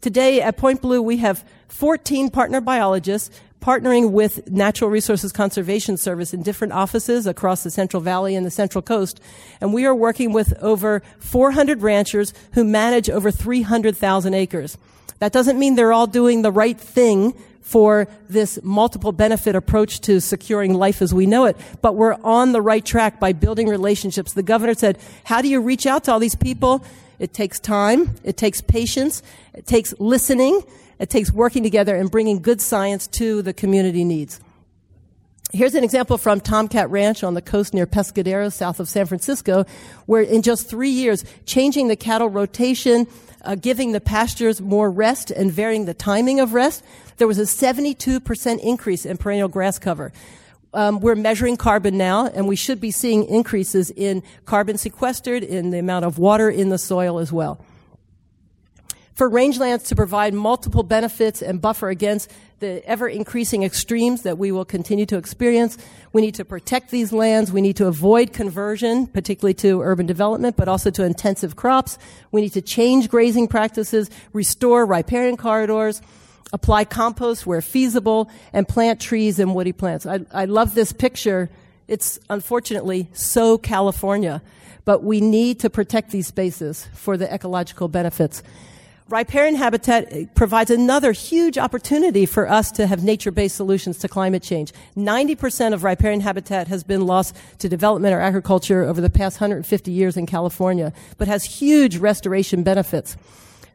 Today 0.00 0.40
at 0.40 0.56
Point 0.56 0.80
Blue, 0.80 1.02
we 1.02 1.18
have 1.18 1.44
14 1.68 2.30
partner 2.30 2.60
biologists 2.60 3.30
partnering 3.60 4.10
with 4.10 4.50
Natural 4.50 4.90
Resources 4.90 5.32
Conservation 5.32 5.96
Service 5.96 6.32
in 6.32 6.42
different 6.42 6.72
offices 6.72 7.26
across 7.26 7.62
the 7.62 7.70
Central 7.70 8.02
Valley 8.02 8.34
and 8.34 8.46
the 8.46 8.50
Central 8.50 8.82
Coast. 8.82 9.20
And 9.60 9.74
we 9.74 9.84
are 9.84 9.94
working 9.94 10.32
with 10.32 10.54
over 10.62 11.02
400 11.18 11.82
ranchers 11.82 12.32
who 12.54 12.64
manage 12.64 13.10
over 13.10 13.30
300,000 13.30 14.34
acres. 14.34 14.78
That 15.18 15.32
doesn't 15.32 15.58
mean 15.58 15.74
they're 15.74 15.92
all 15.92 16.06
doing 16.06 16.42
the 16.42 16.52
right 16.52 16.80
thing 16.80 17.34
for 17.60 18.08
this 18.28 18.58
multiple 18.62 19.12
benefit 19.12 19.54
approach 19.54 20.00
to 20.00 20.20
securing 20.20 20.74
life 20.74 21.00
as 21.02 21.14
we 21.14 21.26
know 21.26 21.44
it, 21.44 21.56
but 21.82 21.94
we're 21.94 22.16
on 22.24 22.52
the 22.52 22.60
right 22.60 22.84
track 22.84 23.20
by 23.20 23.32
building 23.32 23.68
relationships. 23.68 24.32
The 24.32 24.42
governor 24.42 24.74
said, 24.74 24.98
how 25.24 25.40
do 25.40 25.48
you 25.48 25.60
reach 25.60 25.86
out 25.86 26.04
to 26.04 26.12
all 26.12 26.18
these 26.18 26.34
people? 26.34 26.84
It 27.20 27.32
takes 27.34 27.60
time. 27.60 28.16
It 28.24 28.36
takes 28.36 28.60
patience. 28.60 29.22
It 29.54 29.66
takes 29.66 29.94
listening. 30.00 30.62
It 31.00 31.08
takes 31.08 31.32
working 31.32 31.62
together 31.62 31.96
and 31.96 32.10
bringing 32.10 32.42
good 32.42 32.60
science 32.60 33.06
to 33.08 33.40
the 33.40 33.54
community 33.54 34.04
needs. 34.04 34.38
Here's 35.52 35.74
an 35.74 35.82
example 35.82 36.18
from 36.18 36.40
TomKat 36.40 36.90
Ranch 36.90 37.24
on 37.24 37.32
the 37.34 37.42
coast 37.42 37.72
near 37.72 37.86
Pescadero, 37.86 38.52
south 38.52 38.78
of 38.78 38.88
San 38.88 39.06
Francisco, 39.06 39.64
where 40.06 40.22
in 40.22 40.42
just 40.42 40.68
three 40.68 40.90
years, 40.90 41.24
changing 41.46 41.88
the 41.88 41.96
cattle 41.96 42.28
rotation, 42.28 43.08
uh, 43.42 43.54
giving 43.56 43.92
the 43.92 44.00
pastures 44.00 44.60
more 44.60 44.90
rest 44.90 45.30
and 45.30 45.50
varying 45.50 45.86
the 45.86 45.94
timing 45.94 46.38
of 46.38 46.52
rest, 46.52 46.84
there 47.16 47.26
was 47.26 47.38
a 47.38 47.42
72% 47.42 48.60
increase 48.60 49.06
in 49.06 49.16
perennial 49.16 49.48
grass 49.48 49.78
cover. 49.78 50.12
Um, 50.72 51.00
we're 51.00 51.16
measuring 51.16 51.56
carbon 51.56 51.96
now, 51.96 52.26
and 52.26 52.46
we 52.46 52.54
should 52.54 52.80
be 52.80 52.92
seeing 52.92 53.24
increases 53.24 53.90
in 53.90 54.22
carbon 54.44 54.76
sequestered, 54.76 55.42
in 55.42 55.70
the 55.70 55.78
amount 55.78 56.04
of 56.04 56.18
water 56.18 56.48
in 56.48 56.68
the 56.68 56.78
soil 56.78 57.18
as 57.18 57.32
well 57.32 57.64
for 59.20 59.28
rangelands 59.28 59.86
to 59.86 59.94
provide 59.94 60.32
multiple 60.32 60.82
benefits 60.82 61.42
and 61.42 61.60
buffer 61.60 61.90
against 61.90 62.30
the 62.60 62.82
ever 62.86 63.06
increasing 63.06 63.62
extremes 63.62 64.22
that 64.22 64.38
we 64.38 64.50
will 64.50 64.64
continue 64.64 65.04
to 65.04 65.18
experience. 65.18 65.76
We 66.14 66.22
need 66.22 66.36
to 66.36 66.44
protect 66.46 66.90
these 66.90 67.12
lands. 67.12 67.52
We 67.52 67.60
need 67.60 67.76
to 67.76 67.86
avoid 67.86 68.32
conversion, 68.32 69.06
particularly 69.08 69.52
to 69.56 69.82
urban 69.82 70.06
development, 70.06 70.56
but 70.56 70.68
also 70.68 70.88
to 70.92 71.04
intensive 71.04 71.54
crops. 71.54 71.98
We 72.32 72.40
need 72.40 72.54
to 72.54 72.62
change 72.62 73.10
grazing 73.10 73.48
practices, 73.48 74.08
restore 74.32 74.86
riparian 74.86 75.36
corridors, 75.36 76.00
apply 76.54 76.84
compost 76.86 77.46
where 77.46 77.60
feasible, 77.60 78.30
and 78.54 78.66
plant 78.66 79.02
trees 79.02 79.38
and 79.38 79.54
woody 79.54 79.72
plants. 79.72 80.06
I, 80.06 80.20
I 80.32 80.46
love 80.46 80.74
this 80.74 80.92
picture. 80.94 81.50
It's 81.88 82.18
unfortunately 82.30 83.10
so 83.12 83.58
California, 83.58 84.40
but 84.86 85.04
we 85.04 85.20
need 85.20 85.60
to 85.60 85.68
protect 85.68 86.10
these 86.10 86.28
spaces 86.28 86.88
for 86.94 87.18
the 87.18 87.30
ecological 87.30 87.88
benefits. 87.88 88.42
Riparian 89.10 89.56
habitat 89.56 90.12
uh, 90.12 90.26
provides 90.36 90.70
another 90.70 91.10
huge 91.10 91.58
opportunity 91.58 92.26
for 92.26 92.48
us 92.48 92.70
to 92.72 92.86
have 92.86 93.02
nature-based 93.02 93.56
solutions 93.56 93.98
to 93.98 94.08
climate 94.08 94.40
change. 94.40 94.72
90% 94.96 95.74
of 95.74 95.82
riparian 95.82 96.20
habitat 96.20 96.68
has 96.68 96.84
been 96.84 97.06
lost 97.06 97.34
to 97.58 97.68
development 97.68 98.14
or 98.14 98.20
agriculture 98.20 98.84
over 98.84 99.00
the 99.00 99.10
past 99.10 99.40
150 99.40 99.90
years 99.90 100.16
in 100.16 100.26
California, 100.26 100.92
but 101.18 101.26
has 101.26 101.42
huge 101.42 101.96
restoration 101.96 102.62
benefits 102.62 103.16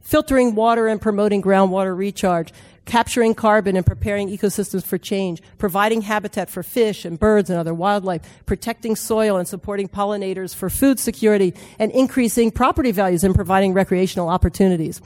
filtering 0.06 0.54
water 0.56 0.88
and 0.88 1.02
promoting 1.02 1.42
groundwater 1.42 1.98
recharge, 1.98 2.54
capturing 2.86 3.34
carbon 3.34 3.76
and 3.76 3.86
preparing 3.86 4.30
ecosystems 4.30 4.86
for 4.86 5.00
change, 5.00 5.42
providing 5.58 6.04
habitat 6.04 6.48
for 6.50 6.62
fish 6.62 7.04
and 7.04 7.20
birds 7.20 7.50
and 7.50 7.58
other 7.58 7.74
wildlife, 7.74 8.22
protecting 8.46 8.96
soil 8.96 9.36
and 9.36 9.48
supporting 9.48 9.90
pollinators 9.90 10.56
for 10.56 10.70
food 10.70 11.00
security, 11.00 11.54
and 11.80 11.92
increasing 11.92 12.52
property 12.52 12.92
values 12.92 13.24
and 13.24 13.34
providing 13.34 13.74
recreational 13.74 14.30
opportunities. 14.30 15.02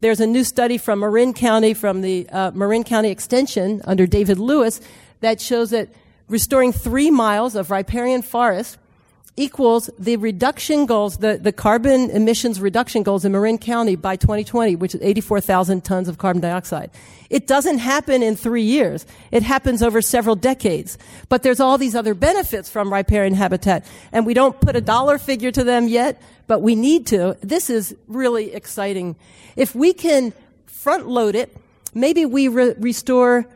There's 0.00 0.20
a 0.20 0.26
new 0.26 0.44
study 0.44 0.76
from 0.76 0.98
Marin 0.98 1.32
County, 1.32 1.72
from 1.72 2.02
the 2.02 2.28
uh, 2.28 2.50
Marin 2.50 2.84
County 2.84 3.08
Extension 3.08 3.80
under 3.86 4.06
David 4.06 4.38
Lewis, 4.38 4.82
that 5.20 5.40
shows 5.40 5.70
that 5.70 5.88
restoring 6.28 6.72
three 6.72 7.10
miles 7.10 7.54
of 7.54 7.70
riparian 7.70 8.20
forest 8.20 8.76
equals 9.36 9.90
the 9.98 10.16
reduction 10.16 10.86
goals, 10.86 11.18
the, 11.18 11.36
the 11.36 11.52
carbon 11.52 12.10
emissions 12.10 12.60
reduction 12.60 13.02
goals 13.02 13.24
in 13.24 13.32
Marin 13.32 13.58
County 13.58 13.96
by 13.96 14.16
2020, 14.16 14.76
which 14.76 14.94
is 14.94 15.02
84,000 15.02 15.82
tons 15.84 16.08
of 16.08 16.18
carbon 16.18 16.40
dioxide. 16.40 16.90
It 17.30 17.48
doesn't 17.48 17.78
happen 17.78 18.22
in 18.22 18.36
three 18.36 18.62
years. 18.62 19.06
It 19.32 19.42
happens 19.42 19.82
over 19.82 20.00
several 20.00 20.36
decades. 20.36 20.98
But 21.28 21.42
there's 21.42 21.58
all 21.58 21.78
these 21.78 21.96
other 21.96 22.14
benefits 22.14 22.70
from 22.70 22.92
riparian 22.92 23.34
habitat, 23.34 23.84
and 24.12 24.24
we 24.24 24.34
don't 24.34 24.60
put 24.60 24.76
a 24.76 24.80
dollar 24.80 25.18
figure 25.18 25.50
to 25.50 25.64
them 25.64 25.88
yet, 25.88 26.22
but 26.46 26.62
we 26.62 26.76
need 26.76 27.06
to. 27.08 27.36
This 27.40 27.70
is 27.70 27.96
really 28.06 28.54
exciting. 28.54 29.16
If 29.56 29.74
we 29.74 29.92
can 29.92 30.32
front 30.66 31.08
load 31.08 31.34
it, 31.34 31.56
maybe 31.92 32.24
we 32.24 32.46
re- 32.46 32.74
restore 32.78 33.46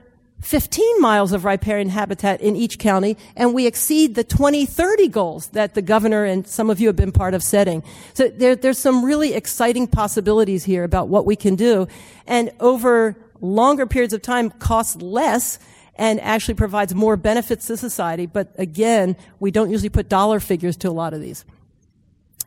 15 0.41 1.01
miles 1.01 1.33
of 1.33 1.45
riparian 1.45 1.89
habitat 1.89 2.41
in 2.41 2.55
each 2.55 2.79
county, 2.79 3.17
and 3.37 3.55
we 3.55 3.67
exceed 3.67 4.15
the 4.15 4.23
2030 4.23 5.09
goals 5.09 5.49
that 5.49 5.75
the 5.75 5.83
governor 5.83 6.25
and 6.25 6.47
some 6.47 6.71
of 6.71 6.81
you 6.81 6.87
have 6.87 6.97
been 6.97 7.13
part 7.13 7.35
of 7.35 7.43
setting. 7.43 7.83
So 8.15 8.29
there, 8.29 8.55
there's 8.55 8.79
some 8.79 9.05
really 9.05 9.35
exciting 9.35 9.89
possibilities 9.89 10.65
here 10.65 10.85
about 10.85 11.09
what 11.09 11.27
we 11.27 11.35
can 11.35 11.57
do, 11.57 11.89
and 12.27 12.51
over 12.61 13.17
longer 13.41 13.87
periods 13.87 14.15
of 14.15 14.23
time 14.23 14.51
costs 14.51 14.97
less 14.97 15.59
and 15.97 16.21
actually 16.21 16.55
provides 16.55 16.95
more 16.95 17.17
benefits 17.17 17.67
to 17.67 17.77
society. 17.77 18.27
But 18.27 18.53
again, 18.57 19.17
we 19.41 19.51
don't 19.51 19.71
usually 19.71 19.89
put 19.89 20.09
dollar 20.09 20.39
figures 20.39 20.77
to 20.79 20.89
a 20.89 20.91
lot 20.91 21.13
of 21.13 21.21
these. 21.21 21.45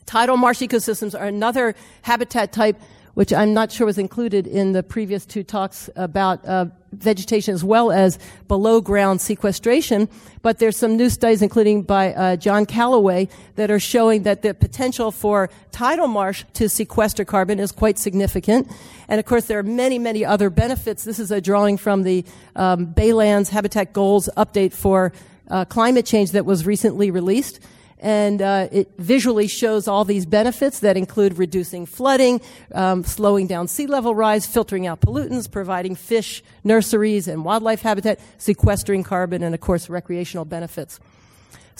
Tidal 0.06 0.38
marsh 0.38 0.62
ecosystems 0.62 1.20
are 1.20 1.26
another 1.26 1.76
habitat 2.02 2.54
type 2.54 2.80
which 3.14 3.34
I'm 3.34 3.54
not 3.54 3.72
sure 3.72 3.86
was 3.86 3.98
included 3.98 4.48
in 4.48 4.72
the 4.72 4.84
previous 4.84 5.26
two 5.26 5.44
talks 5.44 5.90
about 5.96 6.46
uh, 6.48 6.66
vegetation 6.92 7.54
as 7.54 7.64
well 7.64 7.92
as 7.92 8.20
below 8.48 8.82
ground 8.82 9.22
sequestration. 9.22 10.10
But 10.42 10.60
there's 10.60 10.78
some 10.78 10.98
new 10.98 11.10
studies, 11.10 11.42
including 11.42 11.84
by 11.84 12.14
uh, 12.14 12.36
John 12.36 12.66
Callaway, 12.66 13.30
that 13.56 13.72
are 13.72 13.80
showing 13.80 14.24
that 14.24 14.42
the 14.42 14.54
potential 14.54 15.12
for 15.12 15.50
tidal 15.72 16.08
marsh 16.08 16.44
to 16.54 16.68
sequester 16.68 17.26
carbon 17.26 17.60
is 17.60 17.72
quite 17.72 17.98
significant. 17.98 18.72
And 19.08 19.20
of 19.20 19.26
course, 19.26 19.46
there 19.46 19.60
are 19.60 19.64
many, 19.64 20.00
many 20.00 20.26
other 20.26 20.50
benefits. 20.50 21.04
This 21.04 21.20
is 21.20 21.32
a 21.32 21.42
drawing 21.42 21.78
from 21.78 22.04
the 22.04 22.26
um, 22.56 22.88
Baylands 22.88 23.50
Habitat 23.50 23.94
Goals 23.94 24.30
update 24.38 24.74
for 24.74 25.14
uh, 25.50 25.66
climate 25.66 26.06
change 26.06 26.32
that 26.32 26.46
was 26.46 26.66
recently 26.66 27.12
released 27.12 27.60
and 28.02 28.42
uh, 28.42 28.68
it 28.72 28.90
visually 28.98 29.48
shows 29.48 29.88
all 29.88 30.04
these 30.04 30.26
benefits 30.26 30.80
that 30.80 30.98
include 30.98 31.38
reducing 31.38 31.86
flooding, 31.86 32.42
um, 32.74 33.04
slowing 33.04 33.48
down 33.48 33.68
sea 33.68 33.86
level 33.86 34.16
rise, 34.16 34.46
filtering 34.46 34.88
out 34.88 35.00
pollutants, 35.00 35.50
providing 35.50 35.96
fish 35.96 36.44
nurseries 36.64 37.28
and 37.28 37.46
wildlife 37.46 37.82
habitat, 37.82 38.20
sequestering 38.40 39.04
carbon, 39.04 39.44
and 39.44 39.54
of 39.54 39.62
course 39.62 39.88
recreational 39.90 40.46
benefits. 40.46 41.00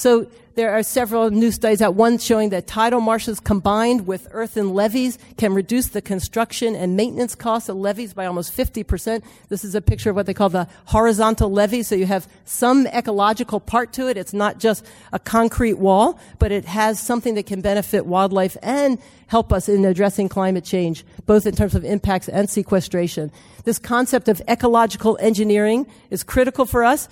So 0.02 0.26
there 0.56 0.72
are 0.72 0.82
several 0.82 1.30
new 1.30 1.52
studies 1.52 1.80
out. 1.80 1.94
One 1.94 2.18
showing 2.18 2.50
that 2.50 2.66
tidal 2.66 3.02
marshes 3.02 3.40
combined 3.40 4.08
with 4.08 4.28
earthen 4.32 4.74
levees 4.74 5.20
can 5.38 5.54
reduce 5.54 5.90
the 5.90 6.02
construction 6.02 6.74
and 6.74 6.98
maintenance 6.98 7.36
costs 7.36 7.70
of 7.70 7.78
levees 7.78 8.12
by 8.12 8.26
almost 8.26 8.52
50%. 8.52 9.22
This 9.50 9.64
is 9.64 9.76
a 9.76 9.82
picture 9.82 10.10
of 10.10 10.16
what 10.16 10.26
they 10.26 10.34
call 10.34 10.50
the 10.50 10.68
horizontal 10.86 11.52
levee. 11.52 11.84
So 11.84 11.94
you 11.94 12.08
have 12.08 12.28
some 12.46 12.88
ecological 12.88 13.60
part 13.60 13.94
to 13.94 14.08
it. 14.08 14.18
It's 14.18 14.34
not 14.34 14.58
just 14.58 14.84
a 15.14 15.20
concrete 15.20 15.78
wall, 15.78 16.20
but 16.40 16.52
it 16.52 16.66
has 16.66 17.00
something 17.00 17.36
that 17.36 17.46
can 17.46 17.62
benefit 17.62 18.08
wildlife 18.08 18.58
and 18.64 18.98
help 19.28 19.54
us 19.54 19.70
in 19.70 19.86
addressing 19.86 20.30
climate 20.30 20.66
change, 20.66 21.06
both 21.28 21.46
in 21.46 21.56
terms 21.56 21.76
of 21.76 21.86
impacts 21.86 22.28
and 22.28 22.50
sequestration. 22.50 23.32
This 23.66 23.78
concept 23.78 24.30
of 24.30 24.42
ecological 24.48 25.20
engineering 25.22 25.86
is 26.10 26.24
critical 26.24 26.66
for 26.66 26.84
us 26.84 27.08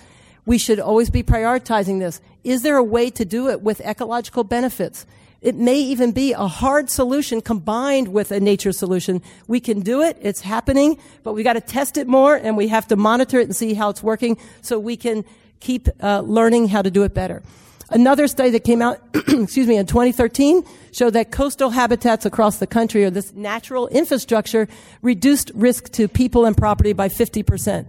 we 0.46 0.58
should 0.58 0.80
always 0.80 1.10
be 1.10 1.22
prioritizing 1.22 1.98
this. 1.98 2.20
Is 2.44 2.62
there 2.62 2.76
a 2.76 2.84
way 2.84 3.10
to 3.10 3.24
do 3.24 3.48
it 3.48 3.62
with 3.62 3.80
ecological 3.80 4.44
benefits? 4.44 5.06
It 5.40 5.54
may 5.54 5.76
even 5.76 6.12
be 6.12 6.32
a 6.32 6.46
hard 6.46 6.90
solution 6.90 7.40
combined 7.40 8.08
with 8.08 8.30
a 8.30 8.40
nature 8.40 8.72
solution. 8.72 9.22
We 9.46 9.58
can 9.58 9.80
do 9.80 10.02
it. 10.02 10.18
It's 10.20 10.42
happening, 10.42 10.98
but 11.22 11.32
we 11.32 11.42
got 11.42 11.54
to 11.54 11.62
test 11.62 11.96
it 11.96 12.06
more 12.06 12.36
and 12.36 12.56
we 12.56 12.68
have 12.68 12.86
to 12.88 12.96
monitor 12.96 13.40
it 13.40 13.44
and 13.44 13.56
see 13.56 13.72
how 13.72 13.88
it's 13.88 14.02
working 14.02 14.36
so 14.60 14.78
we 14.78 14.96
can 14.96 15.24
keep 15.60 15.88
uh, 16.02 16.20
learning 16.20 16.68
how 16.68 16.82
to 16.82 16.90
do 16.90 17.04
it 17.04 17.14
better. 17.14 17.42
Another 17.88 18.28
study 18.28 18.50
that 18.50 18.64
came 18.64 18.82
out, 18.82 19.00
excuse 19.14 19.66
me, 19.66 19.76
in 19.76 19.86
2013 19.86 20.62
showed 20.92 21.14
that 21.14 21.32
coastal 21.32 21.70
habitats 21.70 22.24
across 22.24 22.58
the 22.58 22.66
country 22.66 23.04
or 23.04 23.10
this 23.10 23.32
natural 23.32 23.88
infrastructure 23.88 24.68
reduced 25.02 25.50
risk 25.54 25.90
to 25.92 26.06
people 26.06 26.44
and 26.44 26.56
property 26.56 26.92
by 26.92 27.08
50 27.08 27.42
percent. 27.42 27.88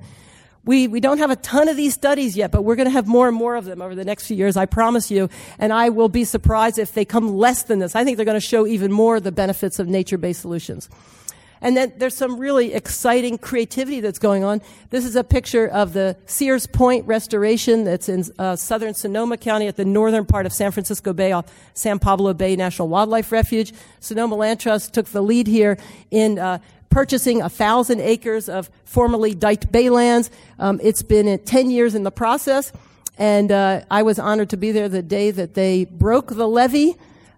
We, 0.64 0.88
we 0.88 0.99
don't 0.99 1.18
have 1.18 1.32
a 1.32 1.36
ton 1.36 1.70
of 1.70 1.76
these 1.76 1.95
studies 1.95 2.38
yet, 2.38 2.51
but 2.51 2.62
we're 2.62 2.76
going 2.76 2.86
to 2.88 2.91
have 2.91 3.07
more 3.07 3.28
and 3.28 3.36
more 3.36 3.55
of 3.55 3.66
them 3.66 3.82
over 3.82 3.95
the 3.95 4.05
next 4.05 4.28
few 4.28 4.38
years, 4.38 4.55
I 4.55 4.68
promise 4.68 5.09
you. 5.09 5.28
And 5.57 5.74
I 5.74 5.89
will 5.89 6.09
be 6.09 6.24
surprised 6.24 6.78
if 6.78 6.93
they 6.93 7.03
come 7.03 7.36
less 7.36 7.64
than 7.64 7.80
this. 7.80 7.95
I 7.95 8.03
think 8.03 8.18
they're 8.18 8.26
going 8.26 8.39
to 8.39 8.45
show 8.45 8.68
even 8.68 8.91
more 8.91 9.20
the 9.20 9.32
benefits 9.32 9.80
of 9.80 9.88
nature-based 9.88 10.39
solutions. 10.39 10.88
And 11.64 11.78
then 11.78 11.93
there's 11.97 12.16
some 12.16 12.39
really 12.39 12.74
exciting 12.74 13.38
creativity 13.38 14.01
that's 14.01 14.18
going 14.18 14.43
on. 14.43 14.62
This 14.89 15.05
is 15.05 15.16
a 15.16 15.24
picture 15.24 15.68
of 15.68 15.93
the 15.93 16.18
Sears 16.26 16.66
Point 16.66 17.05
restoration 17.05 17.84
that's 17.84 18.09
in 18.09 18.24
uh, 18.39 18.55
southern 18.55 18.95
Sonoma 18.95 19.38
County 19.38 19.68
at 19.68 19.78
the 19.78 19.86
northern 19.86 20.26
part 20.26 20.47
of 20.47 20.53
San 20.53 20.72
Francisco 20.72 21.14
Bay 21.14 21.32
off 21.32 21.45
San 21.76 21.99
Pablo 21.99 22.34
Bay 22.34 22.55
National 22.55 22.88
Wildlife 22.88 23.32
Refuge. 23.32 23.74
Sonoma 23.99 24.36
Land 24.36 24.59
Trust 24.59 24.93
took 24.93 25.07
the 25.07 25.22
lead 25.22 25.45
here 25.45 25.78
in 26.09 26.39
uh, 26.39 26.57
purchasing 26.91 27.41
a 27.41 27.49
thousand 27.49 28.01
acres 28.01 28.47
of 28.47 28.69
formerly 28.85 29.33
diked 29.33 29.71
baylands. 29.71 30.29
Um, 30.59 30.79
it's 30.83 31.01
been 31.01 31.39
10 31.39 31.71
years 31.71 31.95
in 31.95 32.03
the 32.03 32.11
process, 32.11 32.71
and 33.17 33.51
uh, 33.51 33.81
I 33.89 34.03
was 34.03 34.19
honored 34.19 34.51
to 34.51 34.57
be 34.57 34.71
there 34.71 34.89
the 34.89 35.01
day 35.01 35.31
that 35.31 35.55
they 35.55 35.85
broke 35.85 36.27
the 36.27 36.47
levee. 36.47 36.95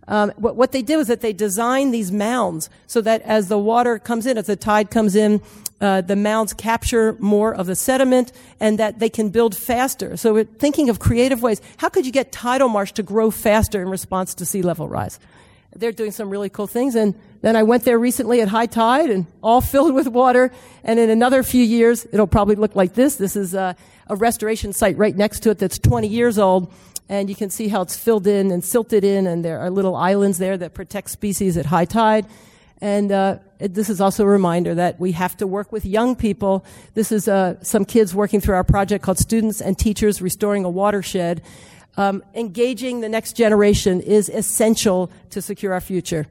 Um, 0.07 0.33
what, 0.35 0.57
what, 0.57 0.73
they 0.73 0.81
did 0.81 0.97
was 0.97 1.07
that 1.07 1.21
they 1.21 1.31
designed 1.31 1.93
these 1.93 2.11
mounds 2.11 2.69
so 2.87 2.99
that 3.01 3.21
as 3.21 3.47
the 3.47 3.57
water 3.57 3.99
comes 3.99 4.25
in, 4.25 4.37
as 4.37 4.47
the 4.47 4.57
tide 4.57 4.91
comes 4.91 5.15
in, 5.15 5.41
uh, 5.79 6.01
the 6.01 6.15
mounds 6.15 6.53
capture 6.53 7.15
more 7.19 7.53
of 7.53 7.67
the 7.67 7.75
sediment 7.75 8.31
and 8.59 8.79
that 8.79 8.99
they 8.99 9.09
can 9.09 9.29
build 9.29 9.55
faster. 9.55 10.17
So 10.17 10.33
we're 10.33 10.43
thinking 10.43 10.89
of 10.89 10.99
creative 10.99 11.41
ways. 11.41 11.61
How 11.77 11.89
could 11.89 12.05
you 12.05 12.11
get 12.11 12.31
tidal 12.31 12.69
marsh 12.69 12.91
to 12.93 13.03
grow 13.03 13.31
faster 13.31 13.81
in 13.81 13.89
response 13.89 14.33
to 14.35 14.45
sea 14.45 14.61
level 14.61 14.89
rise? 14.89 15.19
They're 15.75 15.91
doing 15.91 16.11
some 16.11 16.29
really 16.29 16.49
cool 16.49 16.67
things. 16.67 16.95
And 16.95 17.15
then 17.43 17.57
I 17.57 17.63
went 17.63 17.83
there 17.83 17.99
recently 17.99 18.39
at 18.39 18.47
high 18.47 18.67
tide 18.67 19.09
and 19.09 19.27
all 19.43 19.59
filled 19.59 19.93
with 19.93 20.07
water. 20.07 20.49
And 20.81 20.97
in 20.97 21.09
another 21.09 21.43
few 21.43 21.61
years, 21.61 22.07
it'll 22.13 22.25
probably 22.25 22.55
look 22.55 22.73
like 22.73 22.93
this. 22.93 23.17
This 23.17 23.35
is 23.35 23.53
a, 23.53 23.75
a 24.07 24.15
restoration 24.15 24.71
site 24.71 24.97
right 24.97 25.13
next 25.15 25.41
to 25.41 25.49
it 25.49 25.59
that's 25.59 25.77
20 25.77 26.07
years 26.07 26.39
old. 26.39 26.73
And 27.09 27.29
you 27.29 27.35
can 27.35 27.49
see 27.49 27.67
how 27.67 27.81
it's 27.81 27.97
filled 27.97 28.27
in 28.27 28.49
and 28.49 28.63
silted 28.63 29.03
in. 29.03 29.27
And 29.27 29.43
there 29.43 29.59
are 29.59 29.69
little 29.69 29.93
islands 29.93 30.37
there 30.37 30.57
that 30.57 30.73
protect 30.73 31.09
species 31.09 31.57
at 31.57 31.65
high 31.65 31.83
tide. 31.83 32.25
And 32.79 33.11
uh, 33.11 33.39
this 33.59 33.89
is 33.89 33.99
also 33.99 34.23
a 34.23 34.27
reminder 34.27 34.73
that 34.75 34.97
we 34.97 35.11
have 35.11 35.35
to 35.37 35.45
work 35.45 35.73
with 35.73 35.85
young 35.85 36.15
people. 36.15 36.65
This 36.93 37.11
is 37.11 37.27
uh, 37.27 37.61
some 37.61 37.83
kids 37.83 38.15
working 38.15 38.39
through 38.39 38.55
our 38.55 38.63
project 38.63 39.03
called 39.03 39.19
Students 39.19 39.59
and 39.59 39.77
Teachers 39.77 40.21
Restoring 40.21 40.63
a 40.63 40.69
Watershed 40.69 41.41
um, 41.97 42.23
engaging 42.33 43.01
the 43.01 43.09
next 43.09 43.35
generation 43.35 44.01
is 44.01 44.29
essential 44.29 45.11
to 45.29 45.41
secure 45.41 45.73
our 45.73 45.81
future. 45.81 46.25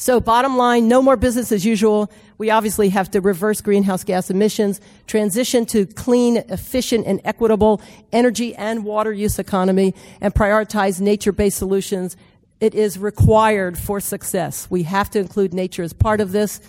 So 0.00 0.20
bottom 0.20 0.56
line, 0.56 0.86
no 0.86 1.02
more 1.02 1.16
business 1.16 1.50
as 1.50 1.66
usual. 1.66 2.08
We 2.38 2.50
obviously 2.50 2.90
have 2.90 3.10
to 3.10 3.20
reverse 3.20 3.60
greenhouse 3.60 4.04
gas 4.04 4.30
emissions, 4.30 4.80
transition 5.08 5.66
to 5.66 5.86
clean, 5.86 6.36
efficient, 6.36 7.04
and 7.04 7.20
equitable 7.24 7.82
energy 8.12 8.54
and 8.54 8.84
water 8.84 9.12
use 9.12 9.40
economy, 9.40 9.96
and 10.20 10.32
prioritize 10.32 11.00
nature-based 11.00 11.58
solutions. 11.58 12.16
It 12.60 12.76
is 12.76 12.96
required 12.96 13.76
for 13.76 13.98
success. 13.98 14.68
We 14.70 14.84
have 14.84 15.10
to 15.10 15.18
include 15.18 15.52
nature 15.52 15.82
as 15.82 15.92
part 15.92 16.20
of 16.20 16.30
this. 16.30 16.60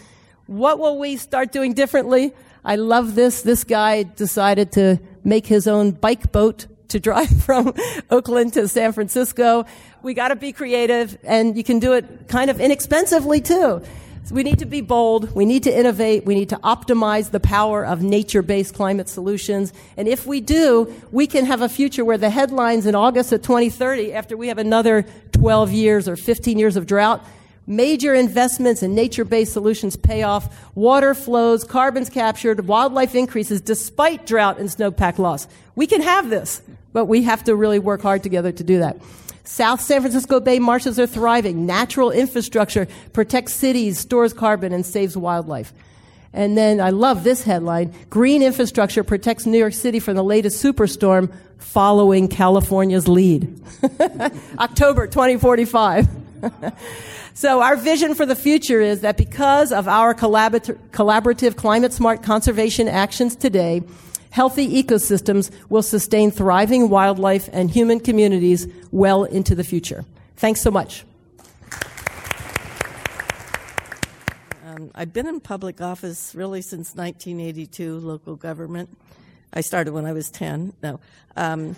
What 0.48 0.80
will 0.80 0.98
we 0.98 1.16
start 1.16 1.52
doing 1.52 1.74
differently? 1.74 2.34
I 2.66 2.78
love 2.78 3.14
this. 3.14 3.44
This 3.44 3.64
guy 3.64 4.02
decided 4.02 4.72
to 4.72 5.00
make 5.24 5.46
his 5.46 5.68
own 5.68 5.92
bike 5.92 6.32
boat 6.32 6.66
to 6.90 7.00
drive 7.00 7.44
from 7.44 7.74
Oakland 8.10 8.54
to 8.54 8.68
San 8.68 8.92
Francisco. 8.92 9.66
We 10.02 10.14
got 10.14 10.30
to 10.30 10.36
be 10.36 10.52
creative, 10.52 11.18
and 11.24 11.58
you 11.58 11.64
can 11.64 11.80
do 11.80 11.94
it 11.94 12.28
kind 12.28 12.50
of 12.50 12.60
inexpensively 12.60 13.42
too. 13.42 13.82
So 14.30 14.36
we 14.36 14.44
need 14.44 14.60
to 14.60 14.66
be 14.66 14.82
bold. 14.82 15.34
We 15.34 15.46
need 15.46 15.64
to 15.64 15.76
innovate. 15.76 16.24
We 16.24 16.36
need 16.36 16.50
to 16.50 16.58
optimize 16.58 17.32
the 17.32 17.40
power 17.40 17.84
of 17.84 18.04
nature-based 18.04 18.76
climate 18.76 19.10
solutions. 19.10 19.74
And 19.98 20.08
if 20.08 20.28
we 20.28 20.40
do, 20.40 20.94
we 21.12 21.26
can 21.26 21.46
have 21.46 21.62
a 21.62 21.70
future 21.70 22.06
where 22.06 22.18
the 22.18 22.30
headlines 22.30 22.86
in 22.86 22.94
August 22.94 23.32
of 23.32 23.42
2030, 23.42 24.14
after 24.14 24.38
we 24.38 24.50
have 24.50 24.60
another 24.60 25.04
12 25.32 25.72
years 25.72 26.08
or 26.08 26.16
15 26.16 26.60
years 26.60 26.76
of 26.76 26.86
drought, 26.86 27.26
major 27.66 28.14
investments 28.14 28.84
in 28.84 28.94
nature-based 28.94 29.54
solutions 29.54 29.96
pay 29.96 30.24
off. 30.24 30.54
Water 30.76 31.16
flows, 31.16 31.64
carbon's 31.64 32.10
captured, 32.10 32.68
wildlife 32.68 33.16
increases 33.16 33.62
despite 33.62 34.28
drought 34.28 34.60
and 34.60 34.70
snowpack 34.70 35.18
loss. 35.18 35.48
We 35.76 35.88
can 35.88 36.02
have 36.02 36.30
this, 36.30 36.62
but 36.94 37.06
we 37.06 37.24
have 37.24 37.44
to 37.46 37.56
really 37.56 37.80
work 37.80 38.02
hard 38.02 38.24
together 38.24 38.52
to 38.52 38.64
do 38.64 38.80
that. 38.80 38.98
South 39.44 39.82
San 39.82 40.02
Francisco 40.02 40.40
Bay 40.40 40.60
marshes 40.60 41.00
are 41.00 41.08
thriving. 41.08 41.66
Natural 41.66 42.12
infrastructure 42.12 42.88
protects 43.14 43.54
cities, 43.54 43.98
stores 43.98 44.32
carbon, 44.32 44.74
and 44.74 44.86
saves 44.86 45.18
wildlife. 45.18 45.74
And 46.34 46.56
then 46.56 46.80
I 46.80 46.92
love 46.92 47.24
this 47.24 47.44
headline 47.44 47.94
Green 48.10 48.44
infrastructure 48.44 49.04
protects 49.04 49.46
New 49.46 49.58
York 49.58 49.74
City 49.74 50.00
from 50.00 50.16
the 50.16 50.24
latest 50.24 50.64
superstorm, 50.64 51.34
following 51.58 52.28
California's 52.28 53.08
lead. 53.08 53.60
October 54.60 55.08
2045. 55.08 56.08
so, 57.34 57.62
our 57.62 57.76
vision 57.76 58.16
for 58.16 58.26
the 58.26 58.36
future 58.36 58.80
is 58.80 59.02
that 59.02 59.18
because 59.18 59.72
of 59.72 59.88
our 59.88 60.14
collaborative 60.14 61.56
climate 61.56 61.94
smart 61.94 62.24
conservation 62.24 62.88
actions 62.88 63.36
today, 63.36 63.82
healthy 64.32 64.84
ecosystems 64.84 65.52
will 65.70 65.84
sustain 65.84 66.32
thriving 66.32 66.90
wildlife 66.90 67.50
and 67.52 67.70
human 67.70 68.00
communities 68.00 68.68
well 68.92 69.24
into 69.24 69.56
the 69.56 69.64
future. 69.64 70.06
Thanks 70.36 70.62
so 70.62 70.72
much. 70.72 71.04
Um, 74.66 74.92
I've 74.96 75.12
been 75.12 75.28
in 75.28 75.40
public 75.40 75.82
office 75.82 76.34
really 76.36 76.62
since 76.62 76.96
1982, 76.96 78.00
local 78.00 78.36
government. 78.36 78.90
I 79.52 79.62
started 79.62 79.94
when 79.94 80.06
I 80.06 80.14
was 80.14 80.30
10. 80.30 80.74
No. 80.84 81.00
Um, 81.36 81.76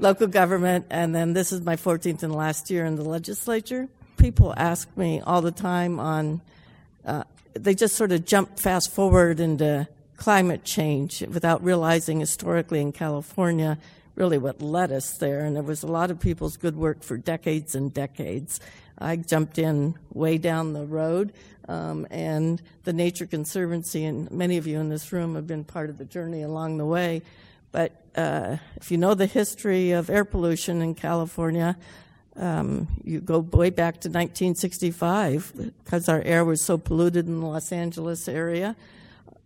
local 0.00 0.26
government, 0.26 0.86
and 0.90 1.14
then 1.14 1.32
this 1.32 1.52
is 1.52 1.60
my 1.60 1.76
14th 1.76 2.22
and 2.22 2.34
last 2.34 2.70
year 2.70 2.84
in 2.84 2.96
the 2.96 3.04
legislature. 3.04 3.88
People 4.16 4.52
ask 4.56 4.94
me 4.96 5.20
all 5.20 5.40
the 5.40 5.52
time 5.52 6.00
on, 6.00 6.40
uh, 7.06 7.22
they 7.54 7.74
just 7.74 7.94
sort 7.94 8.12
of 8.12 8.24
jump 8.24 8.58
fast 8.58 8.90
forward 8.90 9.38
into 9.38 9.86
climate 10.22 10.62
change 10.62 11.20
without 11.22 11.64
realizing 11.64 12.20
historically 12.20 12.80
in 12.80 12.92
California 12.92 13.76
really 14.14 14.38
what 14.38 14.62
led 14.62 14.92
us 14.92 15.18
there. 15.18 15.40
And 15.40 15.56
it 15.56 15.64
was 15.64 15.82
a 15.82 15.88
lot 15.88 16.12
of 16.12 16.20
people's 16.20 16.56
good 16.56 16.76
work 16.76 17.02
for 17.02 17.16
decades 17.16 17.74
and 17.74 17.92
decades. 17.92 18.60
I 18.96 19.16
jumped 19.16 19.58
in 19.58 19.96
way 20.12 20.38
down 20.38 20.74
the 20.74 20.86
road, 20.86 21.32
um, 21.66 22.06
and 22.08 22.62
the 22.84 22.92
Nature 22.92 23.26
Conservancy, 23.26 24.04
and 24.04 24.30
many 24.30 24.58
of 24.58 24.66
you 24.68 24.78
in 24.78 24.90
this 24.90 25.10
room 25.10 25.34
have 25.34 25.48
been 25.48 25.64
part 25.64 25.90
of 25.90 25.98
the 25.98 26.04
journey 26.04 26.42
along 26.42 26.78
the 26.78 26.86
way. 26.86 27.22
But 27.72 27.90
uh, 28.14 28.58
if 28.76 28.92
you 28.92 28.98
know 28.98 29.14
the 29.14 29.26
history 29.26 29.90
of 29.90 30.08
air 30.08 30.24
pollution 30.24 30.82
in 30.82 30.94
California, 30.94 31.76
um, 32.36 32.86
you 33.02 33.18
go 33.18 33.40
way 33.40 33.70
back 33.70 33.94
to 34.02 34.08
1965 34.08 35.72
because 35.82 36.08
our 36.08 36.22
air 36.22 36.44
was 36.44 36.62
so 36.62 36.78
polluted 36.78 37.26
in 37.26 37.40
the 37.40 37.46
Los 37.46 37.72
Angeles 37.72 38.28
area 38.28 38.76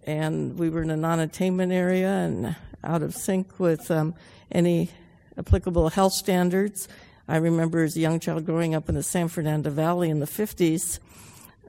and 0.06 0.58
we 0.58 0.70
were 0.70 0.82
in 0.82 0.90
a 0.90 0.96
non-attainment 0.96 1.72
area 1.72 2.08
and 2.08 2.56
out 2.84 3.02
of 3.02 3.14
sync 3.14 3.58
with 3.58 3.90
um, 3.90 4.14
any 4.52 4.90
applicable 5.36 5.88
health 5.90 6.12
standards. 6.12 6.88
I 7.28 7.36
remember 7.38 7.82
as 7.82 7.96
a 7.96 8.00
young 8.00 8.20
child 8.20 8.46
growing 8.46 8.74
up 8.74 8.88
in 8.88 8.94
the 8.94 9.02
San 9.02 9.28
Fernando 9.28 9.70
Valley 9.70 10.08
in 10.08 10.20
the 10.20 10.26
50s, 10.26 11.00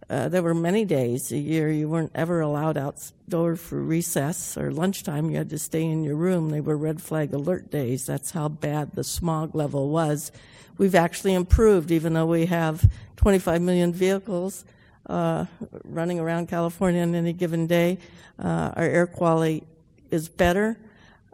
uh, 0.09 0.29
there 0.29 0.43
were 0.43 0.53
many 0.53 0.85
days 0.85 1.31
a 1.31 1.37
year 1.37 1.69
you 1.69 1.89
weren't 1.89 2.11
ever 2.15 2.39
allowed 2.39 2.77
outdoors 2.77 3.59
for 3.59 3.81
recess 3.81 4.55
or 4.55 4.71
lunchtime. 4.71 5.29
You 5.29 5.37
had 5.37 5.49
to 5.49 5.59
stay 5.59 5.83
in 5.83 6.03
your 6.03 6.15
room. 6.15 6.49
They 6.49 6.61
were 6.61 6.77
red 6.77 7.01
flag 7.01 7.33
alert 7.33 7.71
days. 7.71 8.05
That's 8.05 8.31
how 8.31 8.47
bad 8.47 8.93
the 8.93 9.03
smog 9.03 9.53
level 9.53 9.89
was. 9.89 10.31
We've 10.77 10.95
actually 10.95 11.33
improved, 11.33 11.91
even 11.91 12.13
though 12.13 12.27
we 12.27 12.45
have 12.45 12.89
25 13.17 13.61
million 13.61 13.91
vehicles 13.91 14.63
uh, 15.07 15.45
running 15.83 16.19
around 16.19 16.47
California 16.47 17.01
on 17.01 17.15
any 17.15 17.33
given 17.33 17.67
day. 17.67 17.97
Uh, 18.39 18.71
our 18.75 18.83
air 18.83 19.07
quality 19.07 19.63
is 20.11 20.29
better, 20.29 20.77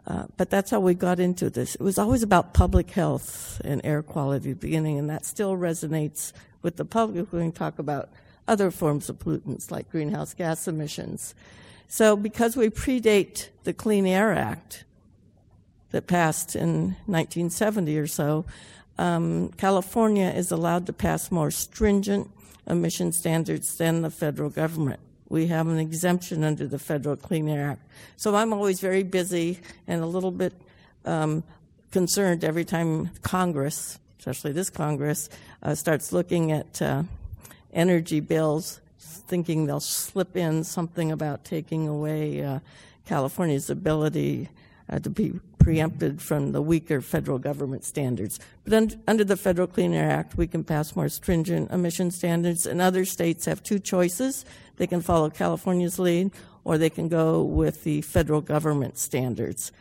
uh, 0.06 0.24
but 0.36 0.50
that's 0.50 0.70
how 0.70 0.80
we 0.80 0.94
got 0.94 1.20
into 1.20 1.50
this. 1.50 1.74
It 1.74 1.82
was 1.82 1.98
always 1.98 2.22
about 2.22 2.54
public 2.54 2.90
health 2.90 3.60
and 3.64 3.80
air 3.84 4.02
quality 4.02 4.50
at 4.50 4.60
the 4.60 4.66
beginning, 4.66 4.98
and 4.98 5.10
that 5.10 5.24
still 5.24 5.56
resonates 5.56 6.32
with 6.62 6.76
the 6.76 6.84
public. 6.84 7.32
When 7.32 7.46
we 7.46 7.50
talk 7.52 7.78
about 7.78 8.10
other 8.46 8.70
forms 8.70 9.08
of 9.08 9.18
pollutants 9.18 9.70
like 9.70 9.90
greenhouse 9.90 10.34
gas 10.34 10.68
emissions. 10.68 11.34
So, 11.88 12.16
because 12.16 12.56
we 12.56 12.70
predate 12.70 13.48
the 13.64 13.72
Clean 13.72 14.06
Air 14.06 14.32
Act 14.32 14.84
that 15.90 16.06
passed 16.06 16.56
in 16.56 16.96
1970 17.06 17.98
or 17.98 18.06
so, 18.06 18.44
um, 18.98 19.50
California 19.56 20.28
is 20.28 20.50
allowed 20.50 20.86
to 20.86 20.92
pass 20.92 21.30
more 21.30 21.50
stringent 21.50 22.30
emission 22.66 23.12
standards 23.12 23.76
than 23.76 24.02
the 24.02 24.10
federal 24.10 24.50
government. 24.50 25.00
We 25.28 25.46
have 25.48 25.68
an 25.68 25.78
exemption 25.78 26.44
under 26.44 26.66
the 26.66 26.78
Federal 26.78 27.16
Clean 27.16 27.48
Air 27.48 27.70
Act. 27.70 27.82
So 28.16 28.34
I'm 28.34 28.52
always 28.52 28.80
very 28.80 29.02
busy 29.02 29.60
and 29.86 30.02
a 30.02 30.06
little 30.06 30.30
bit 30.30 30.52
um, 31.04 31.42
concerned 31.90 32.44
every 32.44 32.64
time 32.64 33.10
Congress, 33.22 33.98
especially 34.18 34.52
this 34.52 34.70
Congress, 34.70 35.28
uh, 35.62 35.74
starts 35.74 36.12
looking 36.12 36.52
at 36.52 36.80
uh, 36.82 37.02
energy 37.72 38.20
bills, 38.20 38.80
thinking 38.98 39.66
they'll 39.66 39.80
slip 39.80 40.36
in 40.36 40.64
something 40.64 41.10
about 41.10 41.44
taking 41.44 41.88
away 41.88 42.42
uh, 42.42 42.60
California's 43.06 43.70
ability 43.70 44.48
uh, 44.88 44.98
to 44.98 45.10
be 45.10 45.32
preempted 45.64 46.20
from 46.20 46.52
the 46.52 46.60
weaker 46.60 47.00
federal 47.00 47.38
government 47.38 47.84
standards. 47.84 48.38
But 48.64 48.74
un- 48.74 49.02
under 49.08 49.24
the 49.24 49.34
Federal 49.34 49.66
Clean 49.66 49.94
Air 49.94 50.10
Act, 50.10 50.36
we 50.36 50.46
can 50.46 50.62
pass 50.62 50.94
more 50.94 51.08
stringent 51.08 51.70
emission 51.70 52.10
standards, 52.10 52.66
and 52.66 52.82
other 52.82 53.06
states 53.06 53.46
have 53.46 53.62
two 53.62 53.78
choices. 53.78 54.44
They 54.76 54.86
can 54.86 55.00
follow 55.00 55.30
California's 55.30 55.98
lead, 55.98 56.32
or 56.64 56.76
they 56.76 56.90
can 56.90 57.08
go 57.08 57.42
with 57.42 57.82
the 57.82 58.02
federal 58.02 58.42
government 58.42 58.98
standards. 58.98 59.72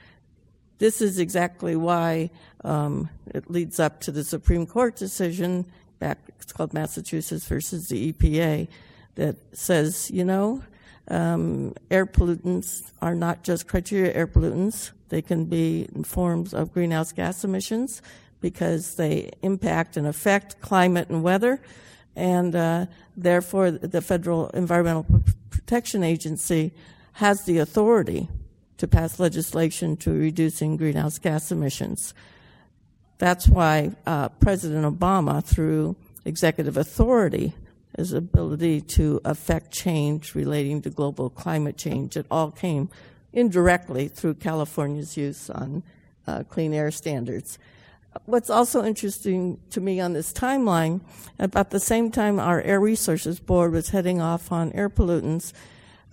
This 0.78 1.02
is 1.02 1.20
exactly 1.20 1.76
why 1.76 2.30
um, 2.64 3.10
it 3.34 3.52
leads 3.52 3.78
up 3.78 4.00
to 4.02 4.12
the 4.12 4.24
Supreme 4.24 4.66
Court 4.66 4.96
decision 4.96 5.66
back, 6.00 6.20
it's 6.40 6.54
called 6.54 6.74
Massachusetts 6.74 7.46
versus 7.46 7.90
the 7.90 8.14
EPA, 8.14 8.70
that 9.16 9.36
says, 9.52 10.10
you 10.10 10.24
know, 10.24 10.64
um, 11.10 11.74
air 11.92 12.06
pollutants 12.06 12.90
are 13.02 13.16
not 13.16 13.44
just 13.44 13.68
criteria 13.68 14.14
air 14.14 14.28
pollutants. 14.28 14.92
They 15.14 15.22
can 15.22 15.46
be 15.46 15.88
in 15.94 16.06
forms 16.06 16.56
of 16.56 16.74
greenhouse 16.74 17.12
gas 17.12 17.44
emissions 17.44 18.02
because 18.42 18.96
they 18.96 19.30
impact 19.44 19.96
and 19.96 20.08
affect 20.08 20.60
climate 20.60 21.08
and 21.10 21.22
weather. 21.22 21.62
And 22.16 22.56
uh, 22.56 22.88
therefore, 23.16 23.70
the 23.70 24.02
Federal 24.02 24.50
Environmental 24.50 25.06
Protection 25.52 26.04
Agency 26.04 26.72
has 27.12 27.46
the 27.46 27.60
authority 27.60 28.28
to 28.78 28.88
pass 28.88 29.20
legislation 29.20 29.98
to 29.98 30.12
reducing 30.12 30.78
greenhouse 30.78 31.20
gas 31.20 31.52
emissions. 31.52 32.16
That's 33.20 33.48
why 33.48 33.92
uh, 34.08 34.30
President 34.30 34.84
Obama, 34.84 35.46
through 35.46 35.96
executive 36.26 36.76
authority, 36.76 37.54
his 37.96 38.14
ability 38.14 38.82
to 38.82 39.22
affect 39.26 39.70
change 39.70 40.34
relating 40.34 40.82
to 40.82 40.90
global 40.90 41.30
climate 41.30 41.78
change. 41.78 42.18
It 42.18 42.26
all 42.32 42.50
came 42.50 42.90
indirectly 43.34 44.08
through 44.08 44.36
California's 44.36 45.18
use 45.18 45.50
on 45.50 45.84
uh, 46.28 46.44
clean 46.44 46.74
air 46.74 46.92
standards. 46.92 47.60
What's 48.26 48.50
also 48.50 48.84
interesting 48.84 49.60
to 49.72 49.82
me 49.82 50.00
on 50.00 50.14
this 50.14 50.32
timeline, 50.32 51.02
about 51.40 51.72
the 51.72 51.80
same 51.80 52.12
time 52.12 52.40
our 52.40 52.62
Air 52.62 52.80
Resources 52.80 53.40
Board 53.40 53.72
was 53.72 53.90
heading 53.90 54.22
off 54.22 54.52
on 54.52 54.72
air 54.74 54.90
pollutants, 54.90 55.52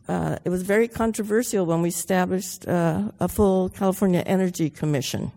uh, 0.08 0.38
it 0.44 0.48
was 0.48 0.62
very 0.62 0.88
controversial 0.88 1.66
when 1.66 1.82
we 1.82 1.88
established 1.88 2.66
uh, 2.66 3.12
a 3.20 3.28
full 3.28 3.68
California 3.68 4.24
Energy 4.26 4.70
Commission. 4.70 5.30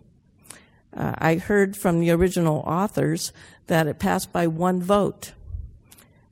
Uh, 0.96 1.14
I 1.18 1.36
heard 1.36 1.76
from 1.76 2.00
the 2.00 2.12
original 2.12 2.64
authors 2.66 3.34
that 3.68 3.88
it 3.88 4.00
passed 4.00 4.32
by 4.32 4.48
one 4.48 4.82
vote. 4.82 5.34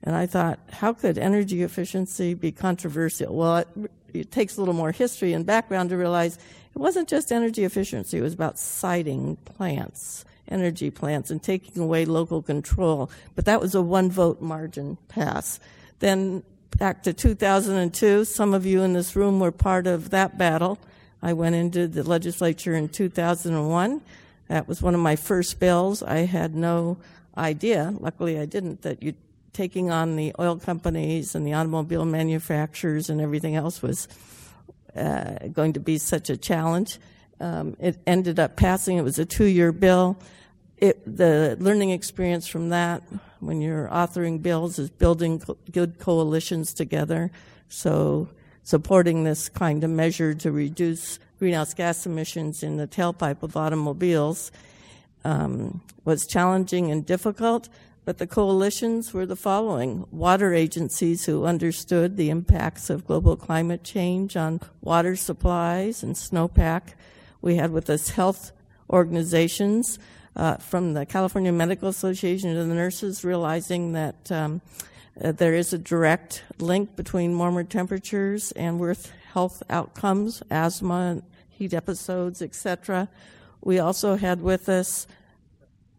And 0.04 0.16
I 0.16 0.26
thought, 0.26 0.60
how 0.72 0.94
could 0.94 1.18
energy 1.18 1.62
efficiency 1.62 2.34
be 2.34 2.52
controversial? 2.52 3.36
Well, 3.36 3.58
it, 3.58 3.68
it, 4.14 4.32
takes 4.32 4.58
a 4.58 4.60
little 4.60 4.74
more 4.74 4.92
history 4.92 5.34
and 5.34 5.46
background 5.46 5.90
to 5.92 5.98
realize 5.98 6.38
it 6.76 6.80
wasn't 6.80 7.08
just 7.08 7.32
energy 7.32 7.64
efficiency, 7.64 8.18
it 8.18 8.22
was 8.22 8.34
about 8.34 8.58
siting 8.58 9.36
plants, 9.46 10.26
energy 10.48 10.90
plants, 10.90 11.30
and 11.30 11.42
taking 11.42 11.82
away 11.82 12.06
local 12.06 12.42
control. 12.42 13.12
But 13.36 13.46
that 13.46 13.62
was 13.62 13.76
a 13.76 13.82
one 13.82 14.10
vote 14.10 14.42
margin 14.42 14.98
pass. 15.08 15.60
Then 16.00 16.44
back 16.78 17.04
to 17.04 17.14
2002. 17.14 18.26
Some 18.26 18.54
of 18.54 18.66
you 18.66 18.82
in 18.82 18.94
this 18.94 19.16
room 19.16 19.40
were 19.40 19.52
part 19.52 19.88
of 19.88 20.10
that 20.12 20.38
battle. 20.38 20.80
I 21.22 21.34
went 21.34 21.56
into 21.56 21.88
the 21.88 22.04
legislature 22.04 22.74
in 22.74 22.90
2001. 22.90 24.02
That 24.48 24.68
was 24.68 24.82
one 24.82 24.96
of 24.96 25.00
my 25.00 25.16
first 25.16 25.60
bills. 25.60 26.02
I 26.02 26.20
had 26.20 26.56
no 26.56 26.98
idea, 27.38 27.94
luckily 28.00 28.40
I 28.40 28.46
didn't, 28.46 28.82
that 28.82 29.04
you 29.04 29.14
taking 29.54 29.92
on 29.92 30.16
the 30.16 30.34
oil 30.40 30.58
companies 30.58 31.36
and 31.36 31.46
the 31.46 31.54
automobile 31.54 32.06
manufacturers 32.06 33.10
and 33.10 33.20
everything 33.20 33.56
else 33.56 33.82
was 33.82 34.08
uh, 34.96 35.48
going 35.52 35.74
to 35.74 35.80
be 35.80 35.98
such 35.98 36.30
a 36.30 36.38
challenge. 36.38 37.00
Um, 37.40 37.76
it 37.80 37.98
ended 38.06 38.40
up 38.40 38.56
passing. 38.56 38.98
It 38.98 39.04
was 39.04 39.20
a 39.20 39.26
two-year 39.26 39.72
bill. 39.72 40.18
It, 40.78 41.02
the 41.06 41.58
learning 41.60 41.92
experience 41.92 42.48
from 42.48 42.70
that, 42.70 43.04
when 43.40 43.62
you're 43.62 43.88
authoring 43.88 44.42
bills, 44.42 44.80
is 44.80 44.90
building 44.90 45.40
co- 45.40 45.58
good 45.72 46.00
coalitions 46.00 46.74
together. 46.74 47.32
So 47.68 48.30
supporting 48.64 49.24
this 49.24 49.50
kind 49.50 49.84
of 49.84 49.90
measure 49.90 50.34
to 50.36 50.52
reduce 50.52 51.20
greenhouse 51.40 51.74
gas 51.74 52.06
emissions 52.06 52.64
in 52.64 52.78
the 52.78 52.88
tailpipe 52.88 53.42
of 53.42 53.58
automobiles 53.58 54.52
um, 55.24 55.82
was 56.06 56.28
challenging 56.28 56.92
and 56.92 57.06
difficult. 57.06 57.70
But 58.04 58.18
the 58.18 58.26
coalitions 58.26 59.14
were 59.14 59.28
the 59.28 59.36
following 59.36 60.06
water 60.12 60.54
agencies 60.54 61.26
who 61.26 61.46
understood 61.46 62.18
the 62.18 62.32
impacts 62.32 62.90
of 62.90 63.06
global 63.06 63.36
climate 63.36 63.84
change 63.84 64.36
on 64.36 64.60
water 64.82 65.16
supplies 65.16 66.02
and 66.02 66.16
snowpack. 66.16 66.96
We 67.42 67.58
had 67.58 67.72
with 67.72 67.90
us 67.92 68.10
health 68.10 68.54
organizations 68.90 70.00
uh, 70.36 70.58
from 70.58 70.94
the 70.94 71.06
California 71.06 71.52
Medical 71.52 71.90
Association 71.90 72.56
to 72.56 72.64
the 72.64 72.74
nurses 72.74 73.24
realizing 73.24 73.94
that 73.94 74.32
um, 74.32 74.62
uh, 75.24 75.32
there 75.32 75.54
is 75.54 75.72
a 75.72 75.78
direct 75.78 76.44
link 76.58 76.96
between 76.96 77.38
warmer 77.38 77.64
temperatures 77.64 78.52
and 78.54 78.80
worse 78.80 79.12
health 79.34 79.62
outcomes, 79.70 80.42
asthma, 80.50 81.22
heat 81.50 81.74
episodes, 81.74 82.42
etc. 82.42 83.10
We 83.62 83.78
also 83.78 84.16
had 84.16 84.42
with 84.42 84.70
us 84.70 85.06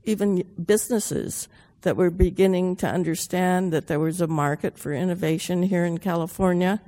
even 0.04 0.42
businesses 0.64 1.46
that 1.82 1.96
we're 1.96 2.10
beginning 2.10 2.76
to 2.76 2.86
understand 2.86 3.72
that 3.72 3.86
there 3.86 4.00
was 4.00 4.20
a 4.20 4.26
market 4.26 4.78
for 4.78 4.92
innovation 4.92 5.62
here 5.64 5.84
in 5.84 5.98
California. 5.98 6.80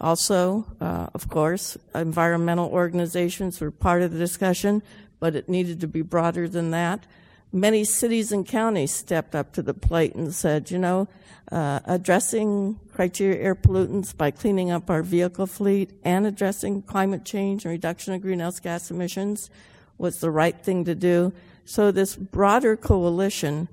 Also, 0.00 0.64
uh, 0.80 1.08
of 1.12 1.28
course, 1.28 1.76
environmental 1.94 2.68
organizations 2.68 3.60
were 3.60 3.70
part 3.70 4.02
of 4.02 4.12
the 4.12 4.18
discussion, 4.18 4.82
but 5.20 5.34
it 5.34 5.48
needed 5.48 5.80
to 5.80 5.88
be 5.88 6.02
broader 6.02 6.48
than 6.48 6.70
that. 6.70 7.04
Many 7.52 7.82
cities 7.84 8.30
and 8.30 8.46
counties 8.46 8.94
stepped 8.94 9.34
up 9.34 9.52
to 9.54 9.62
the 9.62 9.74
plate 9.74 10.14
and 10.14 10.32
said, 10.32 10.70
you 10.70 10.78
know, 10.78 11.08
uh, 11.50 11.80
addressing 11.86 12.78
criteria 12.92 13.40
air 13.40 13.54
pollutants 13.54 14.16
by 14.16 14.30
cleaning 14.30 14.70
up 14.70 14.90
our 14.90 15.02
vehicle 15.02 15.46
fleet 15.46 15.90
and 16.04 16.26
addressing 16.26 16.82
climate 16.82 17.24
change 17.24 17.64
and 17.64 17.72
reduction 17.72 18.12
of 18.12 18.20
greenhouse 18.20 18.60
gas 18.60 18.90
emissions 18.90 19.50
was 19.96 20.20
the 20.20 20.30
right 20.30 20.60
thing 20.62 20.84
to 20.84 20.94
do. 20.94 21.32
So 21.64 21.90
this 21.90 22.14
broader 22.16 22.76
coalition 22.76 23.68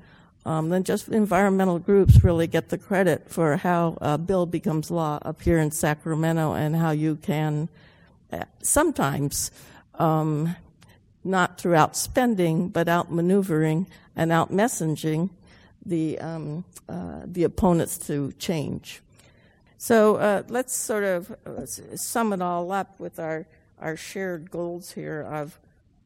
um, 0.46 0.70
than 0.70 0.84
just 0.84 1.10
environmental 1.10 1.80
groups 1.80 2.24
really 2.24 2.48
get 2.48 2.70
the 2.70 2.78
credit 2.78 3.30
for 3.30 3.58
how 3.58 3.98
a 4.02 4.18
bill 4.18 4.46
becomes 4.46 4.92
law 4.92 5.20
up 5.24 5.42
here 5.42 5.58
in 5.58 5.72
Sacramento 5.72 6.54
and 6.54 6.76
how 6.76 6.92
you 6.92 7.16
can 7.16 7.68
uh, 8.32 8.44
sometimes 8.62 9.52
um, 9.96 10.56
not 11.24 11.60
through 11.60 11.74
outspending 11.74 12.72
but 12.72 12.88
outmaneuvering 12.88 13.88
and 14.16 14.32
out 14.32 14.52
messaging 14.52 15.30
the 15.86 16.18
um, 16.20 16.64
uh, 16.88 17.22
the 17.26 17.44
opponents 17.44 17.98
to 17.98 18.32
change. 18.34 19.02
So 19.78 20.16
uh, 20.16 20.44
let's 20.48 20.76
sort 20.76 21.04
of 21.04 21.36
uh, 21.46 21.66
sum 21.66 22.34
it 22.34 22.42
all 22.42 22.72
up 22.72 23.00
with 23.00 23.20
our 23.20 23.48
our 23.80 23.98
shared 23.98 24.52
goals 24.52 24.92
here 24.92 25.22
of 25.22 25.60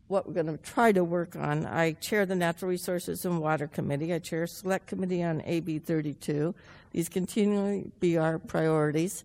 what 0.10 0.28
we're 0.28 0.34
going 0.34 0.48
to 0.48 0.58
try 0.58 0.92
to 0.92 1.04
work 1.04 1.36
on. 1.36 1.66
I 1.68 1.94
chair 1.94 2.26
the 2.26 2.36
Natural 2.36 2.70
Resources 2.70 3.26
and 3.26 3.40
Water 3.40 3.68
Committee. 3.68 4.12
I 4.14 4.20
chair 4.20 4.48
Select 4.48 4.88
Committee 4.88 5.24
on 5.24 5.42
AB 5.46 5.80
32. 5.80 6.54
These 6.92 7.10
continually 7.10 7.92
be 8.00 8.18
our 8.18 8.40
priorities. 8.40 9.24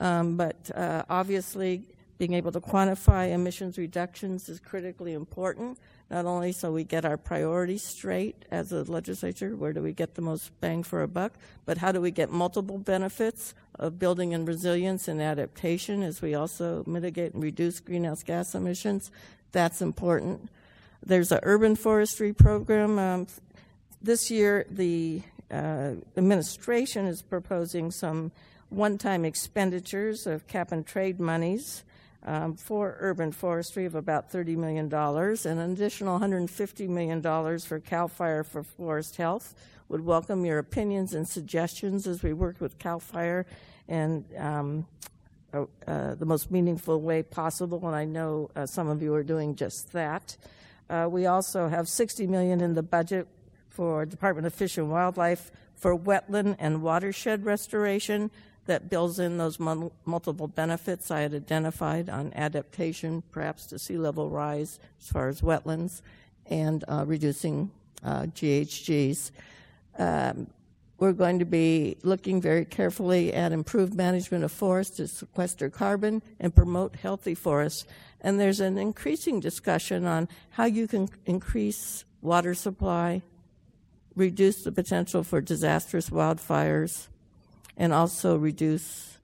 Um, 0.00 0.36
but 0.36 0.56
uh, 0.74 1.04
obviously, 1.08 1.84
being 2.18 2.34
able 2.34 2.50
to 2.50 2.60
quantify 2.60 3.30
emissions 3.30 3.78
reductions 3.78 4.48
is 4.48 4.58
critically 4.58 5.12
important, 5.12 5.78
not 6.10 6.26
only 6.26 6.50
so 6.50 6.72
we 6.72 6.82
get 6.82 7.04
our 7.04 7.16
priorities 7.16 7.82
straight 7.82 8.44
as 8.50 8.72
a 8.72 8.82
legislature, 8.82 9.54
where 9.54 9.72
do 9.72 9.82
we 9.82 9.92
get 9.92 10.16
the 10.16 10.22
most 10.22 10.50
bang 10.60 10.82
for 10.82 11.02
a 11.02 11.08
buck, 11.08 11.34
but 11.64 11.78
how 11.78 11.92
do 11.92 12.00
we 12.00 12.10
get 12.10 12.30
multiple 12.30 12.78
benefits 12.78 13.54
of 13.78 14.00
building 14.00 14.32
in 14.32 14.44
resilience 14.44 15.06
and 15.06 15.22
adaptation 15.22 16.02
as 16.02 16.20
we 16.20 16.34
also 16.34 16.82
mitigate 16.86 17.34
and 17.34 17.42
reduce 17.42 17.78
greenhouse 17.78 18.24
gas 18.24 18.54
emissions 18.54 19.12
that's 19.54 19.80
important. 19.80 20.50
There's 21.06 21.32
an 21.32 21.40
urban 21.44 21.76
forestry 21.76 22.34
program. 22.34 22.98
Um, 22.98 23.26
this 24.02 24.30
year, 24.30 24.66
the 24.68 25.22
uh, 25.50 25.92
administration 26.16 27.06
is 27.06 27.22
proposing 27.22 27.90
some 27.90 28.32
one 28.68 28.98
time 28.98 29.24
expenditures 29.24 30.26
of 30.26 30.46
cap 30.48 30.72
and 30.72 30.84
trade 30.84 31.20
monies 31.20 31.84
um, 32.24 32.56
for 32.56 32.96
urban 32.98 33.30
forestry 33.30 33.84
of 33.84 33.94
about 33.94 34.32
$30 34.32 34.56
million 34.56 34.92
and 34.92 35.60
an 35.60 35.72
additional 35.72 36.18
$150 36.18 36.88
million 36.88 37.22
for 37.60 37.78
CAL 37.78 38.08
FIRE 38.08 38.44
for 38.44 38.62
forest 38.62 39.16
health. 39.16 39.54
Would 39.88 40.04
welcome 40.04 40.44
your 40.44 40.58
opinions 40.58 41.14
and 41.14 41.28
suggestions 41.28 42.06
as 42.06 42.22
we 42.22 42.32
work 42.32 42.60
with 42.60 42.78
CAL 42.78 42.98
FIRE 42.98 43.46
and 43.86 44.24
um, 44.36 44.86
uh, 45.86 46.14
the 46.14 46.26
most 46.26 46.50
meaningful 46.50 47.00
way 47.00 47.22
possible, 47.22 47.86
and 47.86 47.94
I 47.94 48.04
know 48.04 48.50
uh, 48.56 48.66
some 48.66 48.88
of 48.88 49.02
you 49.02 49.14
are 49.14 49.22
doing 49.22 49.54
just 49.54 49.92
that. 49.92 50.36
Uh, 50.90 51.08
we 51.10 51.26
also 51.26 51.68
have 51.68 51.88
60 51.88 52.26
million 52.26 52.60
in 52.60 52.74
the 52.74 52.82
budget 52.82 53.26
for 53.68 54.04
Department 54.04 54.46
of 54.46 54.54
Fish 54.54 54.78
and 54.78 54.90
Wildlife 54.90 55.50
for 55.74 55.96
wetland 55.98 56.56
and 56.58 56.82
watershed 56.82 57.44
restoration 57.44 58.30
that 58.66 58.88
builds 58.88 59.18
in 59.18 59.36
those 59.36 59.58
multiple 59.58 60.48
benefits 60.48 61.10
I 61.10 61.20
had 61.20 61.34
identified 61.34 62.08
on 62.08 62.32
adaptation, 62.34 63.22
perhaps 63.30 63.66
to 63.66 63.78
sea 63.78 63.98
level 63.98 64.30
rise 64.30 64.78
as 65.00 65.08
far 65.08 65.28
as 65.28 65.42
wetlands, 65.42 66.00
and 66.46 66.84
uh, 66.88 67.04
reducing 67.06 67.70
GHGs. 68.02 69.30
Um, 69.98 70.48
we're 71.04 71.12
going 71.12 71.38
to 71.38 71.44
be 71.44 71.98
looking 72.02 72.40
very 72.40 72.64
carefully 72.64 73.30
at 73.34 73.52
improved 73.52 73.92
management 73.92 74.42
of 74.42 74.50
forests 74.50 74.96
to 74.96 75.06
sequester 75.06 75.68
carbon 75.68 76.22
and 76.40 76.54
promote 76.54 76.96
healthy 76.96 77.34
forests. 77.34 77.84
And 78.22 78.40
there's 78.40 78.58
an 78.58 78.78
increasing 78.78 79.38
discussion 79.38 80.06
on 80.06 80.30
how 80.48 80.64
you 80.64 80.88
can 80.88 81.10
increase 81.26 82.06
water 82.22 82.54
supply, 82.54 83.20
reduce 84.16 84.64
the 84.64 84.72
potential 84.72 85.22
for 85.22 85.42
disastrous 85.42 86.08
wildfires, 86.08 87.08
and 87.76 87.92
also 87.92 88.38
reduce 88.38 89.18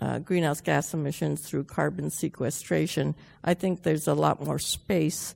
uh, 0.00 0.20
greenhouse 0.20 0.60
gas 0.60 0.94
emissions 0.94 1.40
through 1.40 1.64
carbon 1.64 2.10
sequestration. 2.10 3.16
I 3.42 3.54
think 3.54 3.82
there's 3.82 4.06
a 4.06 4.14
lot 4.14 4.40
more 4.40 4.60
space 4.60 5.34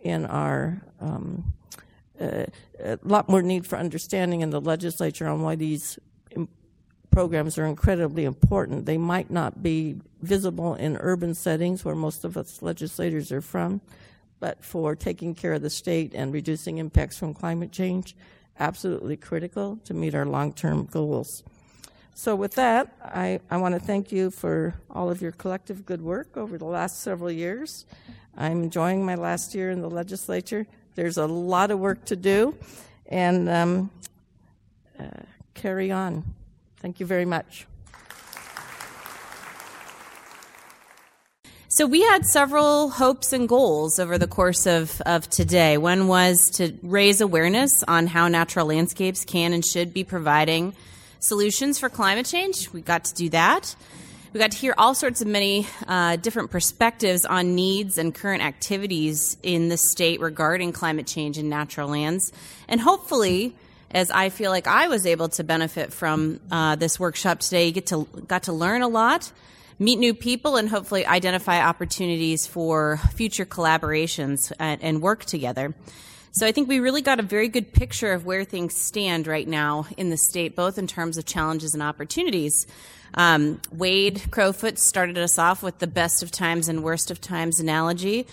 in 0.00 0.26
our 0.26 0.82
um, 0.98 1.52
a 2.20 2.98
lot 3.02 3.28
more 3.28 3.42
need 3.42 3.66
for 3.66 3.76
understanding 3.76 4.42
in 4.42 4.50
the 4.50 4.60
legislature 4.60 5.26
on 5.26 5.42
why 5.42 5.54
these 5.54 5.98
programs 7.10 7.58
are 7.58 7.66
incredibly 7.66 8.24
important. 8.24 8.86
They 8.86 8.98
might 8.98 9.30
not 9.30 9.62
be 9.62 10.00
visible 10.22 10.74
in 10.74 10.96
urban 10.98 11.34
settings 11.34 11.84
where 11.84 11.94
most 11.94 12.24
of 12.24 12.36
us 12.36 12.62
legislators 12.62 13.32
are 13.32 13.40
from, 13.40 13.80
but 14.38 14.64
for 14.64 14.94
taking 14.94 15.34
care 15.34 15.52
of 15.54 15.62
the 15.62 15.70
state 15.70 16.14
and 16.14 16.32
reducing 16.32 16.78
impacts 16.78 17.18
from 17.18 17.34
climate 17.34 17.72
change, 17.72 18.16
absolutely 18.58 19.16
critical 19.16 19.78
to 19.84 19.94
meet 19.94 20.14
our 20.14 20.26
long 20.26 20.52
term 20.52 20.86
goals. 20.86 21.42
So, 22.14 22.36
with 22.36 22.54
that, 22.54 22.92
I, 23.02 23.40
I 23.50 23.56
want 23.56 23.74
to 23.74 23.80
thank 23.80 24.12
you 24.12 24.30
for 24.30 24.74
all 24.90 25.10
of 25.10 25.22
your 25.22 25.32
collective 25.32 25.86
good 25.86 26.02
work 26.02 26.36
over 26.36 26.58
the 26.58 26.66
last 26.66 27.00
several 27.00 27.30
years. 27.30 27.86
I'm 28.36 28.62
enjoying 28.64 29.04
my 29.04 29.14
last 29.14 29.54
year 29.54 29.70
in 29.70 29.80
the 29.80 29.88
legislature. 29.88 30.66
There's 30.94 31.16
a 31.16 31.26
lot 31.26 31.70
of 31.70 31.78
work 31.78 32.04
to 32.06 32.16
do, 32.16 32.54
and 33.06 33.48
um, 33.48 33.90
uh, 34.98 35.04
carry 35.54 35.90
on. 35.90 36.24
Thank 36.78 37.00
you 37.00 37.06
very 37.06 37.24
much. 37.24 37.66
So 41.68 41.86
we 41.86 42.02
had 42.02 42.26
several 42.26 42.90
hopes 42.90 43.32
and 43.32 43.48
goals 43.48 43.98
over 44.00 44.18
the 44.18 44.26
course 44.26 44.66
of, 44.66 45.00
of 45.06 45.30
today. 45.30 45.78
One 45.78 46.08
was 46.08 46.50
to 46.56 46.74
raise 46.82 47.20
awareness 47.20 47.84
on 47.86 48.08
how 48.08 48.26
natural 48.28 48.66
landscapes 48.66 49.24
can 49.24 49.52
and 49.52 49.64
should 49.64 49.94
be 49.94 50.02
providing 50.02 50.74
solutions 51.20 51.78
for 51.78 51.88
climate 51.88 52.26
change. 52.26 52.72
We 52.72 52.80
got 52.80 53.04
to 53.04 53.14
do 53.14 53.28
that. 53.30 53.76
We 54.32 54.38
got 54.38 54.52
to 54.52 54.58
hear 54.58 54.74
all 54.78 54.94
sorts 54.94 55.20
of 55.20 55.26
many 55.26 55.66
uh, 55.88 56.14
different 56.14 56.52
perspectives 56.52 57.24
on 57.24 57.56
needs 57.56 57.98
and 57.98 58.14
current 58.14 58.44
activities 58.44 59.36
in 59.42 59.68
the 59.68 59.76
state 59.76 60.20
regarding 60.20 60.72
climate 60.72 61.08
change 61.08 61.36
and 61.36 61.50
natural 61.50 61.88
lands, 61.88 62.32
and 62.68 62.80
hopefully 62.80 63.56
as 63.90 64.08
I 64.12 64.28
feel 64.28 64.52
like 64.52 64.68
I 64.68 64.86
was 64.86 65.04
able 65.04 65.30
to 65.30 65.42
benefit 65.42 65.92
from 65.92 66.38
uh, 66.48 66.76
this 66.76 67.00
workshop 67.00 67.40
today. 67.40 67.66
You 67.66 67.72
get 67.72 67.86
to 67.86 68.06
got 68.28 68.44
to 68.44 68.52
learn 68.52 68.82
a 68.82 68.88
lot, 68.88 69.32
meet 69.80 69.98
new 69.98 70.14
people, 70.14 70.54
and 70.54 70.68
hopefully 70.68 71.04
identify 71.04 71.60
opportunities 71.60 72.46
for 72.46 73.00
future 73.14 73.44
collaborations 73.44 74.52
and, 74.60 74.80
and 74.80 75.02
work 75.02 75.24
together. 75.24 75.74
So 76.30 76.46
I 76.46 76.52
think 76.52 76.68
we 76.68 76.78
really 76.78 77.02
got 77.02 77.18
a 77.18 77.24
very 77.24 77.48
good 77.48 77.72
picture 77.72 78.12
of 78.12 78.24
where 78.24 78.44
things 78.44 78.76
stand 78.76 79.26
right 79.26 79.48
now 79.48 79.88
in 79.96 80.10
the 80.10 80.16
state, 80.16 80.54
both 80.54 80.78
in 80.78 80.86
terms 80.86 81.18
of 81.18 81.24
challenges 81.24 81.74
and 81.74 81.82
opportunities. 81.82 82.68
Um, 83.14 83.60
Wade 83.72 84.22
Crowfoot 84.30 84.78
started 84.78 85.18
us 85.18 85.38
off 85.38 85.62
with 85.62 85.78
the 85.78 85.86
best 85.86 86.22
of 86.22 86.30
times 86.30 86.68
and 86.68 86.82
worst 86.82 87.10
of 87.10 87.20
times 87.20 87.60
analogy. 87.60 88.26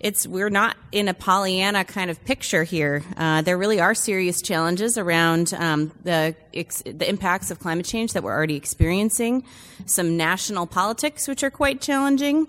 It's 0.00 0.26
we're 0.26 0.50
not 0.50 0.76
in 0.92 1.08
a 1.08 1.14
Pollyanna 1.14 1.84
kind 1.84 2.10
of 2.10 2.22
picture 2.24 2.62
here. 2.62 3.02
Uh, 3.16 3.40
there 3.40 3.56
really 3.56 3.80
are 3.80 3.94
serious 3.94 4.42
challenges 4.42 4.98
around 4.98 5.54
um, 5.54 5.92
the 6.02 6.34
ex- 6.52 6.82
the 6.84 7.08
impacts 7.08 7.50
of 7.50 7.58
climate 7.58 7.86
change 7.86 8.12
that 8.12 8.22
we're 8.22 8.34
already 8.34 8.56
experiencing. 8.56 9.44
Some 9.86 10.18
national 10.18 10.66
politics, 10.66 11.26
which 11.26 11.42
are 11.42 11.50
quite 11.50 11.80
challenging. 11.80 12.48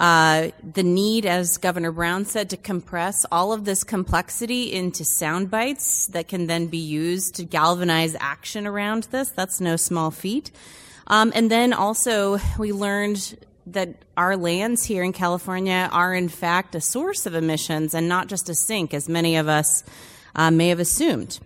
Uh, 0.00 0.48
the 0.72 0.82
need, 0.82 1.26
as 1.26 1.58
Governor 1.58 1.92
Brown 1.92 2.24
said, 2.24 2.50
to 2.50 2.56
compress 2.56 3.26
all 3.30 3.52
of 3.52 3.64
this 3.64 3.84
complexity 3.84 4.72
into 4.72 5.04
sound 5.04 5.50
bites 5.50 6.06
that 6.08 6.26
can 6.26 6.46
then 6.46 6.66
be 6.68 6.78
used 6.78 7.34
to 7.34 7.44
galvanize 7.44 8.16
action 8.18 8.66
around 8.66 9.04
this. 9.10 9.28
That's 9.28 9.60
no 9.60 9.76
small 9.76 10.10
feat. 10.10 10.50
Um, 11.06 11.32
and 11.34 11.50
then 11.50 11.72
also, 11.72 12.38
we 12.58 12.72
learned 12.72 13.36
that 13.66 13.94
our 14.16 14.36
lands 14.36 14.84
here 14.84 15.02
in 15.02 15.12
California 15.12 15.88
are, 15.92 16.14
in 16.14 16.28
fact, 16.28 16.74
a 16.74 16.80
source 16.80 17.26
of 17.26 17.34
emissions 17.34 17.94
and 17.94 18.08
not 18.08 18.28
just 18.28 18.48
a 18.48 18.54
sink, 18.54 18.92
as 18.94 19.08
many 19.08 19.36
of 19.36 19.48
us 19.48 19.84
uh, 20.34 20.50
may 20.50 20.68
have 20.68 20.80
assumed. 20.80 21.38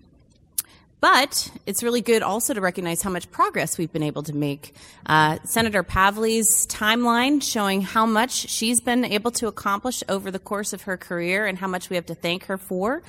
But 1.00 1.52
it's 1.64 1.84
really 1.84 2.00
good 2.00 2.22
also 2.22 2.54
to 2.54 2.60
recognize 2.60 3.02
how 3.02 3.10
much 3.10 3.30
progress 3.30 3.78
we've 3.78 3.92
been 3.92 4.02
able 4.02 4.24
to 4.24 4.34
make. 4.34 4.74
Uh, 5.06 5.38
Senator 5.44 5.84
Pavley's 5.84 6.66
timeline 6.66 7.40
showing 7.40 7.82
how 7.82 8.04
much 8.04 8.32
she's 8.32 8.80
been 8.80 9.04
able 9.04 9.30
to 9.32 9.46
accomplish 9.46 10.02
over 10.08 10.32
the 10.32 10.40
course 10.40 10.72
of 10.72 10.82
her 10.82 10.96
career 10.96 11.46
and 11.46 11.56
how 11.56 11.68
much 11.68 11.88
we 11.88 11.94
have 11.94 12.06
to 12.06 12.16
thank 12.16 12.46
her 12.46 12.58
for. 12.58 13.02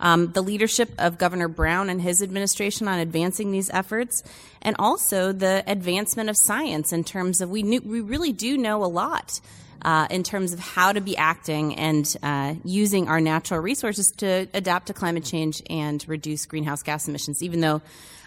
Um, 0.00 0.32
the 0.32 0.42
leadership 0.42 0.90
of 0.98 1.18
Governor 1.18 1.48
Brown 1.48 1.90
and 1.90 2.00
his 2.00 2.22
administration 2.22 2.88
on 2.88 2.98
advancing 2.98 3.50
these 3.50 3.70
efforts, 3.70 4.22
and 4.62 4.76
also 4.78 5.32
the 5.32 5.64
advancement 5.66 6.30
of 6.30 6.36
science 6.38 6.92
in 6.92 7.04
terms 7.04 7.40
of 7.40 7.50
we 7.50 7.62
knew, 7.62 7.80
we 7.84 8.00
really 8.00 8.32
do 8.32 8.56
know 8.56 8.84
a 8.84 8.86
lot 8.86 9.40
uh, 9.82 10.06
in 10.10 10.22
terms 10.22 10.52
of 10.52 10.58
how 10.58 10.92
to 10.92 11.00
be 11.00 11.16
acting 11.16 11.76
and 11.76 12.16
uh, 12.22 12.54
using 12.64 13.08
our 13.08 13.20
natural 13.20 13.60
resources 13.60 14.12
to 14.16 14.48
adapt 14.52 14.88
to 14.88 14.92
climate 14.92 15.24
change 15.24 15.62
and 15.70 16.04
reduce 16.08 16.46
greenhouse 16.46 16.82
gas 16.82 17.08
emissions, 17.08 17.42
even 17.42 17.60
though. 17.60 17.80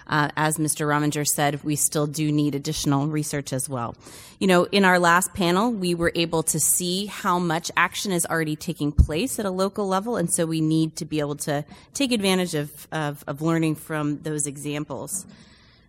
Uh, 0.10 0.30
as 0.36 0.58
Mr. 0.58 0.88
Rominger 0.88 1.26
said, 1.26 1.64
we 1.64 1.76
still 1.76 2.08
do 2.08 2.32
need 2.32 2.56
additional 2.56 3.08
research 3.08 3.54
as 3.54 3.70
well. 3.70 3.96
You 4.40 4.48
know, 4.48 4.64
in 4.66 4.84
our 4.84 4.98
last 4.98 5.36
panel, 5.36 5.72
we 5.72 5.94
were 5.94 6.12
able 6.16 6.42
to 6.44 6.60
see 6.60 7.06
how 7.06 7.38
much 7.38 7.70
action 7.78 8.12
is 8.12 8.26
already 8.26 8.56
taking 8.56 8.92
place 8.92 9.38
at 9.38 9.46
a 9.46 9.52
local 9.52 9.88
level, 9.88 10.18
and 10.18 10.34
so 10.34 10.48
we 10.48 10.62
need 10.62 10.96
to 10.96 11.06
be 11.06 11.20
able 11.20 11.36
to 11.38 11.64
take 11.94 12.12
advantage 12.12 12.56
of, 12.56 12.88
of, 12.92 13.24
of 13.28 13.44
learning 13.44 13.76
from 13.76 14.18
those 14.24 14.48
examples. 14.48 15.28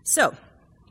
So, 0.04 0.36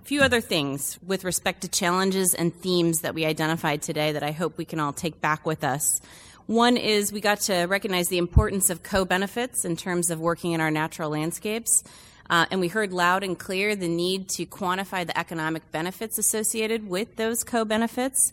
a 0.01 0.05
few 0.05 0.21
other 0.21 0.41
things 0.41 0.97
with 1.05 1.23
respect 1.23 1.61
to 1.61 1.67
challenges 1.67 2.33
and 2.33 2.51
themes 2.53 3.01
that 3.01 3.13
we 3.13 3.25
identified 3.25 3.83
today 3.83 4.11
that 4.13 4.23
I 4.23 4.31
hope 4.31 4.57
we 4.57 4.65
can 4.65 4.79
all 4.79 4.93
take 4.93 5.21
back 5.21 5.45
with 5.45 5.63
us. 5.63 6.01
One 6.47 6.77
is 6.77 7.13
we 7.13 7.21
got 7.21 7.41
to 7.41 7.65
recognize 7.65 8.07
the 8.07 8.17
importance 8.17 8.71
of 8.71 8.81
co 8.81 9.05
benefits 9.05 9.65
in 9.65 9.75
terms 9.75 10.09
of 10.09 10.19
working 10.19 10.53
in 10.53 10.61
our 10.61 10.71
natural 10.71 11.11
landscapes. 11.11 11.83
Uh, 12.29 12.45
and 12.51 12.59
we 12.59 12.67
heard 12.67 12.93
loud 12.93 13.23
and 13.23 13.37
clear 13.39 13.75
the 13.75 13.87
need 13.87 14.29
to 14.29 14.45
quantify 14.45 15.05
the 15.05 15.17
economic 15.17 15.71
benefits 15.71 16.17
associated 16.17 16.87
with 16.87 17.15
those 17.15 17.43
co 17.43 17.65
benefits. 17.65 18.31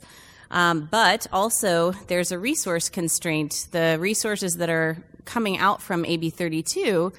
Um, 0.50 0.88
but 0.90 1.26
also, 1.32 1.92
there's 2.06 2.30
a 2.30 2.38
resource 2.38 2.88
constraint. 2.88 3.68
The 3.72 3.96
resources 3.98 4.58
that 4.58 4.70
are 4.70 4.98
coming 5.24 5.58
out 5.58 5.82
from 5.82 6.04
AB 6.04 6.30
32 6.30 7.12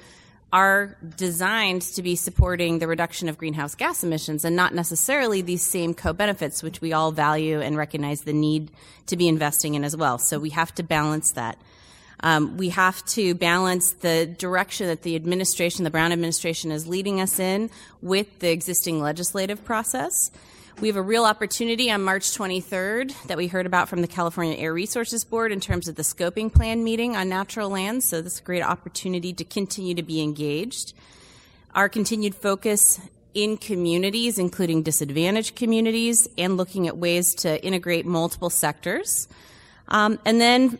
are 0.50 0.96
designed 1.16 1.82
to 1.82 2.02
be 2.02 2.16
supporting 2.16 2.78
the 2.78 2.86
reduction 2.86 3.28
of 3.28 3.36
greenhouse 3.36 3.74
gas 3.74 4.02
emissions 4.02 4.46
and 4.46 4.56
not 4.56 4.74
necessarily 4.74 5.42
these 5.42 5.62
same 5.62 5.92
co 5.92 6.12
benefits, 6.12 6.62
which 6.62 6.80
we 6.80 6.92
all 6.92 7.12
value 7.12 7.60
and 7.60 7.76
recognize 7.76 8.22
the 8.22 8.32
need 8.32 8.70
to 9.06 9.16
be 9.16 9.28
investing 9.28 9.74
in 9.74 9.84
as 9.84 9.96
well. 9.96 10.16
So 10.18 10.38
we 10.38 10.50
have 10.50 10.74
to 10.76 10.82
balance 10.82 11.32
that. 11.32 11.58
Um, 12.20 12.56
we 12.56 12.70
have 12.70 13.04
to 13.06 13.34
balance 13.34 13.92
the 13.92 14.26
direction 14.26 14.88
that 14.88 15.02
the 15.02 15.14
administration, 15.14 15.84
the 15.84 15.90
Brown 15.90 16.12
administration, 16.12 16.72
is 16.72 16.86
leading 16.86 17.20
us 17.20 17.38
in 17.38 17.70
with 18.02 18.40
the 18.40 18.50
existing 18.50 19.00
legislative 19.00 19.64
process. 19.64 20.30
We 20.80 20.88
have 20.88 20.96
a 20.96 21.02
real 21.02 21.24
opportunity 21.24 21.90
on 21.90 22.02
March 22.02 22.30
23rd 22.36 23.26
that 23.26 23.36
we 23.36 23.48
heard 23.48 23.66
about 23.66 23.88
from 23.88 24.00
the 24.00 24.06
California 24.06 24.56
Air 24.56 24.72
Resources 24.72 25.24
Board 25.24 25.50
in 25.50 25.58
terms 25.58 25.88
of 25.88 25.96
the 25.96 26.02
scoping 26.02 26.52
plan 26.52 26.84
meeting 26.84 27.16
on 27.16 27.28
natural 27.28 27.68
lands. 27.68 28.04
So, 28.04 28.22
this 28.22 28.34
is 28.34 28.38
a 28.40 28.44
great 28.44 28.62
opportunity 28.62 29.32
to 29.32 29.44
continue 29.44 29.94
to 29.94 30.04
be 30.04 30.22
engaged. 30.22 30.94
Our 31.74 31.88
continued 31.88 32.34
focus 32.36 33.00
in 33.34 33.56
communities, 33.56 34.38
including 34.38 34.82
disadvantaged 34.82 35.56
communities, 35.56 36.28
and 36.38 36.56
looking 36.56 36.86
at 36.86 36.96
ways 36.96 37.34
to 37.36 37.64
integrate 37.64 38.06
multiple 38.06 38.50
sectors. 38.50 39.28
Um, 39.88 40.18
and 40.24 40.40
then 40.40 40.78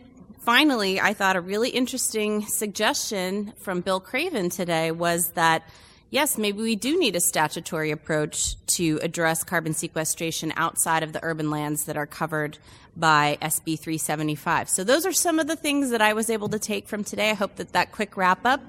finally, 0.49 0.99
I 0.99 1.13
thought 1.13 1.35
a 1.35 1.41
really 1.41 1.69
interesting 1.69 2.41
suggestion 2.47 3.53
from 3.59 3.81
Bill 3.81 3.99
Craven 3.99 4.49
today 4.49 4.89
was 4.89 5.29
that 5.33 5.61
yes, 6.09 6.39
maybe 6.39 6.59
we 6.63 6.75
do 6.75 6.99
need 6.99 7.15
a 7.15 7.19
statutory 7.19 7.91
approach 7.91 8.55
to 8.77 8.99
address 9.03 9.43
carbon 9.43 9.75
sequestration 9.75 10.51
outside 10.55 11.03
of 11.03 11.13
the 11.13 11.19
urban 11.21 11.51
lands 11.51 11.85
that 11.85 11.97
are 11.97 12.07
covered 12.07 12.57
by 12.97 13.37
SB 13.43 13.77
375. 13.77 14.69
So 14.71 14.83
those 14.83 15.05
are 15.05 15.13
some 15.13 15.37
of 15.37 15.45
the 15.45 15.55
things 15.55 15.91
that 15.91 16.01
I 16.01 16.13
was 16.13 16.31
able 16.31 16.49
to 16.49 16.57
take 16.57 16.87
from 16.87 17.03
today. 17.03 17.29
I 17.29 17.35
hope 17.35 17.57
that 17.57 17.73
that 17.73 17.91
quick 17.91 18.17
wrap 18.17 18.43
up 18.43 18.61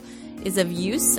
is 0.44 0.58
of 0.58 0.70
use. 0.70 1.18